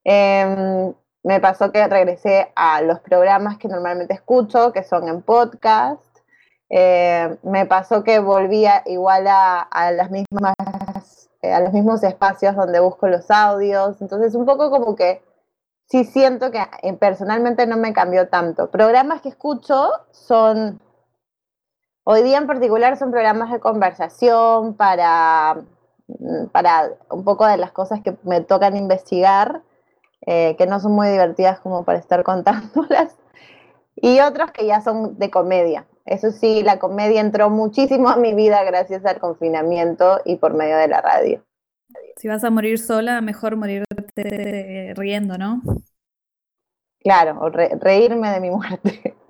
Em, 0.04 0.92
me 1.22 1.40
pasó 1.40 1.72
que 1.72 1.88
regresé 1.88 2.52
a 2.56 2.82
los 2.82 3.00
programas 3.00 3.56
que 3.56 3.68
normalmente 3.68 4.12
escucho, 4.12 4.70
que 4.70 4.82
son 4.82 5.08
en 5.08 5.22
podcast. 5.22 6.04
Em, 6.68 7.38
me 7.42 7.64
pasó 7.64 8.04
que 8.04 8.18
volvía 8.18 8.82
igual 8.84 9.26
a, 9.28 9.66
las 9.92 10.10
mismas, 10.10 10.54
a 11.42 11.60
los 11.60 11.72
mismos 11.72 12.02
espacios 12.02 12.54
donde 12.54 12.80
busco 12.80 13.08
los 13.08 13.30
audios. 13.30 13.98
Entonces, 14.02 14.34
un 14.34 14.44
poco 14.44 14.70
como 14.70 14.94
que 14.94 15.22
sí 15.92 16.04
siento 16.04 16.50
que 16.50 16.64
eh, 16.82 16.94
personalmente 16.94 17.66
no 17.66 17.76
me 17.76 17.92
cambió 17.92 18.28
tanto. 18.28 18.70
Programas 18.70 19.20
que 19.20 19.28
escucho 19.28 19.90
son, 20.10 20.80
hoy 22.04 22.22
día 22.22 22.38
en 22.38 22.46
particular, 22.46 22.96
son 22.96 23.10
programas 23.10 23.52
de 23.52 23.60
conversación 23.60 24.74
para, 24.74 25.58
para 26.50 26.92
un 27.10 27.24
poco 27.24 27.46
de 27.46 27.58
las 27.58 27.72
cosas 27.72 28.00
que 28.00 28.16
me 28.22 28.40
tocan 28.40 28.74
investigar. 28.74 29.62
Eh, 30.24 30.54
que 30.56 30.68
no 30.68 30.78
son 30.78 30.92
muy 30.92 31.08
divertidas 31.08 31.58
como 31.58 31.84
para 31.84 31.98
estar 31.98 32.22
contándolas, 32.32 33.16
y 33.96 34.20
otros 34.20 34.52
que 34.52 34.66
ya 34.66 34.80
son 34.80 35.18
de 35.18 35.30
comedia. 35.30 35.86
Eso 36.06 36.30
sí, 36.30 36.62
la 36.62 36.78
comedia 36.78 37.20
entró 37.20 37.50
muchísimo 37.50 38.08
a 38.08 38.16
mi 38.16 38.32
vida 38.32 38.62
gracias 38.62 39.04
al 39.04 39.18
confinamiento 39.18 40.20
y 40.24 40.36
por 40.36 40.54
medio 40.54 40.76
de 40.76 40.88
la 40.88 41.00
radio. 41.00 41.42
Si 42.16 42.28
vas 42.28 42.44
a 42.44 42.50
morir 42.50 42.78
sola, 42.78 43.20
mejor 43.20 43.56
morirte 43.56 44.94
riendo, 44.96 45.38
¿no? 45.38 45.62
Claro, 47.00 47.40
o 47.40 47.50
reírme 47.50 48.30
de 48.30 48.40
mi 48.40 48.50
muerte. 48.50 49.16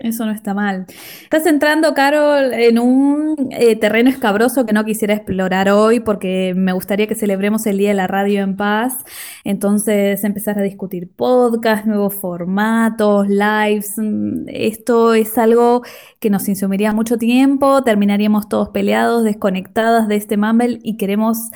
Eso 0.00 0.26
no 0.26 0.32
está 0.32 0.54
mal. 0.54 0.86
Estás 1.22 1.46
entrando, 1.46 1.94
Carol, 1.94 2.52
en 2.52 2.78
un 2.78 3.48
eh, 3.52 3.76
terreno 3.76 4.10
escabroso 4.10 4.66
que 4.66 4.72
no 4.72 4.84
quisiera 4.84 5.14
explorar 5.14 5.68
hoy 5.70 6.00
porque 6.00 6.52
me 6.56 6.72
gustaría 6.72 7.06
que 7.06 7.14
celebremos 7.14 7.64
el 7.66 7.78
Día 7.78 7.90
de 7.90 7.94
la 7.94 8.06
Radio 8.08 8.42
en 8.42 8.56
paz. 8.56 9.04
Entonces, 9.44 10.24
empezar 10.24 10.58
a 10.58 10.62
discutir 10.62 11.10
podcasts, 11.14 11.86
nuevos 11.86 12.14
formatos, 12.14 13.28
lives. 13.28 13.94
Mm, 13.96 14.48
esto 14.48 15.14
es 15.14 15.38
algo 15.38 15.82
que 16.18 16.30
nos 16.30 16.48
insumiría 16.48 16.92
mucho 16.92 17.16
tiempo. 17.16 17.84
Terminaríamos 17.84 18.48
todos 18.48 18.70
peleados, 18.70 19.22
desconectadas 19.22 20.08
de 20.08 20.16
este 20.16 20.36
Mumble 20.36 20.80
y 20.82 20.96
queremos 20.96 21.50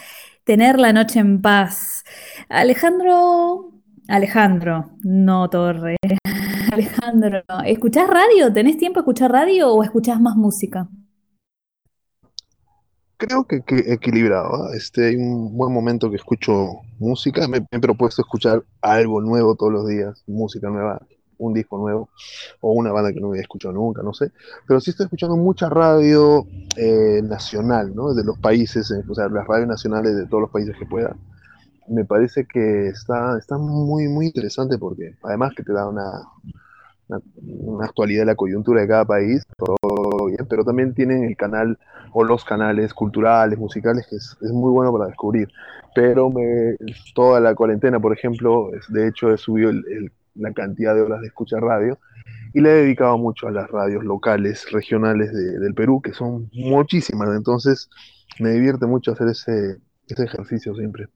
tener 0.49 0.78
la 0.78 0.94
noche 0.94 1.20
en 1.20 1.42
paz. 1.42 2.05
Alejandro, 2.49 3.70
Alejandro, 4.09 4.92
no 5.05 5.51
Torre. 5.51 5.96
Alejandro, 6.72 7.42
¿escuchás 7.66 8.09
radio? 8.09 8.51
¿Tenés 8.51 8.78
tiempo 8.78 8.99
de 8.99 9.03
escuchar 9.03 9.30
radio 9.30 9.70
o 9.70 9.82
escuchás 9.82 10.18
más 10.18 10.36
música? 10.36 10.88
Creo 13.18 13.44
que, 13.46 13.62
equilibrado. 13.92 14.72
Este, 14.72 15.09
hay 15.09 15.16
un 15.16 15.55
buen 15.55 15.70
momento 15.70 16.09
que 16.09 16.16
escucho 16.16 16.80
música. 16.99 17.46
Me, 17.46 17.59
he 17.70 17.78
propuesto 17.78 18.22
escuchar 18.22 18.64
algo 18.80 19.20
nuevo 19.20 19.55
todos 19.55 19.70
los 19.70 19.86
días, 19.86 20.24
música 20.26 20.70
nueva, 20.70 21.07
un 21.39 21.55
disco 21.55 21.78
nuevo, 21.78 22.09
o 22.61 22.72
una 22.72 22.93
banda 22.93 23.12
que 23.12 23.20
no 23.20 23.28
había 23.28 23.43
escuchado 23.43 23.74
nunca, 23.74 24.03
no 24.03 24.12
sé. 24.12 24.32
Pero 24.66 24.80
sí 24.80 24.91
estoy 24.91 25.05
escuchando 25.05 25.36
mucha 25.36 25.68
radio 25.68 26.47
eh, 26.76 27.20
nacional, 27.22 27.95
¿no? 27.95 28.14
De 28.14 28.24
los 28.24 28.39
países, 28.39 28.91
eh, 28.91 29.03
o 29.09 29.14
sea, 29.14 29.28
las 29.28 29.47
radios 29.47 29.68
nacionales 29.68 30.16
de 30.16 30.26
todos 30.26 30.43
los 30.43 30.51
países 30.51 30.76
que 30.78 30.86
pueda. 30.86 31.16
Me 31.89 32.05
parece 32.05 32.47
que 32.47 32.89
está, 32.89 33.39
está 33.39 33.57
muy, 33.57 34.09
muy 34.09 34.26
interesante 34.26 34.76
porque 34.78 35.14
además 35.22 35.55
que 35.57 35.62
te 35.62 35.72
da 35.72 35.89
una, 35.89 36.05
una, 37.09 37.84
actualidad 37.84 38.22
de 38.22 38.26
la 38.26 38.34
coyuntura 38.34 38.82
de 38.82 38.89
cada 38.89 39.05
país, 39.05 39.47
todo 39.57 40.26
bien, 40.26 40.47
pero 40.49 40.64
también 40.64 40.95
tienen 40.95 41.24
el 41.24 41.36
canal 41.36 41.78
o 42.12 42.24
los 42.24 42.45
canales 42.45 42.93
culturales, 42.95 43.59
musicales, 43.59 44.07
que 44.09 44.16
es, 44.16 44.36
muy 44.53 44.70
bueno 44.70 44.93
para 44.93 45.07
descubrir. 45.07 45.49
Pero 45.95 46.30
me, 46.30 46.76
toda 47.14 47.41
la 47.41 47.55
cuarentena, 47.55 47.99
por 47.99 48.12
ejemplo, 48.12 48.70
de 48.89 49.09
hecho 49.09 49.32
he 49.32 49.39
subido 49.39 49.70
el, 49.70 50.12
la 50.35 50.53
cantidad 50.53 50.95
de 50.95 51.03
horas 51.03 51.20
de 51.20 51.29
escucha 51.29 51.59
radio 51.61 51.99
y 52.55 52.61
le 52.61 52.70
he 52.70 52.83
dedicado 52.83 53.18
mucho 53.18 53.47
a 53.47 53.51
las 53.51 53.70
radios 53.70 54.05
locales, 54.05 54.70
regionales 54.72 55.33
del 55.33 55.74
Perú, 55.74 56.01
que 56.03 56.12
son 56.12 56.51
muchísimas, 56.53 57.29
entonces 57.37 57.89
me 58.39 58.51
divierte 58.51 58.87
mucho 58.87 59.12
hacer 59.12 59.29
ese, 59.29 59.79
ese 60.07 60.24
ejercicio 60.24 60.74
siempre. 60.74 61.09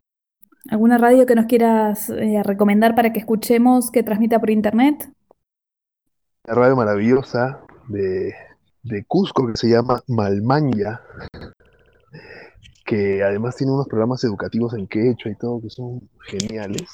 ¿Alguna 0.69 0.99
radio 0.99 1.27
que 1.27 1.35
nos 1.35 1.47
quieras 1.47 2.09
eh, 2.11 2.41
recomendar 2.45 2.95
para 2.95 3.13
que 3.13 3.19
escuchemos 3.19 3.91
que 3.91 4.03
transmita 4.03 4.39
por 4.39 4.51
internet? 4.51 5.11
La 6.45 6.55
radio 6.55 6.77
maravillosa 6.77 7.61
de, 7.89 8.33
de 8.83 9.05
Cusco 9.05 9.47
que 9.49 9.57
se 9.57 9.69
llama 9.69 10.03
Malmanya, 10.07 11.01
que 12.85 13.23
además 13.23 13.57
tiene 13.57 13.73
unos 13.73 13.89
programas 13.89 14.23
educativos 14.25 14.75
en 14.75 14.87
quechua 14.87 15.31
y 15.31 15.37
todo 15.37 15.61
que 15.61 15.71
son 15.71 16.09
geniales. 16.21 16.89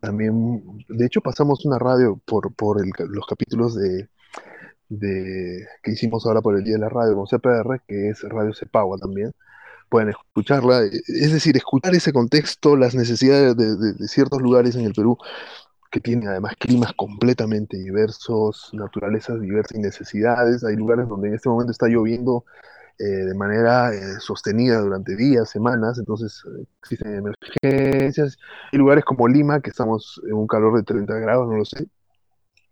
También, 0.00 0.84
de 0.88 1.06
hecho, 1.06 1.20
pasamos 1.20 1.64
una 1.64 1.78
radio 1.78 2.20
por, 2.24 2.54
por 2.54 2.84
los 3.08 3.26
capítulos 3.26 3.74
de, 3.74 4.08
de, 4.88 5.66
que 5.82 5.92
hicimos 5.92 6.24
ahora 6.26 6.40
por 6.40 6.56
el 6.56 6.64
Día 6.64 6.74
de 6.74 6.80
la 6.80 6.88
Radio 6.88 7.14
con 7.16 7.26
CPR, 7.26 7.82
que 7.86 8.10
es 8.10 8.22
Radio 8.22 8.54
Cepagua 8.54 8.98
también. 8.98 9.32
Pueden 9.88 10.10
escucharla, 10.10 10.82
es 10.82 11.32
decir, 11.32 11.56
escuchar 11.56 11.94
ese 11.94 12.12
contexto, 12.12 12.76
las 12.76 12.94
necesidades 12.94 13.56
de, 13.56 13.76
de 13.76 14.08
ciertos 14.08 14.42
lugares 14.42 14.76
en 14.76 14.84
el 14.84 14.92
Perú, 14.92 15.18
que 15.90 16.00
tienen 16.00 16.28
además 16.28 16.54
climas 16.58 16.92
completamente 16.92 17.78
diversos, 17.78 18.70
naturalezas 18.74 19.40
diversas 19.40 19.78
y 19.78 19.80
necesidades. 19.80 20.62
Hay 20.64 20.76
lugares 20.76 21.08
donde 21.08 21.28
en 21.28 21.34
este 21.34 21.48
momento 21.48 21.72
está 21.72 21.88
lloviendo 21.88 22.44
eh, 23.00 23.04
de 23.04 23.34
manera 23.34 23.94
eh, 23.94 24.18
sostenida 24.18 24.80
durante 24.80 25.14
días, 25.14 25.48
semanas, 25.48 25.98
entonces 25.98 26.42
eh, 26.46 26.64
existen 26.80 27.14
emergencias. 27.62 28.36
Hay 28.72 28.78
lugares 28.78 29.04
como 29.04 29.28
Lima, 29.28 29.60
que 29.60 29.70
estamos 29.70 30.20
en 30.26 30.34
un 30.34 30.48
calor 30.48 30.76
de 30.76 30.82
30 30.82 31.14
grados, 31.20 31.48
no 31.48 31.58
lo 31.58 31.64
sé. 31.64 31.86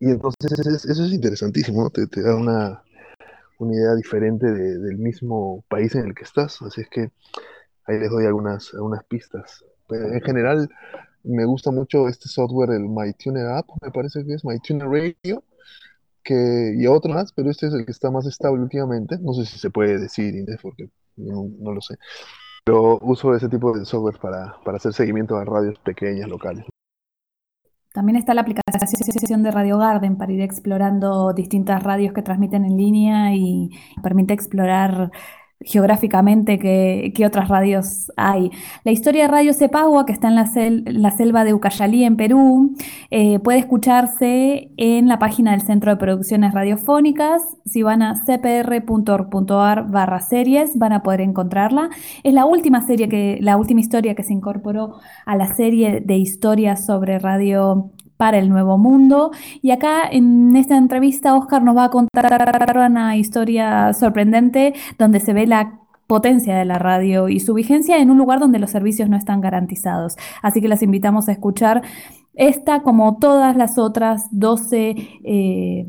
Y 0.00 0.10
entonces 0.10 0.84
eso 0.84 1.04
es 1.04 1.12
interesantísimo, 1.12 1.90
te, 1.90 2.06
da 2.20 2.34
una, 2.34 2.82
idea 3.60 3.94
diferente 3.94 4.46
del 4.52 4.98
mismo 4.98 5.64
país 5.68 5.94
en 5.94 6.06
el 6.06 6.14
que 6.14 6.24
estás. 6.24 6.60
Así 6.62 6.80
es 6.80 6.88
que 6.88 7.12
ahí 7.84 7.98
les 7.98 8.10
doy 8.10 8.26
algunas, 8.26 8.74
algunas 8.74 9.04
pistas. 9.04 9.64
en 9.90 10.20
general, 10.22 10.68
me 11.22 11.44
gusta 11.44 11.70
mucho 11.70 12.08
este 12.08 12.28
software, 12.28 12.70
el 12.70 12.88
MyTuner 12.88 13.46
App, 13.46 13.68
me 13.80 13.92
parece 13.92 14.24
que 14.24 14.34
es 14.34 14.44
MyTuner 14.44 14.88
Radio 14.88 15.44
que, 16.26 16.74
y 16.76 16.86
otro 16.88 17.14
más, 17.14 17.32
pero 17.32 17.50
este 17.50 17.68
es 17.68 17.72
el 17.72 17.86
que 17.86 17.92
está 17.92 18.10
más 18.10 18.26
estable 18.26 18.60
últimamente. 18.60 19.16
No 19.20 19.32
sé 19.32 19.46
si 19.46 19.58
se 19.58 19.70
puede 19.70 19.98
decir, 19.98 20.34
Inés, 20.34 20.58
porque 20.60 20.88
no, 21.16 21.72
lo 21.72 21.80
sé. 21.80 21.94
Pero 22.64 22.98
uso 23.00 23.34
ese 23.34 23.48
tipo 23.48 23.76
de 23.78 23.84
software 23.84 24.18
para, 24.20 24.56
para 24.64 24.76
hacer 24.76 24.92
seguimiento 24.92 25.36
a 25.36 25.44
radios 25.44 25.78
pequeñas, 25.78 26.28
locales. 26.28 26.66
También 27.94 28.16
está 28.16 28.34
la 28.34 28.42
aplicación 28.42 29.42
de 29.42 29.50
Radio 29.50 29.78
Garden 29.78 30.18
para 30.18 30.32
ir 30.32 30.42
explorando 30.42 31.32
distintas 31.32 31.82
radios 31.82 32.12
que 32.12 32.22
transmiten 32.22 32.64
en 32.64 32.76
línea 32.76 33.34
y 33.34 33.70
permite 34.02 34.34
explorar 34.34 35.10
geográficamente 35.60 36.58
qué, 36.58 37.26
otras 37.26 37.48
radios 37.48 38.12
hay. 38.16 38.50
La 38.84 38.92
historia 38.92 39.22
de 39.22 39.28
Radio 39.28 39.52
Cepagua, 39.52 40.06
que 40.06 40.12
está 40.12 40.28
en 40.28 40.34
la, 41.02 41.10
selva 41.10 41.44
de 41.44 41.54
Ucayalí, 41.54 42.04
en 42.04 42.16
Perú, 42.16 42.76
eh, 43.10 43.38
puede 43.40 43.58
escucharse 43.58 44.70
en 44.76 45.08
la 45.08 45.18
página 45.18 45.52
del 45.52 45.62
Centro 45.62 45.90
de 45.90 45.96
Producciones 45.96 46.52
Radiofónicas. 46.52 47.42
Si 47.64 47.82
van 47.82 48.02
a 48.02 48.14
cpr.org.ar 48.14 49.90
barra 49.90 50.20
series, 50.20 50.78
van 50.78 50.92
a 50.92 51.02
poder 51.02 51.22
encontrarla. 51.22 51.88
Es 52.22 52.34
la 52.34 52.44
última 52.44 52.86
serie 52.86 53.08
que, 53.08 53.38
la 53.40 53.56
última 53.56 53.80
historia 53.80 54.14
que 54.14 54.22
se 54.22 54.34
incorporó 54.34 54.98
a 55.24 55.36
la 55.36 55.46
serie 55.46 56.00
de 56.00 56.16
historias 56.16 56.84
sobre 56.84 57.18
radio 57.18 57.92
para 58.16 58.38
el 58.38 58.48
Nuevo 58.48 58.78
Mundo. 58.78 59.30
Y 59.62 59.70
acá 59.70 60.02
en 60.10 60.54
esta 60.56 60.76
entrevista 60.76 61.34
Oscar 61.34 61.62
nos 61.62 61.76
va 61.76 61.84
a 61.84 61.90
contar 61.90 62.76
una 62.76 63.16
historia 63.16 63.92
sorprendente 63.92 64.74
donde 64.98 65.20
se 65.20 65.32
ve 65.32 65.46
la 65.46 65.80
potencia 66.06 66.56
de 66.56 66.64
la 66.64 66.78
radio 66.78 67.28
y 67.28 67.40
su 67.40 67.54
vigencia 67.54 67.98
en 67.98 68.10
un 68.10 68.18
lugar 68.18 68.38
donde 68.38 68.58
los 68.58 68.70
servicios 68.70 69.08
no 69.08 69.16
están 69.16 69.40
garantizados. 69.40 70.16
Así 70.42 70.60
que 70.60 70.68
las 70.68 70.82
invitamos 70.82 71.28
a 71.28 71.32
escuchar 71.32 71.82
esta 72.34 72.82
como 72.82 73.16
todas 73.16 73.56
las 73.56 73.78
otras 73.78 74.28
12, 74.30 74.94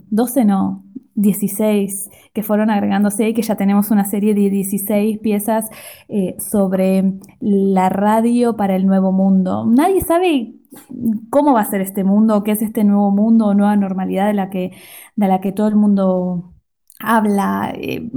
12 0.09 0.39
eh, 0.39 0.45
no, 0.45 0.83
16 1.17 2.09
que 2.33 2.43
fueron 2.43 2.69
agregándose 2.69 3.27
y 3.27 3.33
que 3.33 3.41
ya 3.41 3.55
tenemos 3.57 3.91
una 3.91 4.05
serie 4.05 4.33
de 4.33 4.49
16 4.49 5.19
piezas 5.19 5.69
eh, 6.07 6.37
sobre 6.39 7.19
la 7.41 7.89
radio 7.89 8.55
para 8.55 8.75
el 8.75 8.85
nuevo 8.85 9.11
mundo. 9.11 9.65
Nadie 9.65 10.01
sabe 10.01 10.53
cómo 11.29 11.53
va 11.53 11.61
a 11.61 11.65
ser 11.65 11.81
este 11.81 12.03
mundo, 12.03 12.43
qué 12.43 12.51
es 12.51 12.61
este 12.61 12.83
nuevo 12.83 13.11
mundo 13.11 13.53
nueva 13.53 13.75
normalidad 13.75 14.27
de 14.27 14.33
la 14.33 14.49
que, 14.49 14.71
de 15.15 15.27
la 15.27 15.41
que 15.41 15.51
todo 15.51 15.67
el 15.67 15.75
mundo 15.75 16.53
habla. 16.99 17.73
Eh, 17.75 18.09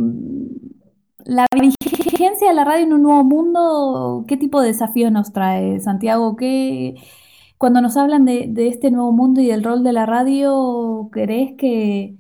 la 1.25 1.47
vigencia 1.55 2.49
de 2.49 2.55
la 2.55 2.65
radio 2.65 2.85
en 2.85 2.93
un 2.93 3.03
nuevo 3.03 3.25
mundo, 3.25 4.25
¿qué 4.29 4.37
tipo 4.37 4.61
de 4.61 4.69
desafío 4.69 5.11
nos 5.11 5.33
trae, 5.33 5.81
Santiago? 5.81 6.37
¿Qué, 6.37 6.97
cuando 7.59 7.81
nos 7.83 7.97
hablan 7.97 8.25
de, 8.25 8.53
este 8.69 8.91
nuevo 8.91 9.13
mundo 9.13 9.41
y 9.41 9.47
del 9.47 9.63
rol 9.63 9.85
de 9.85 9.93
la 9.93 10.07
radio, 10.07 11.11
¿crees 11.13 11.57
que, 11.59 12.17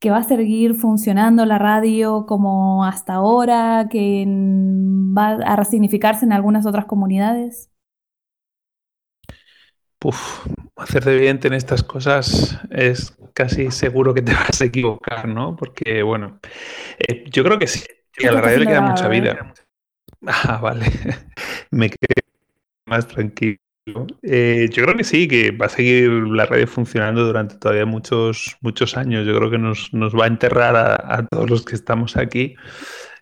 que 0.00 0.10
va 0.10 0.18
a 0.18 0.22
seguir 0.24 0.74
funcionando 0.74 1.44
la 1.44 1.58
radio 1.58 2.24
como 2.26 2.84
hasta 2.84 3.14
ahora, 3.14 3.86
que 3.90 4.24
va 4.26 5.32
a 5.32 5.56
resignificarse 5.56 6.24
en 6.24 6.32
algunas 6.32 6.66
otras 6.66 6.86
comunidades? 6.86 7.70
Uf, 10.02 10.46
hacerte 10.76 11.14
evidente 11.14 11.48
en 11.48 11.54
estas 11.54 11.82
cosas 11.82 12.58
es 12.70 13.14
casi 13.34 13.70
seguro 13.70 14.14
que 14.14 14.22
te 14.22 14.32
vas 14.34 14.62
a 14.62 14.64
equivocar, 14.64 15.28
¿no? 15.28 15.54
Porque, 15.54 16.02
bueno, 16.02 16.40
eh, 16.98 17.24
yo 17.30 17.44
creo 17.44 17.58
que 17.58 17.66
sí, 17.66 17.84
a 18.26 18.32
la 18.32 18.40
radio 18.40 18.58
le 18.60 18.66
queda 18.66 18.80
mucha 18.80 19.08
vida. 19.08 19.52
Ah, 20.26 20.58
vale, 20.62 20.86
me 21.70 21.90
quedo 21.90 22.22
más 22.86 23.06
tranquilo. 23.06 23.58
Eh, 24.22 24.68
yo 24.72 24.84
creo 24.84 24.96
que 24.96 25.04
sí, 25.04 25.26
que 25.26 25.50
va 25.50 25.66
a 25.66 25.68
seguir 25.68 26.10
la 26.10 26.46
radio 26.46 26.66
funcionando 26.66 27.24
durante 27.24 27.56
todavía 27.56 27.86
muchos, 27.86 28.56
muchos 28.60 28.96
años. 28.96 29.26
Yo 29.26 29.36
creo 29.36 29.50
que 29.50 29.58
nos, 29.58 29.90
va 29.92 30.24
a 30.24 30.28
enterrar 30.28 30.76
a 30.76 31.26
todos 31.26 31.48
los 31.48 31.64
que 31.64 31.74
estamos 31.74 32.16
aquí. 32.16 32.56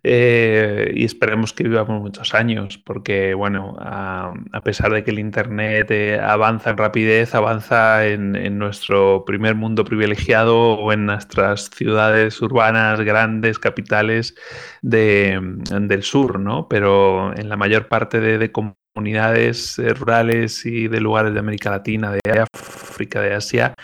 Eh, 0.04 0.92
y 0.94 1.04
esperemos 1.04 1.52
que 1.52 1.64
vivamos 1.64 2.00
muchos 2.00 2.34
años, 2.34 2.78
porque 2.78 3.34
bueno, 3.34 3.76
a, 3.80 4.32
pesar 4.62 4.92
de 4.92 5.02
que 5.04 5.10
el 5.10 5.18
Internet 5.18 5.90
eh, 5.90 6.20
avanza 6.20 6.70
en 6.70 6.76
rapidez, 6.76 7.34
avanza 7.34 8.06
en, 8.06 8.58
nuestro 8.58 9.24
primer 9.26 9.54
mundo 9.54 9.84
privilegiado 9.84 10.56
o 10.56 10.92
en 10.92 11.06
nuestras 11.06 11.70
ciudades 11.70 12.40
urbanas 12.40 13.00
grandes, 13.00 13.58
capitales 13.58 14.34
del 14.82 16.02
sur, 16.02 16.38
¿no? 16.40 16.68
Pero 16.68 17.36
en 17.36 17.48
la 17.48 17.56
mayor 17.56 17.88
parte 17.88 18.20
de, 18.20 18.52
comunidades 18.98 19.78
eh, 19.78 19.94
rurales 19.94 20.66
y 20.66 20.88
de 20.88 21.00
lugares 21.00 21.32
de 21.32 21.38
América 21.38 21.70
Latina, 21.70 22.12
de 22.12 22.20
África, 22.52 23.20
de 23.20 23.34
Asia, 23.34 23.74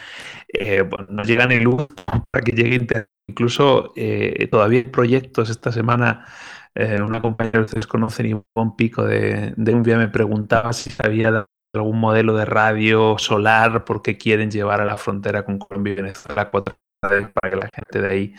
no 1.08 1.22
llegan 1.22 1.50
ni 1.50 1.60
luz 1.60 1.86
para 2.30 2.44
que 2.44 2.52
llegue 2.52 2.76
Internet 2.76 3.08
Incluso 3.26 3.92
eh, 3.96 4.48
todavía 4.50 4.80
hay 4.80 4.90
proyectos 4.90 5.48
esta 5.48 5.72
semana. 5.72 6.26
Eh, 6.74 7.00
una 7.00 7.22
compañera 7.22 7.60
que 7.60 7.66
ustedes 7.66 7.86
conocen, 7.86 8.26
Ivonne 8.26 8.74
Pico 8.76 9.04
de, 9.04 9.54
de 9.56 9.82
día 9.82 9.96
me 9.96 10.08
preguntaba 10.08 10.72
si 10.72 10.90
sabía 10.90 11.46
algún 11.72 11.98
modelo 11.98 12.36
de 12.36 12.44
radio 12.44 13.16
solar 13.18 13.84
porque 13.84 14.18
quieren 14.18 14.50
llevar 14.50 14.80
a 14.80 14.84
la 14.84 14.96
frontera 14.96 15.44
con 15.44 15.58
Colombia 15.58 15.92
y 15.92 15.96
Venezuela 15.96 16.50
cuatro 16.50 16.76
para 17.00 17.50
que 17.50 17.56
la 17.56 17.68
gente 17.74 18.00
de 18.00 18.08
ahí 18.08 18.34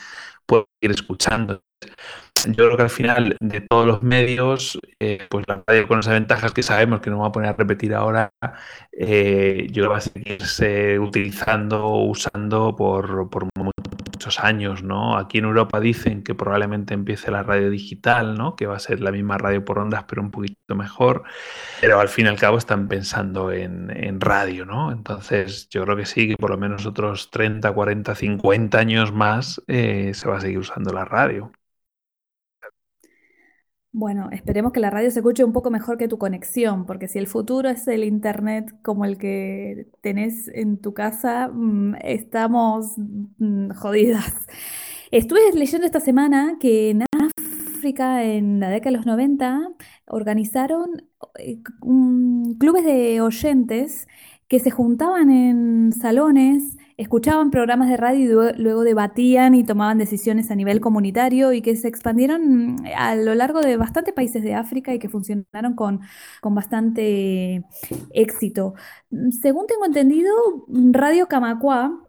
pueda 0.46 0.66
ir 0.82 0.92
escuchando. 0.92 1.62
Yo 2.48 2.66
creo 2.66 2.78
que 2.78 2.84
al 2.84 2.90
final 2.90 3.38
de 3.40 3.62
todos 3.62 3.86
los 3.86 4.04
medios, 4.04 4.80
eh, 5.00 5.26
pues 5.30 5.46
la 5.48 5.64
radio 5.66 5.88
con 5.88 6.00
esas 6.00 6.14
ventajas 6.14 6.54
que 6.54 6.64
sabemos 6.64 7.02
que 7.02 7.10
no 7.10 7.18
vamos 7.18 7.30
a 7.30 7.32
poner 7.32 7.50
a 7.50 7.54
repetir 7.54 7.94
ahora, 7.94 8.32
yo 8.92 9.06
creo 9.06 9.72
que 9.72 9.88
va 9.88 9.98
a 9.98 10.02
seguirse 10.02 11.00
utilizando, 11.00 11.88
usando 11.90 12.76
por, 12.76 13.30
por 13.30 13.48
muchos 14.16 14.40
años, 14.40 14.82
¿no? 14.84 15.18
Aquí 15.18 15.40
en 15.40 15.46
Europa 15.46 15.80
dicen 15.80 16.24
que 16.24 16.34
probablemente 16.34 16.94
empiece 16.94 17.32
la 17.32 17.44
radio 17.44 17.70
digital, 17.70 18.38
¿no? 18.38 18.56
Que 18.56 18.66
va 18.66 18.76
a 18.78 18.80
ser 18.80 19.02
la 19.02 19.12
misma 19.12 19.38
radio 19.38 19.64
por 19.64 19.80
ondas, 19.80 20.06
pero 20.08 20.22
un 20.22 20.32
poquito 20.32 20.76
mejor. 20.76 21.24
Pero 21.82 22.00
al 22.00 22.10
fin 22.10 22.26
y 22.26 22.30
al 22.30 22.40
cabo 22.40 22.58
están 22.58 22.88
pensando 22.88 23.52
en, 23.52 23.76
radio, 24.22 24.66
¿no? 24.66 24.92
Entonces 24.92 25.68
yo 25.70 25.84
creo 25.84 25.98
que 25.98 26.06
sí, 26.06 26.30
que 26.30 26.38
por 26.38 26.50
lo 26.50 26.58
menos 26.58 26.86
otros 26.86 27.30
30, 27.32 27.72
40, 27.74 28.16
50 28.16 28.78
años 28.80 29.12
más 29.12 29.62
eh, 29.68 30.12
se 30.14 30.30
va 30.30 30.38
a 30.38 30.42
seguir 30.42 30.60
usando 30.60 30.94
la 30.94 31.06
radio. 31.06 31.52
Bueno, 33.98 34.28
esperemos 34.34 34.74
que 34.74 34.82
la 34.82 34.90
radio 34.90 35.10
se 35.10 35.20
escuche 35.20 35.46
un 35.46 35.54
poco 35.54 35.72
mejor 35.72 35.98
que 35.98 36.10
tu 36.10 36.18
conexión, 36.18 36.86
porque 36.86 37.08
si 37.08 37.18
el 37.18 37.28
futuro 37.28 37.70
es 37.70 37.88
el 37.88 38.04
internet 38.04 38.76
como 38.82 39.06
el 39.06 39.18
que 39.18 39.88
tenés 40.02 40.50
en 40.50 40.82
tu 40.82 40.94
casa, 40.94 41.48
mm, 41.48 41.96
estamos 42.02 42.96
mm, 42.98 43.70
jodidas. 43.70 44.34
Estuve 45.12 45.40
leyendo 45.54 45.86
esta 45.86 46.02
semana 46.02 46.58
que 46.60 46.90
en 46.90 47.04
África, 47.78 48.26
en 48.26 48.60
la 48.60 48.70
década 48.70 48.92
de 48.92 48.98
los 48.98 49.06
90, 49.06 49.62
organizaron 50.08 51.04
eh, 51.40 51.62
clubes 52.60 52.84
de 52.84 53.22
oyentes 53.22 54.10
que 54.50 54.60
se 54.60 54.72
juntaban 54.72 55.30
en 55.30 55.94
salones, 55.94 56.76
escuchaban 56.98 57.52
programas 57.52 57.90
de 57.90 57.98
radio 57.98 58.50
y 58.50 58.62
luego 58.62 58.84
debatían 58.84 59.54
y 59.56 59.64
tomaban 59.64 59.98
decisiones 59.98 60.50
a 60.52 60.56
nivel 60.56 60.80
comunitario 60.80 61.52
y 61.54 61.62
que 61.62 61.76
se 61.76 61.88
expandieron 61.88 62.78
a 62.96 63.16
lo 63.16 63.36
largo 63.36 63.62
de 63.62 63.78
bastantes 63.78 64.14
países 64.14 64.44
de 64.44 64.56
África 64.56 64.94
y 64.94 65.00
que 65.00 65.10
funcionaron 65.10 65.76
con, 65.76 66.02
con 66.42 66.56
bastante 66.56 67.66
éxito. 68.12 68.76
Según 69.42 69.68
tengo 69.68 69.86
entendido, 69.86 70.32
Radio 70.68 71.28
Camacua 71.28 72.02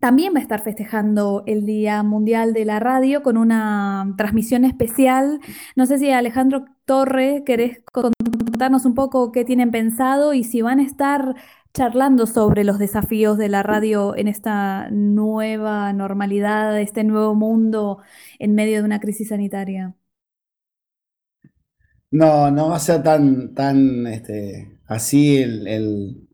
también 0.00 0.34
va 0.34 0.38
a 0.38 0.42
estar 0.42 0.62
festejando 0.62 1.42
el 1.46 1.64
Día 1.64 2.02
Mundial 2.02 2.52
de 2.52 2.64
la 2.64 2.80
Radio 2.80 3.22
con 3.22 3.36
una 3.36 4.14
transmisión 4.16 4.64
especial. 4.64 5.40
No 5.74 5.86
sé 5.86 5.98
si 5.98 6.10
Alejandro 6.10 6.64
Torre, 6.84 7.42
querés 7.44 7.80
contarnos 7.92 8.84
un 8.84 8.94
poco 8.94 9.32
qué 9.32 9.44
tienen 9.44 9.70
pensado 9.70 10.34
y 10.34 10.44
si 10.44 10.62
van 10.62 10.80
a 10.80 10.82
estar 10.82 11.34
charlando 11.76 12.26
sobre 12.26 12.64
los 12.64 12.78
desafíos 12.78 13.38
de 13.38 13.48
la 13.48 13.62
radio 13.62 14.16
en 14.16 14.28
esta 14.28 14.88
nueva 14.90 15.92
normalidad, 15.92 16.80
este 16.80 17.04
nuevo 17.04 17.34
mundo 17.34 17.98
en 18.38 18.54
medio 18.54 18.78
de 18.78 18.84
una 18.84 19.00
crisis 19.00 19.28
sanitaria. 19.28 19.94
No, 22.10 22.50
no 22.50 22.70
va 22.70 22.76
a 22.76 22.80
ser 22.80 23.02
tan, 23.02 23.54
tan 23.54 24.06
este, 24.06 24.80
así 24.86 25.36
el 25.38 26.26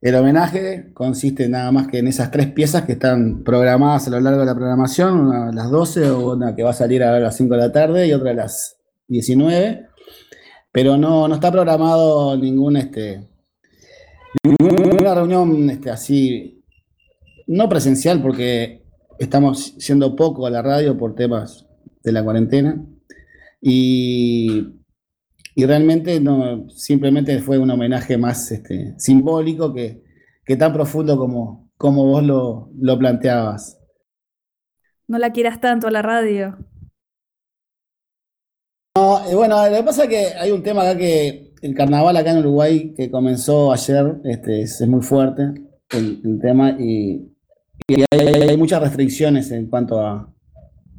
el 0.00 0.14
homenaje 0.14 0.92
consiste 0.94 1.46
nada 1.50 1.70
más 1.72 1.86
que 1.88 1.98
en 1.98 2.08
esas 2.08 2.30
tres 2.30 2.46
piezas 2.46 2.84
que 2.84 2.92
están 2.92 3.44
programadas 3.44 4.06
a 4.06 4.10
lo 4.10 4.20
largo 4.20 4.40
de 4.40 4.46
la 4.46 4.54
programación, 4.54 5.20
una 5.20 5.48
a 5.48 5.52
las 5.52 5.70
12, 5.70 6.10
una 6.10 6.56
que 6.56 6.62
va 6.62 6.70
a 6.70 6.74
salir 6.74 7.02
a 7.02 7.20
las 7.20 7.36
5 7.36 7.54
de 7.54 7.60
la 7.60 7.70
tarde 7.70 8.06
y 8.06 8.14
otra 8.14 8.30
a 8.30 8.34
las 8.34 8.78
19. 9.08 9.88
Pero 10.72 10.96
no, 10.96 11.28
no 11.28 11.34
está 11.34 11.52
programado 11.52 12.34
ningún 12.38 12.78
este, 12.78 13.28
ninguna 14.42 15.14
reunión 15.14 15.70
este, 15.70 15.90
así, 15.90 16.62
no 17.46 17.68
presencial, 17.68 18.22
porque 18.22 18.82
estamos 19.18 19.76
yendo 19.76 20.14
poco 20.16 20.46
a 20.46 20.50
la 20.50 20.62
radio 20.62 20.96
por 20.96 21.14
temas 21.14 21.66
de 22.02 22.12
la 22.12 22.22
cuarentena. 22.22 22.84
Y 23.60 24.80
y 25.54 25.66
realmente 25.66 26.20
no, 26.20 26.68
simplemente 26.70 27.38
fue 27.40 27.58
un 27.58 27.70
homenaje 27.70 28.16
más 28.16 28.50
este, 28.50 28.94
simbólico 28.98 29.74
que, 29.74 30.02
tan 30.58 30.72
profundo 30.72 31.16
como, 31.16 31.70
como 31.76 32.06
vos 32.06 32.24
lo, 32.24 32.70
lo 32.76 32.98
planteabas. 32.98 33.78
No 35.06 35.18
la 35.18 35.32
quieras 35.32 35.60
tanto 35.60 35.86
a 35.86 35.90
la 35.90 36.02
radio. 36.02 36.56
No, 38.96 39.24
eh, 39.28 39.34
bueno, 39.34 39.68
lo 39.68 39.76
que 39.76 39.82
pasa 39.82 40.04
es 40.04 40.08
que 40.08 40.26
hay 40.38 40.50
un 40.50 40.62
tema 40.62 40.82
acá 40.82 40.98
que 40.98 41.49
el 41.62 41.74
carnaval 41.74 42.16
acá 42.16 42.32
en 42.32 42.38
Uruguay 42.38 42.94
que 42.96 43.10
comenzó 43.10 43.72
ayer 43.72 44.20
este, 44.24 44.62
es, 44.62 44.86
muy 44.86 45.02
fuerte 45.02 45.52
el, 45.90 46.38
tema 46.40 46.70
y, 46.78 47.26
hay, 48.10 48.56
muchas 48.56 48.80
restricciones 48.80 49.50
en 49.50 49.66
cuanto 49.66 50.00
a, 50.00 50.32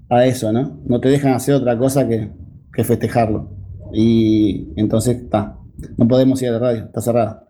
a, 0.10 0.26
eso, 0.26 0.52
¿no? 0.52 0.82
No 0.86 1.00
te 1.00 1.10
dejan 1.10 1.34
hacer 1.34 1.56
otra 1.56 1.78
cosa 1.78 2.08
que, 2.08 2.32
que 2.74 2.84
festejarlo. 2.84 3.50
Y 3.94 4.74
entonces 4.76 5.18
está, 5.18 5.58
no 5.98 6.08
podemos 6.08 6.42
ir 6.42 6.50
a 6.50 6.54
la 6.54 6.60
radio, 6.60 6.86
está 6.86 7.02
cerrada. 7.02 7.48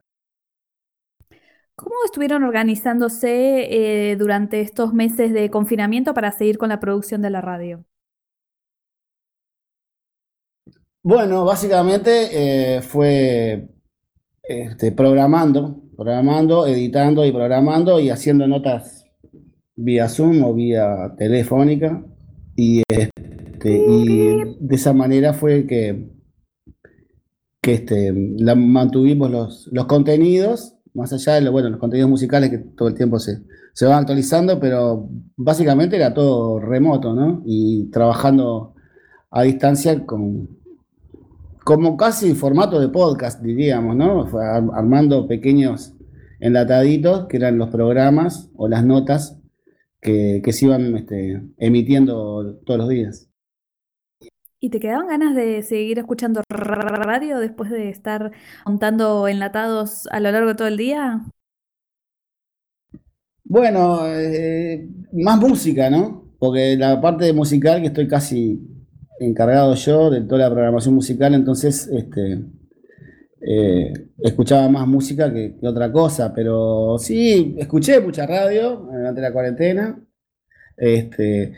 ¿Cómo 1.75 1.95
estuvieron 2.05 2.43
organizándose 2.43 4.11
eh, 4.11 4.15
durante 4.15 4.61
estos 4.61 4.93
meses 4.93 5.33
de 5.33 5.49
confinamiento 5.49 6.13
para 6.13 6.31
seguir 6.31 6.59
con 6.59 6.69
la 6.69 6.79
producción 6.79 7.23
de 7.23 7.31
la 7.31 7.41
radio? 7.41 7.85
Bueno, 11.03 11.45
básicamente 11.45 12.29
eh, 12.77 12.81
fue 12.81 13.69
este, 14.43 14.91
programando, 14.91 15.81
programando, 15.95 16.67
editando 16.67 17.25
y 17.25 17.31
programando 17.31 17.99
y 17.99 18.09
haciendo 18.09 18.47
notas 18.47 19.05
vía 19.75 20.07
Zoom 20.07 20.43
o 20.43 20.53
vía 20.53 21.13
telefónica. 21.17 22.03
Y, 22.55 22.83
este, 22.87 23.83
y 23.87 24.57
de 24.59 24.75
esa 24.75 24.93
manera 24.93 25.33
fue 25.33 25.65
que 25.65 26.11
que 27.61 27.73
este, 27.73 28.11
la, 28.37 28.55
mantuvimos 28.55 29.29
los, 29.29 29.69
los, 29.71 29.85
contenidos, 29.85 30.75
más 30.93 31.13
allá 31.13 31.39
de 31.39 31.49
bueno, 31.49 31.69
los 31.69 31.79
contenidos 31.79 32.09
musicales 32.09 32.49
que 32.49 32.57
todo 32.57 32.87
el 32.87 32.95
tiempo 32.95 33.19
se, 33.19 33.43
se 33.73 33.85
van 33.85 33.99
actualizando, 33.99 34.59
pero 34.59 35.07
básicamente 35.37 35.95
era 35.95 36.13
todo 36.13 36.59
remoto, 36.59 37.13
¿no? 37.13 37.43
Y 37.45 37.85
trabajando 37.91 38.73
a 39.29 39.43
distancia 39.43 40.05
con, 40.05 40.60
como 41.63 41.97
casi 41.97 42.33
formato 42.33 42.79
de 42.79 42.89
podcast, 42.89 43.41
diríamos, 43.41 43.95
¿no? 43.95 44.27
armando 44.73 45.27
pequeños 45.27 45.93
enlataditos 46.39 47.27
que 47.27 47.37
eran 47.37 47.57
los 47.57 47.69
programas 47.69 48.49
o 48.55 48.67
las 48.67 48.83
notas 48.83 49.39
que, 50.01 50.41
que 50.43 50.53
se 50.53 50.65
iban 50.65 50.95
este, 50.95 51.41
emitiendo 51.57 52.55
todos 52.65 52.79
los 52.79 52.89
días. 52.89 53.27
¿Y 54.63 54.69
te 54.69 54.79
quedaban 54.79 55.07
ganas 55.07 55.35
de 55.35 55.63
seguir 55.63 55.97
escuchando 55.97 56.41
radio 56.49 57.39
después 57.39 57.71
de 57.71 57.89
estar 57.89 58.31
montando 58.65 59.27
enlatados 59.27 60.07
a 60.11 60.19
lo 60.19 60.31
largo 60.31 60.49
de 60.49 60.55
todo 60.55 60.67
el 60.67 60.77
día? 60.77 61.21
Bueno, 63.43 64.07
eh, 64.07 64.87
más 65.13 65.39
música, 65.39 65.89
¿no? 65.89 66.31
Porque 66.37 66.77
la 66.77 67.01
parte 67.01 67.33
musical 67.33 67.81
que 67.81 67.87
estoy 67.87 68.07
casi 68.07 68.59
encargado 69.25 69.75
yo 69.75 70.09
de 70.09 70.21
toda 70.21 70.41
la 70.41 70.51
programación 70.51 70.95
musical, 70.95 71.33
entonces 71.33 71.87
este, 71.87 72.43
eh, 73.41 73.93
escuchaba 74.19 74.67
más 74.69 74.87
música 74.87 75.31
que, 75.33 75.55
otra 75.63 75.91
cosa, 75.91 76.33
pero 76.33 76.97
sí, 76.99 77.55
escuché 77.57 77.99
mucha 77.99 78.25
radio 78.25 78.87
durante 78.91 79.21
la 79.21 79.31
cuarentena. 79.33 79.99
Este, 80.77 81.53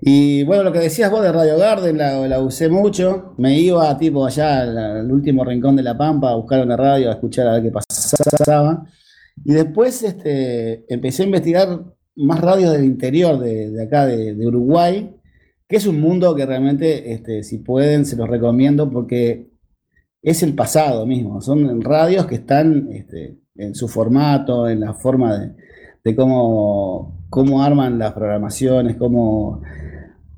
y 0.00 0.44
bueno, 0.44 0.62
lo 0.62 0.72
que 0.72 0.78
decías 0.78 1.10
vos 1.10 1.22
de 1.22 1.32
Radio 1.32 1.58
Garden, 1.58 1.98
la, 1.98 2.40
usé 2.40 2.68
mucho. 2.68 3.34
Me 3.38 3.58
iba 3.58 3.96
tipo 3.98 4.24
allá 4.24 4.60
al, 4.62 5.10
último 5.10 5.44
rincón 5.44 5.76
de 5.76 5.82
La 5.82 5.98
Pampa 5.98 6.30
a 6.30 6.36
buscar 6.36 6.64
una 6.64 6.76
radio, 6.76 7.10
a 7.10 7.14
escuchar 7.14 7.48
a 7.48 7.54
ver 7.54 7.64
qué 7.64 7.72
pasaba. 7.72 8.86
Y 9.44 9.54
después 9.54 10.02
este, 10.02 10.84
empecé 10.92 11.22
a 11.22 11.26
investigar 11.26 11.84
más 12.16 12.40
radios 12.40 12.72
del 12.72 12.84
interior 12.84 13.38
de, 13.38 13.82
acá, 13.82 14.06
de, 14.06 14.46
Uruguay, 14.46 15.16
que 15.70 15.76
es 15.76 15.86
un 15.86 16.00
mundo 16.00 16.34
que 16.34 16.44
realmente, 16.44 17.12
este, 17.12 17.44
si 17.44 17.58
pueden, 17.58 18.04
se 18.04 18.16
los 18.16 18.28
recomiendo 18.28 18.90
porque 18.90 19.52
es 20.20 20.42
el 20.42 20.54
pasado 20.54 21.06
mismo. 21.06 21.40
Son 21.40 21.80
radios 21.80 22.26
que 22.26 22.34
están 22.34 22.88
este, 22.92 23.38
en 23.54 23.76
su 23.76 23.86
formato, 23.86 24.68
en 24.68 24.80
la 24.80 24.94
forma 24.94 25.54
de, 26.02 26.16
cómo 26.16 27.20
cómo 27.30 27.62
arman 27.62 28.00
las 28.00 28.12
programaciones, 28.12 28.96
cómo, 28.96 29.62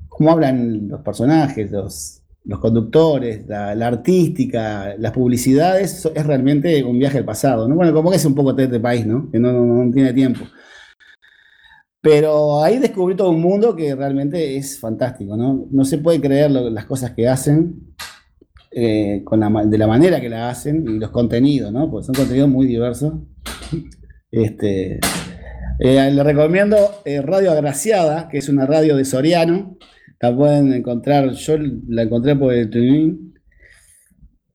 cómo 0.07 0.31
hablan 0.31 0.87
los 0.87 1.01
personajes, 1.01 1.71
los, 1.71 2.21
los 2.45 2.59
conductores, 2.59 3.47
la, 3.47 3.71
artística, 3.87 4.95
las 4.99 5.13
publicidades, 5.13 6.05
es 6.13 6.25
realmente 6.27 6.83
un 6.83 6.99
viaje 6.99 7.17
al 7.17 7.25
pasado. 7.25 7.67
¿no? 7.67 7.73
Bueno, 7.73 7.91
como 7.91 8.11
que 8.11 8.17
es 8.17 8.25
un 8.25 8.35
poco 8.35 8.53
de 8.53 8.65
este 8.65 8.79
país, 8.79 9.07
¿no? 9.07 9.31
Que 9.31 9.39
no, 9.39 9.91
tiene 9.91 10.13
tiempo. 10.13 10.41
Pero 12.03 12.61
ahí 12.61 12.79
descubrí 12.79 13.15
todo 13.15 13.29
un 13.29 13.39
mundo 13.39 13.77
que 13.77 13.95
realmente 13.95 14.57
es 14.57 14.77
fantástico, 14.77 15.37
¿no? 15.37 15.69
No 15.71 15.85
se 15.85 15.99
puede 15.99 16.19
creer 16.19 16.51
las 16.51 16.85
cosas 16.85 17.11
que 17.11 17.29
hacen 17.29 17.95
eh, 18.71 19.21
con 19.23 19.39
de 19.69 19.77
la 19.77 19.87
manera 19.87 20.19
que 20.19 20.27
la 20.27 20.49
hacen 20.49 20.85
y 20.85 20.99
los 20.99 21.11
contenidos, 21.11 21.71
¿no? 21.71 21.89
Porque 21.89 22.07
son 22.07 22.15
contenidos 22.15 22.49
muy 22.49 22.67
diversos. 22.67 23.13
Este, 24.35 24.99
eh, 25.77 26.11
le 26.11 26.23
recomiendo 26.23 26.75
eh, 27.05 27.21
Radio 27.21 27.51
Agraciada, 27.51 28.27
que 28.27 28.39
es 28.39 28.49
una 28.49 28.65
radio 28.65 28.97
de 28.97 29.05
Soriano. 29.05 29.77
La 30.19 30.35
pueden 30.35 30.73
encontrar, 30.73 31.29
yo 31.33 31.55
la 31.87 32.01
encontré 32.01 32.35
por 32.35 32.51
el 32.51 32.67
tuning, 32.71 33.35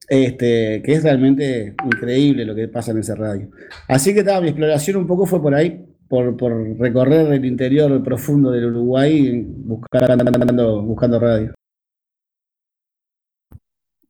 este, 0.09 0.81
que 0.83 0.91
es 0.91 1.03
realmente 1.03 1.75
increíble 1.85 2.43
lo 2.43 2.53
que 2.53 2.67
pasa 2.67 2.91
en 2.91 2.97
esa 2.97 3.15
radio. 3.15 3.49
Así 3.87 4.13
que 4.13 4.21
mi 4.21 4.49
exploración 4.49 4.97
un 4.97 5.07
poco 5.07 5.25
fue 5.25 5.41
por 5.41 5.55
ahí, 5.55 5.88
por, 6.09 6.79
recorrer 6.79 7.31
el 7.31 7.45
interior 7.45 8.03
profundo 8.03 8.51
del 8.51 8.65
Uruguay 8.65 9.45
buscando, 9.47 10.81
buscando 10.81 11.19
radio. 11.19 11.53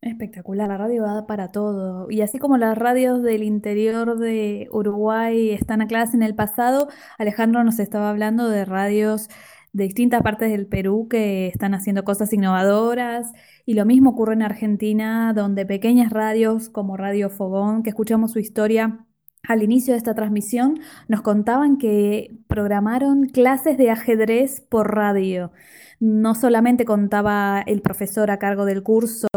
Espectacular, 0.02 0.70
la 0.70 0.78
radio 0.78 1.04
va 1.04 1.28
para 1.28 1.50
todo. 1.50 2.10
Y 2.10 2.22
así 2.22 2.40
como 2.40 2.58
las 2.58 2.78
radios 2.78 3.22
del 3.22 3.44
interior 3.44 4.18
de 4.18 4.70
Uruguay 4.72 5.50
están 5.52 5.82
ancladas 5.82 6.14
en 6.14 6.24
el 6.24 6.36
pasado, 6.36 6.88
Alejandro 7.18 7.66
nos 7.66 7.80
estaba 7.80 8.10
hablando 8.10 8.48
de 8.48 8.64
radios 8.64 9.28
de 9.74 9.84
distintas 9.84 10.24
partes 10.24 10.52
del 10.52 10.68
Perú 10.68 11.08
que 11.10 11.48
están 11.48 11.74
haciendo 11.74 12.06
cosas 12.06 12.32
innovadoras. 12.32 13.34
Y 13.66 13.74
lo 13.74 13.86
mismo 13.86 14.12
ocurre 14.12 14.34
en 14.36 14.42
Argentina, 14.42 15.34
donde 15.34 15.66
pequeñas 15.66 16.12
radios 16.12 16.70
como 16.70 16.96
Radio 16.96 17.30
Fogón, 17.30 17.84
que 17.84 17.90
escuchamos 17.90 18.32
su 18.32 18.40
historia 18.40 19.06
al 19.50 19.64
inicio 19.64 19.94
de 19.94 19.98
esta 19.98 20.14
transmisión, 20.14 20.80
nos 21.08 21.22
contaban 21.22 21.78
que 21.78 22.38
programaron 22.48 23.26
clases 23.26 23.80
de 23.80 23.90
ajedrez 23.90 24.62
por 24.62 24.96
radio. 24.96 25.52
No 26.00 26.36
solamente 26.36 26.86
contaba 26.86 27.62
el 27.66 27.82
profesor 27.82 28.30
a 28.30 28.38
cargo 28.38 28.66
del 28.66 28.84
curso 28.84 29.28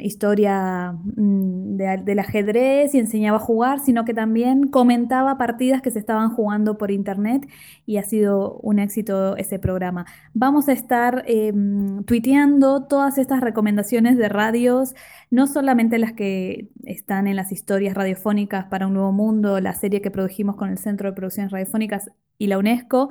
historia 0.00 0.92
mm, 0.92 1.76
del 1.76 2.18
ajedrez 2.18 2.94
y 2.94 2.98
enseñaba 2.98 3.38
a 3.38 3.40
jugar, 3.40 3.80
sino 3.80 4.04
que 4.04 4.14
también 4.14 4.68
comentaba 4.68 5.38
partidas 5.38 5.80
que 5.82 5.90
se 5.90 5.98
estaban 5.98 6.30
jugando 6.30 6.76
por 6.76 6.90
internet 6.90 7.48
y 7.86 7.98
ha 7.98 8.02
sido 8.02 8.58
un 8.62 8.78
éxito 8.78 9.36
ese 9.36 9.58
programa. 9.58 10.06
Vamos 10.34 10.68
a 10.68 10.72
estar 10.72 11.24
em, 11.26 12.02
tuiteando 12.04 12.84
todas 12.86 13.18
estas 13.18 13.40
recomendaciones 13.40 14.16
de 14.16 14.28
radios, 14.28 14.94
no 15.30 15.46
solamente 15.46 15.98
las 15.98 16.12
que 16.12 16.68
están 16.84 17.26
en 17.26 17.36
las 17.36 17.52
historias 17.52 17.94
radiofónicas 17.94 18.66
para 18.66 18.86
un 18.86 18.94
nuevo 18.94 19.12
mundo, 19.12 19.60
la 19.60 19.74
serie 19.74 20.00
que 20.00 20.10
produjimos 20.10 20.56
con 20.56 20.70
el 20.70 20.78
Centro 20.78 21.10
de 21.10 21.14
Producciones 21.14 21.52
Radiofónicas 21.52 22.10
y 22.38 22.46
la 22.46 22.58
UNESCO, 22.58 23.10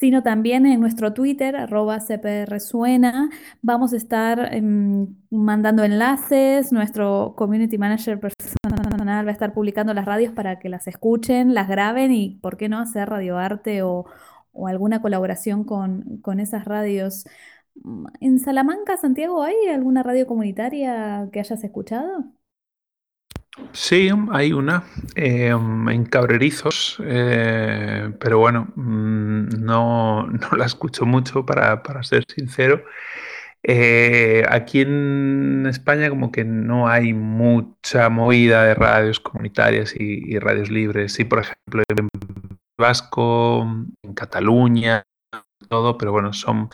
sino 0.00 0.22
también 0.22 0.64
en 0.66 0.80
nuestro 0.80 1.12
Twitter, 1.12 1.56
arroba 1.56 1.98
cprsuena, 1.98 3.28
vamos 3.62 3.92
a 3.92 3.96
estar 3.96 4.54
em, 4.54 5.14
mandando 5.30 5.84
enlaces, 5.84 6.72
nuestro 6.72 7.34
community 7.36 7.76
manager 7.78 8.18
personal 8.18 9.26
va 9.26 9.30
a 9.30 9.32
estar 9.32 9.52
publicando 9.52 9.92
las 9.94 10.06
radios 10.06 10.32
para 10.32 10.58
que 10.58 10.68
las 10.70 10.86
escuchen, 10.88 11.54
las 11.54 11.68
graben 11.68 12.12
y, 12.12 12.38
¿por 12.40 12.56
qué 12.56 12.68
no 12.68 12.78
hacer 12.78 13.10
radioarte 13.10 13.82
o, 13.82 14.06
o 14.52 14.68
alguna 14.68 15.02
colaboración 15.02 15.64
con, 15.64 16.18
con 16.22 16.40
esas 16.40 16.64
radios? 16.64 17.24
¿En 18.20 18.38
Salamanca, 18.38 18.96
Santiago, 18.96 19.42
hay 19.42 19.54
alguna 19.68 20.02
radio 20.02 20.26
comunitaria 20.26 21.28
que 21.32 21.40
hayas 21.40 21.62
escuchado? 21.64 22.39
Sí, 23.72 24.08
hay 24.30 24.52
una 24.52 24.84
eh, 25.16 25.48
en 25.48 26.04
Cabrerizos, 26.06 26.96
eh, 27.04 28.12
pero 28.20 28.38
bueno, 28.38 28.68
mm, 28.76 29.48
no, 29.60 30.26
no, 30.26 30.56
la 30.56 30.66
escucho 30.66 31.06
mucho 31.06 31.44
para, 31.44 31.82
para 31.82 32.02
ser 32.02 32.24
sincero. 32.28 32.84
Eh, 33.62 34.44
aquí 34.48 34.80
en 34.80 35.66
España 35.68 36.08
como 36.08 36.32
que 36.32 36.44
no 36.44 36.88
hay 36.88 37.12
mucha 37.12 38.08
movida 38.08 38.64
de 38.64 38.74
radios 38.74 39.20
comunitarias 39.20 39.94
y, 39.98 40.32
y 40.34 40.38
radios 40.38 40.70
libres. 40.70 41.12
Sí, 41.12 41.24
por 41.24 41.40
ejemplo, 41.40 41.82
en 41.88 42.08
Vasco, 42.78 43.62
en 44.02 44.14
Cataluña, 44.14 45.02
todo, 45.68 45.98
pero 45.98 46.12
bueno, 46.12 46.32
son 46.32 46.70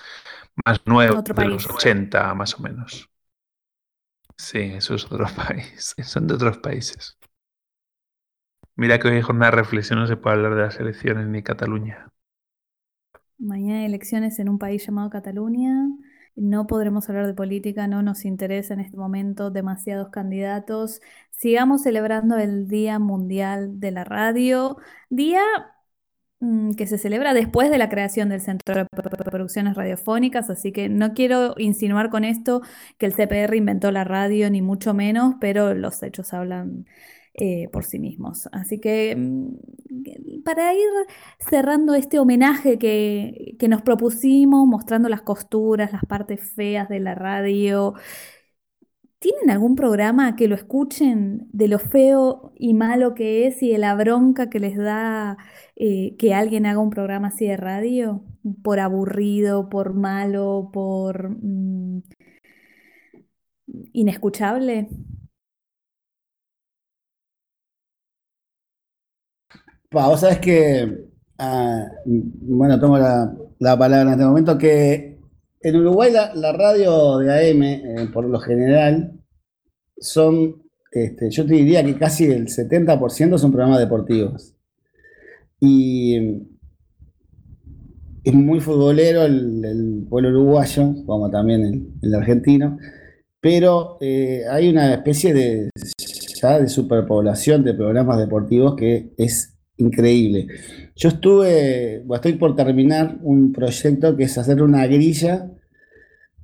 más 0.64 0.80
nuevos, 0.86 1.24
de 1.24 1.44
los 1.46 1.68
80 1.68 2.34
más 2.34 2.54
o 2.54 2.62
menos. 2.62 3.10
Sí, 4.38 4.58
eso 4.60 4.94
es 4.94 5.04
otro 5.04 5.26
país. 5.36 5.94
Son 6.04 6.26
de 6.26 6.34
otros 6.34 6.58
países. 6.58 7.18
Mira 8.74 8.98
que 8.98 9.08
hoy 9.08 9.16
en 9.16 9.22
jornada 9.22 9.50
de 9.50 9.56
reflexión 9.58 9.98
no 9.98 10.06
se 10.06 10.16
puede 10.16 10.36
hablar 10.36 10.54
de 10.54 10.62
las 10.62 10.80
elecciones 10.80 11.26
ni 11.26 11.42
Cataluña. 11.42 12.10
Mañana 13.38 13.80
hay 13.80 13.86
elecciones 13.86 14.38
en 14.38 14.48
un 14.48 14.58
país 14.58 14.86
llamado 14.86 15.10
Cataluña. 15.10 15.88
No 16.36 16.66
podremos 16.66 17.08
hablar 17.08 17.26
de 17.26 17.34
política, 17.34 17.86
no 17.88 18.02
nos 18.02 18.24
interesa 18.24 18.74
en 18.74 18.80
este 18.80 18.96
momento 18.96 19.50
demasiados 19.50 20.10
candidatos. 20.10 21.00
Sigamos 21.30 21.82
celebrando 21.82 22.36
el 22.38 22.68
Día 22.68 22.98
Mundial 22.98 23.80
de 23.80 23.90
la 23.90 24.04
Radio, 24.04 24.76
día 25.10 25.42
que 26.76 26.86
se 26.86 26.98
celebra 26.98 27.32
después 27.32 27.70
de 27.70 27.78
la 27.78 27.88
creación 27.88 28.28
del 28.28 28.42
Centro 28.42 28.74
de 28.74 28.84
Producciones 29.30 29.74
Radiofónicas, 29.74 30.50
así 30.50 30.70
que 30.70 30.88
no 30.88 31.14
quiero 31.14 31.54
insinuar 31.56 32.10
con 32.10 32.24
esto 32.24 32.60
que 32.98 33.06
el 33.06 33.14
CPR 33.14 33.56
inventó 33.56 33.90
la 33.90 34.04
radio, 34.04 34.50
ni 34.50 34.60
mucho 34.60 34.92
menos, 34.92 35.36
pero 35.40 35.72
los 35.74 36.02
hechos 36.02 36.34
hablan 36.34 36.84
eh, 37.34 37.68
por 37.72 37.84
sí 37.84 37.98
mismos. 37.98 38.48
Así 38.52 38.78
que 38.80 39.16
mm, 39.16 40.42
para 40.44 40.74
ir 40.74 40.88
cerrando 41.38 41.94
este 41.94 42.18
homenaje 42.18 42.78
que, 42.78 43.56
que 43.58 43.68
nos 43.68 43.82
propusimos, 43.82 44.66
mostrando 44.66 45.08
las 45.08 45.22
costuras, 45.22 45.92
las 45.92 46.04
partes 46.04 46.40
feas 46.54 46.88
de 46.88 47.00
la 47.00 47.14
radio, 47.14 47.94
¿Tienen 49.18 49.50
algún 49.50 49.76
programa 49.76 50.36
que 50.36 50.46
lo 50.46 50.54
escuchen 50.54 51.48
de 51.52 51.68
lo 51.68 51.78
feo 51.78 52.52
y 52.54 52.74
malo 52.74 53.14
que 53.14 53.46
es 53.46 53.62
y 53.62 53.72
de 53.72 53.78
la 53.78 53.94
bronca 53.94 54.50
que 54.50 54.60
les 54.60 54.76
da 54.76 55.38
eh, 55.76 56.16
que 56.16 56.34
alguien 56.34 56.66
haga 56.66 56.80
un 56.80 56.90
programa 56.90 57.28
así 57.28 57.46
de 57.46 57.56
radio? 57.56 58.24
Por 58.62 58.80
aburrido, 58.80 59.68
por 59.68 59.94
malo, 59.94 60.70
por 60.72 61.30
mm, 61.30 62.02
inescuchable. 63.92 64.88
vos 69.90 70.20
sabés 70.20 70.38
que, 70.38 71.08
ah, 71.38 71.86
bueno, 72.04 72.78
tomo 72.78 72.98
la, 72.98 73.78
palabra 73.78 74.02
en 74.02 74.08
este 74.10 74.24
momento, 74.24 74.58
que 74.58 75.18
en 75.60 75.76
Uruguay 75.76 76.12
la, 76.12 76.52
radio 76.52 77.18
de 77.18 77.50
AM, 77.50 77.62
eh, 77.62 78.08
por 78.12 78.24
lo 78.26 78.38
general, 78.40 79.12
son, 79.98 80.62
este, 80.92 81.30
yo 81.30 81.46
te 81.46 81.54
diría 81.54 81.84
que 81.84 81.96
casi 81.96 82.26
el 82.26 82.48
70% 82.48 83.38
son 83.38 83.52
programas 83.52 83.80
deportivos. 83.80 84.55
Y 85.60 86.16
es 88.24 88.34
muy 88.34 88.60
futbolero 88.60 89.24
el, 89.24 90.06
pueblo 90.08 90.30
uruguayo, 90.30 90.94
como 91.06 91.30
también 91.30 91.94
el, 92.02 92.14
argentino, 92.14 92.78
pero 93.40 93.98
eh, 94.00 94.42
hay 94.50 94.68
una 94.68 94.94
especie 94.94 95.32
de, 95.32 95.70
ya 96.40 96.60
de 96.60 96.68
superpoblación 96.68 97.62
de 97.64 97.74
programas 97.74 98.18
deportivos 98.18 98.74
que 98.76 99.12
es 99.16 99.56
increíble. 99.76 100.48
Yo 100.96 101.10
estuve, 101.10 102.04
estoy 102.14 102.32
por 102.34 102.56
terminar 102.56 103.18
un 103.22 103.52
proyecto 103.52 104.16
que 104.16 104.24
es 104.24 104.38
hacer 104.38 104.62
una 104.62 104.86
grilla 104.86 105.50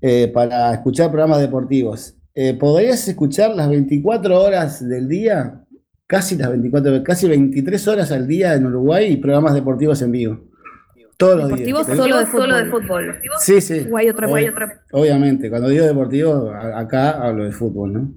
eh, 0.01 0.29
para 0.33 0.73
escuchar 0.75 1.11
programas 1.11 1.41
deportivos. 1.41 2.15
Eh, 2.35 2.55
¿Podrías 2.55 3.07
escuchar 3.09 3.55
las 3.55 3.69
24 3.69 4.41
horas 4.41 4.87
del 4.87 5.09
día? 5.09 5.62
Casi 6.13 6.37
las 6.37 6.51
24, 6.51 7.03
casi 7.03 7.27
23 7.27 7.89
horas 7.89 8.13
al 8.13 8.29
día 8.29 8.53
en 8.53 8.67
Uruguay 8.67 9.13
y 9.13 9.17
programas 9.17 9.55
deportivos 9.55 10.03
en 10.03 10.13
vivo. 10.13 10.45
Todos 11.17 11.49
los 11.49 11.59
días. 11.59 11.87
Solo 11.87 12.19
de, 12.19 12.27
solo 12.27 12.57
de 12.59 12.67
fútbol. 12.67 13.15
Sí, 13.41 13.63
sí. 13.63 13.87
otro, 14.11 14.31
otro. 14.31 14.67
Obviamente, 14.91 15.49
cuando 15.49 15.71
digo 15.71 15.87
deportivo, 15.87 16.53
acá 16.53 17.13
hablo 17.13 17.45
de 17.45 17.53
fútbol, 17.53 17.95
¿no? 17.95 18.15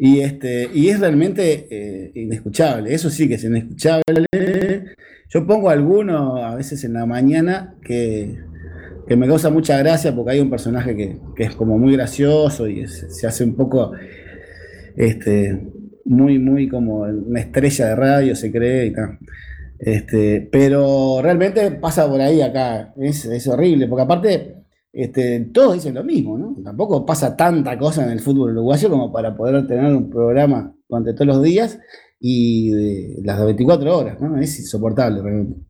Y, 0.00 0.18
este, 0.18 0.68
y 0.74 0.88
es 0.88 0.98
realmente 0.98 1.68
eh, 1.70 2.10
inescuchable, 2.16 2.92
eso 2.92 3.08
sí 3.08 3.28
que 3.28 3.34
es 3.34 3.44
inescuchable. 3.44 4.96
Yo 5.28 5.46
pongo 5.46 5.70
alguno 5.70 6.44
a 6.44 6.56
veces 6.56 6.82
en 6.82 6.94
la 6.94 7.06
mañana 7.06 7.76
que, 7.84 8.36
me 9.16 9.28
causa 9.28 9.48
mucha 9.48 9.78
gracia 9.78 10.12
porque 10.12 10.32
hay 10.32 10.40
un 10.40 10.50
personaje 10.50 10.96
que, 10.96 11.44
es 11.44 11.54
como 11.54 11.78
muy 11.78 11.92
gracioso 11.92 12.66
y 12.66 12.88
se 12.88 13.28
hace 13.28 13.44
un 13.44 13.54
poco 13.54 13.92
este, 14.96 15.77
muy, 16.08 16.38
muy 16.38 16.68
como 16.68 17.00
una 17.02 17.40
estrella 17.40 17.88
de 17.88 17.96
radio, 17.96 18.36
se 18.36 18.50
cree 18.50 18.86
y 18.86 18.92
tal. 18.92 19.18
Este, 19.78 20.48
pero 20.50 21.20
realmente 21.22 21.70
pasa 21.72 22.08
por 22.08 22.20
ahí 22.20 22.40
acá, 22.40 22.92
es, 22.96 23.24
es 23.26 23.46
horrible, 23.46 23.86
porque 23.86 24.02
aparte 24.02 24.56
este, 24.92 25.40
todos 25.52 25.74
dicen 25.74 25.94
lo 25.94 26.02
mismo, 26.02 26.36
¿no? 26.38 26.56
Tampoco 26.64 27.06
pasa 27.06 27.36
tanta 27.36 27.78
cosa 27.78 28.04
en 28.04 28.10
el 28.10 28.20
fútbol 28.20 28.52
uruguayo 28.52 28.90
como 28.90 29.12
para 29.12 29.36
poder 29.36 29.66
tener 29.66 29.94
un 29.94 30.10
programa 30.10 30.74
durante 30.88 31.12
todos 31.12 31.26
los 31.26 31.42
días 31.42 31.78
y 32.18 32.70
de 32.70 33.22
las 33.22 33.44
24 33.44 33.96
horas, 33.96 34.20
¿no? 34.20 34.36
Es 34.38 34.58
insoportable 34.58 35.22
realmente. 35.22 35.60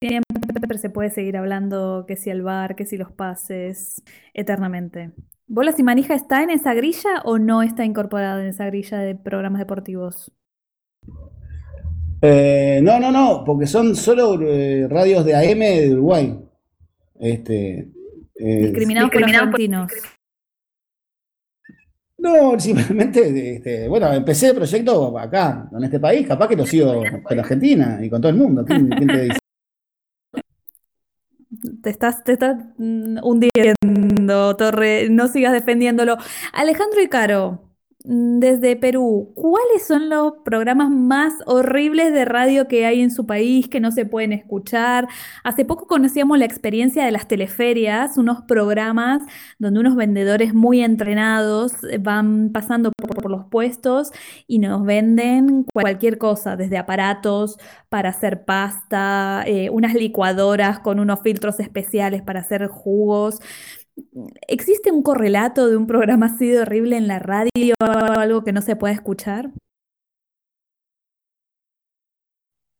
Siempre 0.00 0.78
se 0.78 0.90
puede 0.90 1.10
seguir 1.10 1.36
hablando 1.36 2.04
que 2.06 2.16
si 2.16 2.30
el 2.30 2.42
bar, 2.42 2.76
que 2.76 2.86
si 2.86 2.96
los 2.96 3.10
pases, 3.12 4.02
eternamente. 4.34 5.12
¿Bolas 5.52 5.78
y 5.78 5.82
Manija 5.82 6.14
está 6.14 6.42
en 6.42 6.48
esa 6.48 6.72
grilla 6.72 7.20
o 7.26 7.38
no 7.38 7.62
está 7.62 7.84
incorporada 7.84 8.40
en 8.40 8.48
esa 8.48 8.64
grilla 8.64 8.96
de 9.00 9.14
programas 9.14 9.58
deportivos? 9.58 10.32
Eh, 12.22 12.80
no, 12.82 12.98
no, 12.98 13.12
no, 13.12 13.44
porque 13.44 13.66
son 13.66 13.94
solo 13.94 14.40
eh, 14.40 14.88
radios 14.88 15.26
de 15.26 15.34
AM 15.34 15.58
de 15.58 15.92
Uruguay. 15.92 16.40
Este, 17.20 17.86
eh, 18.34 18.62
discriminados, 18.62 19.10
por 19.10 19.22
argentinos. 19.22 19.92
No, 22.16 22.58
simplemente, 22.58 23.56
este, 23.56 23.88
bueno, 23.88 24.10
empecé 24.10 24.48
el 24.48 24.56
proyecto 24.56 25.18
acá, 25.18 25.68
en 25.70 25.84
este 25.84 26.00
país, 26.00 26.26
capaz 26.26 26.48
que 26.48 26.56
lo 26.56 26.64
sigo 26.64 27.02
con 27.22 27.38
Argentina 27.38 27.98
y 28.02 28.08
con 28.08 28.22
todo 28.22 28.30
el 28.30 28.38
mundo. 28.38 28.64
¿Quién, 28.64 28.88
te 28.88 29.22
dice? 29.24 29.41
Te 31.82 31.90
estás, 31.90 32.24
te 32.24 32.32
estás 32.32 32.56
mm, 32.78 33.18
hundiendo, 33.22 34.56
Torre, 34.56 35.08
no 35.10 35.28
sigas 35.28 35.52
defendiéndolo. 35.52 36.16
Alejandro 36.52 37.02
y 37.02 37.08
Caro, 37.08 37.60
Mm, 37.62 37.71
desde 38.04 38.74
Perú, 38.76 39.32
¿cuáles 39.34 39.86
son 39.86 40.08
los 40.08 40.32
programas 40.44 40.90
más 40.90 41.34
horribles 41.46 42.12
de 42.12 42.24
radio 42.24 42.66
que 42.66 42.84
hay 42.84 43.00
en 43.00 43.10
su 43.10 43.26
país 43.26 43.68
que 43.68 43.80
no 43.80 43.92
se 43.92 44.06
pueden 44.06 44.32
escuchar? 44.32 45.06
Hace 45.44 45.64
poco 45.64 45.86
conocíamos 45.86 46.38
la 46.38 46.44
experiencia 46.44 47.04
de 47.04 47.12
las 47.12 47.28
teleferias, 47.28 48.18
unos 48.18 48.42
programas 48.42 49.22
donde 49.58 49.80
unos 49.80 49.94
vendedores 49.94 50.52
muy 50.52 50.82
entrenados 50.82 51.72
eh, 51.84 51.98
van 51.98 52.50
pasando 52.52 52.90
por, 52.90 53.30
los 53.30 53.44
puestos 53.46 54.10
y 54.48 54.58
nos 54.58 54.84
venden 54.84 55.64
cualquier 55.72 56.18
cosa, 56.18 56.56
desde 56.56 56.78
aparatos 56.78 57.56
para 57.88 58.08
hacer 58.08 58.44
pasta, 58.44 59.44
eh, 59.46 59.70
unas 59.70 59.94
licuadoras 59.94 60.80
con 60.80 60.98
unos 60.98 61.20
filtros 61.20 61.60
especiales 61.60 62.22
para 62.22 62.40
hacer 62.40 62.66
jugos. 62.66 63.38
¿Existe 64.48 64.90
un 64.90 65.02
correlato 65.02 65.68
de 65.68 65.76
un 65.76 65.86
programa 65.86 66.26
así 66.26 66.48
de 66.48 66.60
horrible 66.60 66.96
en 66.96 67.08
la 67.08 67.18
radio 67.18 67.74
o 67.80 67.84
algo 68.18 68.42
que 68.44 68.52
no 68.52 68.62
se 68.62 68.76
pueda 68.76 68.94
escuchar? 68.94 69.50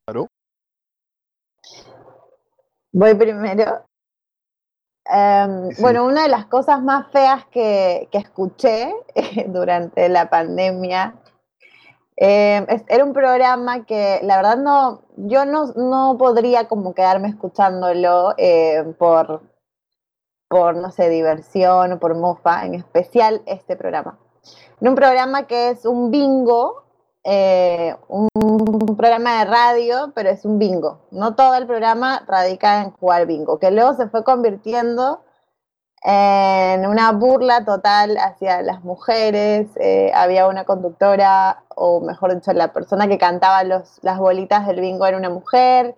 Claro. 0.07 0.27
Voy 2.93 3.15
primero. 3.15 3.85
Em, 5.07 5.71
Sí. 5.73 5.83
Bueno, 5.83 6.05
una 6.07 6.23
de 6.23 6.29
las 6.29 6.47
cosas 6.47 6.83
más 6.83 7.11
feas 7.11 7.45
que, 7.47 8.09
que 8.13 8.19
escuché 8.19 8.93
durante 9.49 10.09
la 10.09 10.29
pandemia 10.31 11.15
em, 12.17 12.67
es- 12.69 12.85
era 12.89 13.05
un 13.05 13.13
programa 13.13 13.85
que 13.85 14.21
la 14.23 14.37
verdad 14.37 14.59
no, 14.59 15.03
yo 15.17 15.45
no, 15.45 15.73
no 15.75 16.17
podría 16.19 16.69
como 16.69 16.95
quedarme 16.95 17.29
escuchándolo 17.29 18.35
em, 18.37 18.93
por, 18.95 19.43
por, 20.53 20.77
no 20.77 20.91
sé, 20.91 21.09
diversión 21.09 21.93
o 21.93 21.99
por 21.99 22.15
mofa, 22.15 22.67
en 22.67 22.75
especial 22.75 23.41
este 23.47 23.75
programa. 23.75 24.19
En 24.83 24.89
un 24.89 24.95
programa 24.95 25.47
que 25.47 25.71
es 25.71 25.87
un 25.87 26.11
bingo, 26.11 26.85
eh, 27.25 27.97
un, 28.09 28.29
programa 28.99 29.39
de 29.39 29.45
radio, 29.47 30.13
pero 30.15 30.29
es 30.29 30.45
un 30.45 30.59
bingo. 30.59 31.07
No 31.11 31.37
todo 31.37 31.55
el 31.55 31.67
programa 31.67 32.23
radica 32.29 32.83
en 32.83 32.91
jugar 32.91 33.27
bingo, 33.27 33.59
que 33.59 33.71
luego 33.71 33.95
se 33.95 34.09
fue 34.09 34.25
convirtiendo 34.25 35.23
en 36.03 36.87
una 36.87 37.13
burla 37.13 37.65
total 37.65 38.19
hacia 38.19 38.61
las 38.61 38.85
mujeres. 38.85 39.71
eh, 39.77 40.13
había 40.15 40.49
una 40.49 40.65
conductora, 40.65 41.65
o 41.75 42.03
mejor 42.03 42.35
dicho, 42.35 42.53
la 42.53 42.75
persona 42.75 43.09
que 43.09 43.17
cantaba 43.17 43.65
los, 43.65 43.99
las 44.03 44.19
bolitas 44.19 44.67
del 44.67 44.81
bingo 44.81 45.07
era 45.07 45.17
una 45.17 45.31
mujer. 45.31 45.97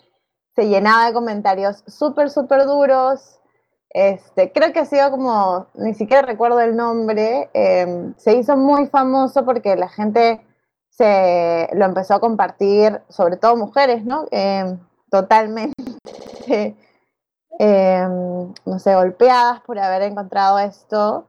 Se 0.55 0.69
llenaba 0.69 1.07
de 1.07 1.13
comentarios 1.13 1.83
súper, 1.89 2.31
súper 2.31 2.67
duros. 2.67 3.41
Este, 3.95 4.51
creo 4.51 4.73
que 4.73 4.81
ha 4.81 4.85
sido 4.87 5.09
como, 5.13 5.69
ni 5.75 5.95
siquiera 5.95 6.23
recuerdo 6.23 6.59
el 6.61 6.75
nombre, 6.77 7.49
eh, 7.55 8.13
se 8.17 8.35
hizo 8.35 8.57
muy 8.57 8.89
famoso 8.89 9.45
porque 9.45 9.77
la 9.77 9.89
gente 9.89 10.45
se 10.91 11.69
lo 11.75 11.85
empezó 11.85 12.15
a 12.15 12.21
compartir, 12.21 13.01
sobre 13.09 13.37
todo 13.37 13.57
mujeres, 13.57 14.05
¿no? 14.05 14.27
Eh, 14.33 14.77
totalmente, 15.11 15.75
eh, 17.61 18.07
no 18.65 18.79
sé, 18.81 18.95
golpeadas 18.97 19.61
por 19.61 19.79
haber 19.79 20.03
encontrado 20.03 20.59
esto. 20.59 21.27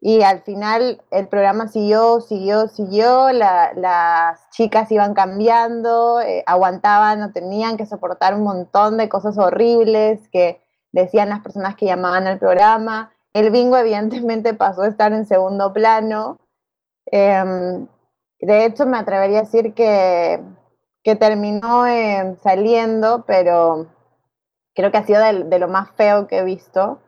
Y 0.00 0.22
al 0.22 0.40
final 0.40 1.02
el 1.10 1.28
programa 1.28 1.68
siguió, 1.68 2.22
siguió, 2.22 2.68
siguió, 2.68 3.30
la- 3.32 3.74
las 3.74 4.48
chicas 4.50 4.90
iban 4.90 5.12
cambiando, 5.12 6.22
eh, 6.22 6.42
aguantaban 6.46 7.22
o 7.22 7.32
tenían 7.32 7.76
que 7.76 7.84
soportar 7.84 8.34
un 8.34 8.44
montón 8.44 8.96
de 8.96 9.10
cosas 9.10 9.36
horribles 9.36 10.26
que 10.30 10.62
decían 10.92 11.28
las 11.28 11.40
personas 11.40 11.76
que 11.76 11.86
llamaban 11.86 12.26
al 12.26 12.38
programa. 12.38 13.12
El 13.32 13.50
bingo 13.50 13.76
evidentemente 13.76 14.54
pasó 14.54 14.82
a 14.82 14.88
estar 14.88 15.12
en 15.12 15.26
segundo 15.26 15.72
plano. 15.72 16.38
Em, 17.06 17.86
de 18.40 18.64
hecho, 18.64 18.86
me 18.86 18.98
atrevería 18.98 19.38
a 19.40 19.42
decir 19.42 19.74
que, 19.74 20.40
que 21.02 21.16
terminó 21.16 21.86
em, 21.86 22.36
saliendo, 22.36 23.24
pero 23.26 23.86
creo 24.74 24.90
que 24.90 24.98
ha 24.98 25.06
sido 25.06 25.22
de, 25.22 25.58
lo 25.58 25.68
más 25.68 25.90
feo 25.92 26.26
que 26.26 26.38
he 26.38 26.44
visto. 26.44 27.00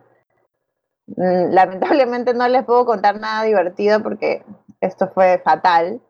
Mm, 1.07 1.53
Lamentablemente 1.53 2.35
no 2.35 2.47
les 2.49 2.65
puedo 2.65 2.85
contar 2.87 3.19
nada 3.21 3.45
divertido 3.45 4.03
porque 4.03 4.45
esto 4.81 5.09
fue 5.09 5.41
fatal, 5.45 6.01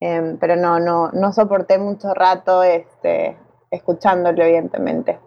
em, 0.00 0.38
pero 0.38 0.56
no, 0.56 0.80
no, 0.80 1.10
no 1.12 1.32
soporté 1.32 1.78
mucho 1.78 2.14
rato 2.14 2.62
este, 2.62 3.38
escuchándolo, 3.70 4.42
evidentemente. 4.42 5.20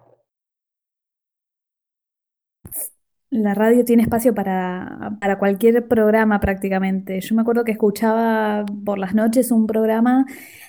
La 3.32 3.54
radio 3.54 3.82
tiene 3.82 4.02
espacio 4.02 4.34
para, 4.34 5.16
para 5.18 5.38
cualquier 5.38 5.88
programa 5.88 6.38
prácticamente. 6.38 7.18
Yo 7.18 7.34
me 7.34 7.40
acuerdo 7.40 7.64
que 7.64 7.72
escuchaba 7.72 8.66
por 8.84 8.98
las 8.98 9.14
noches 9.14 9.50
un 9.50 9.66
programa 9.66 10.26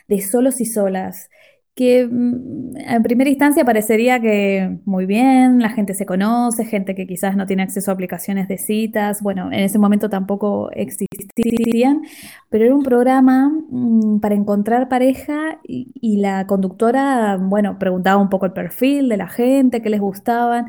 de 0.07 0.21
solos 0.21 0.61
y 0.61 0.65
solas, 0.65 1.29
que 1.75 2.07
mm, 2.09 2.77
en 2.77 3.03
primera 3.03 3.29
instancia 3.29 3.65
parecería 3.65 4.21
que 4.21 4.79
muy 4.85 5.05
bien, 5.05 5.59
la 5.59 5.71
gente 5.71 5.93
se 5.93 6.05
conoce, 6.05 6.63
gente 6.63 6.95
que 6.95 7.05
quizás 7.05 7.35
no 7.35 7.45
tiene 7.45 7.63
acceso 7.63 7.91
a 7.91 7.95
aplicaciones 7.95 8.47
de 8.47 8.57
citas, 8.57 9.21
bueno, 9.21 9.47
en 9.51 9.59
ese 9.59 9.77
momento 9.77 10.09
tampoco 10.09 10.71
existían, 10.71 12.03
pero 12.49 12.63
era 12.63 12.73
un 12.73 12.83
programa 12.83 13.49
mm, 13.71 14.21
para 14.21 14.35
encontrar 14.35 14.87
pareja 14.87 15.59
y, 15.63 16.17
la 16.17 16.47
conductora, 16.47 17.35
bueno, 17.35 17.77
preguntaba 17.77 18.21
un 18.21 18.29
poco 18.29 18.45
el 18.45 18.53
perfil 18.53 19.09
de 19.09 19.17
la 19.17 19.27
gente, 19.27 19.81
qué 19.81 19.89
les 19.89 19.99
gustaban 19.99 20.67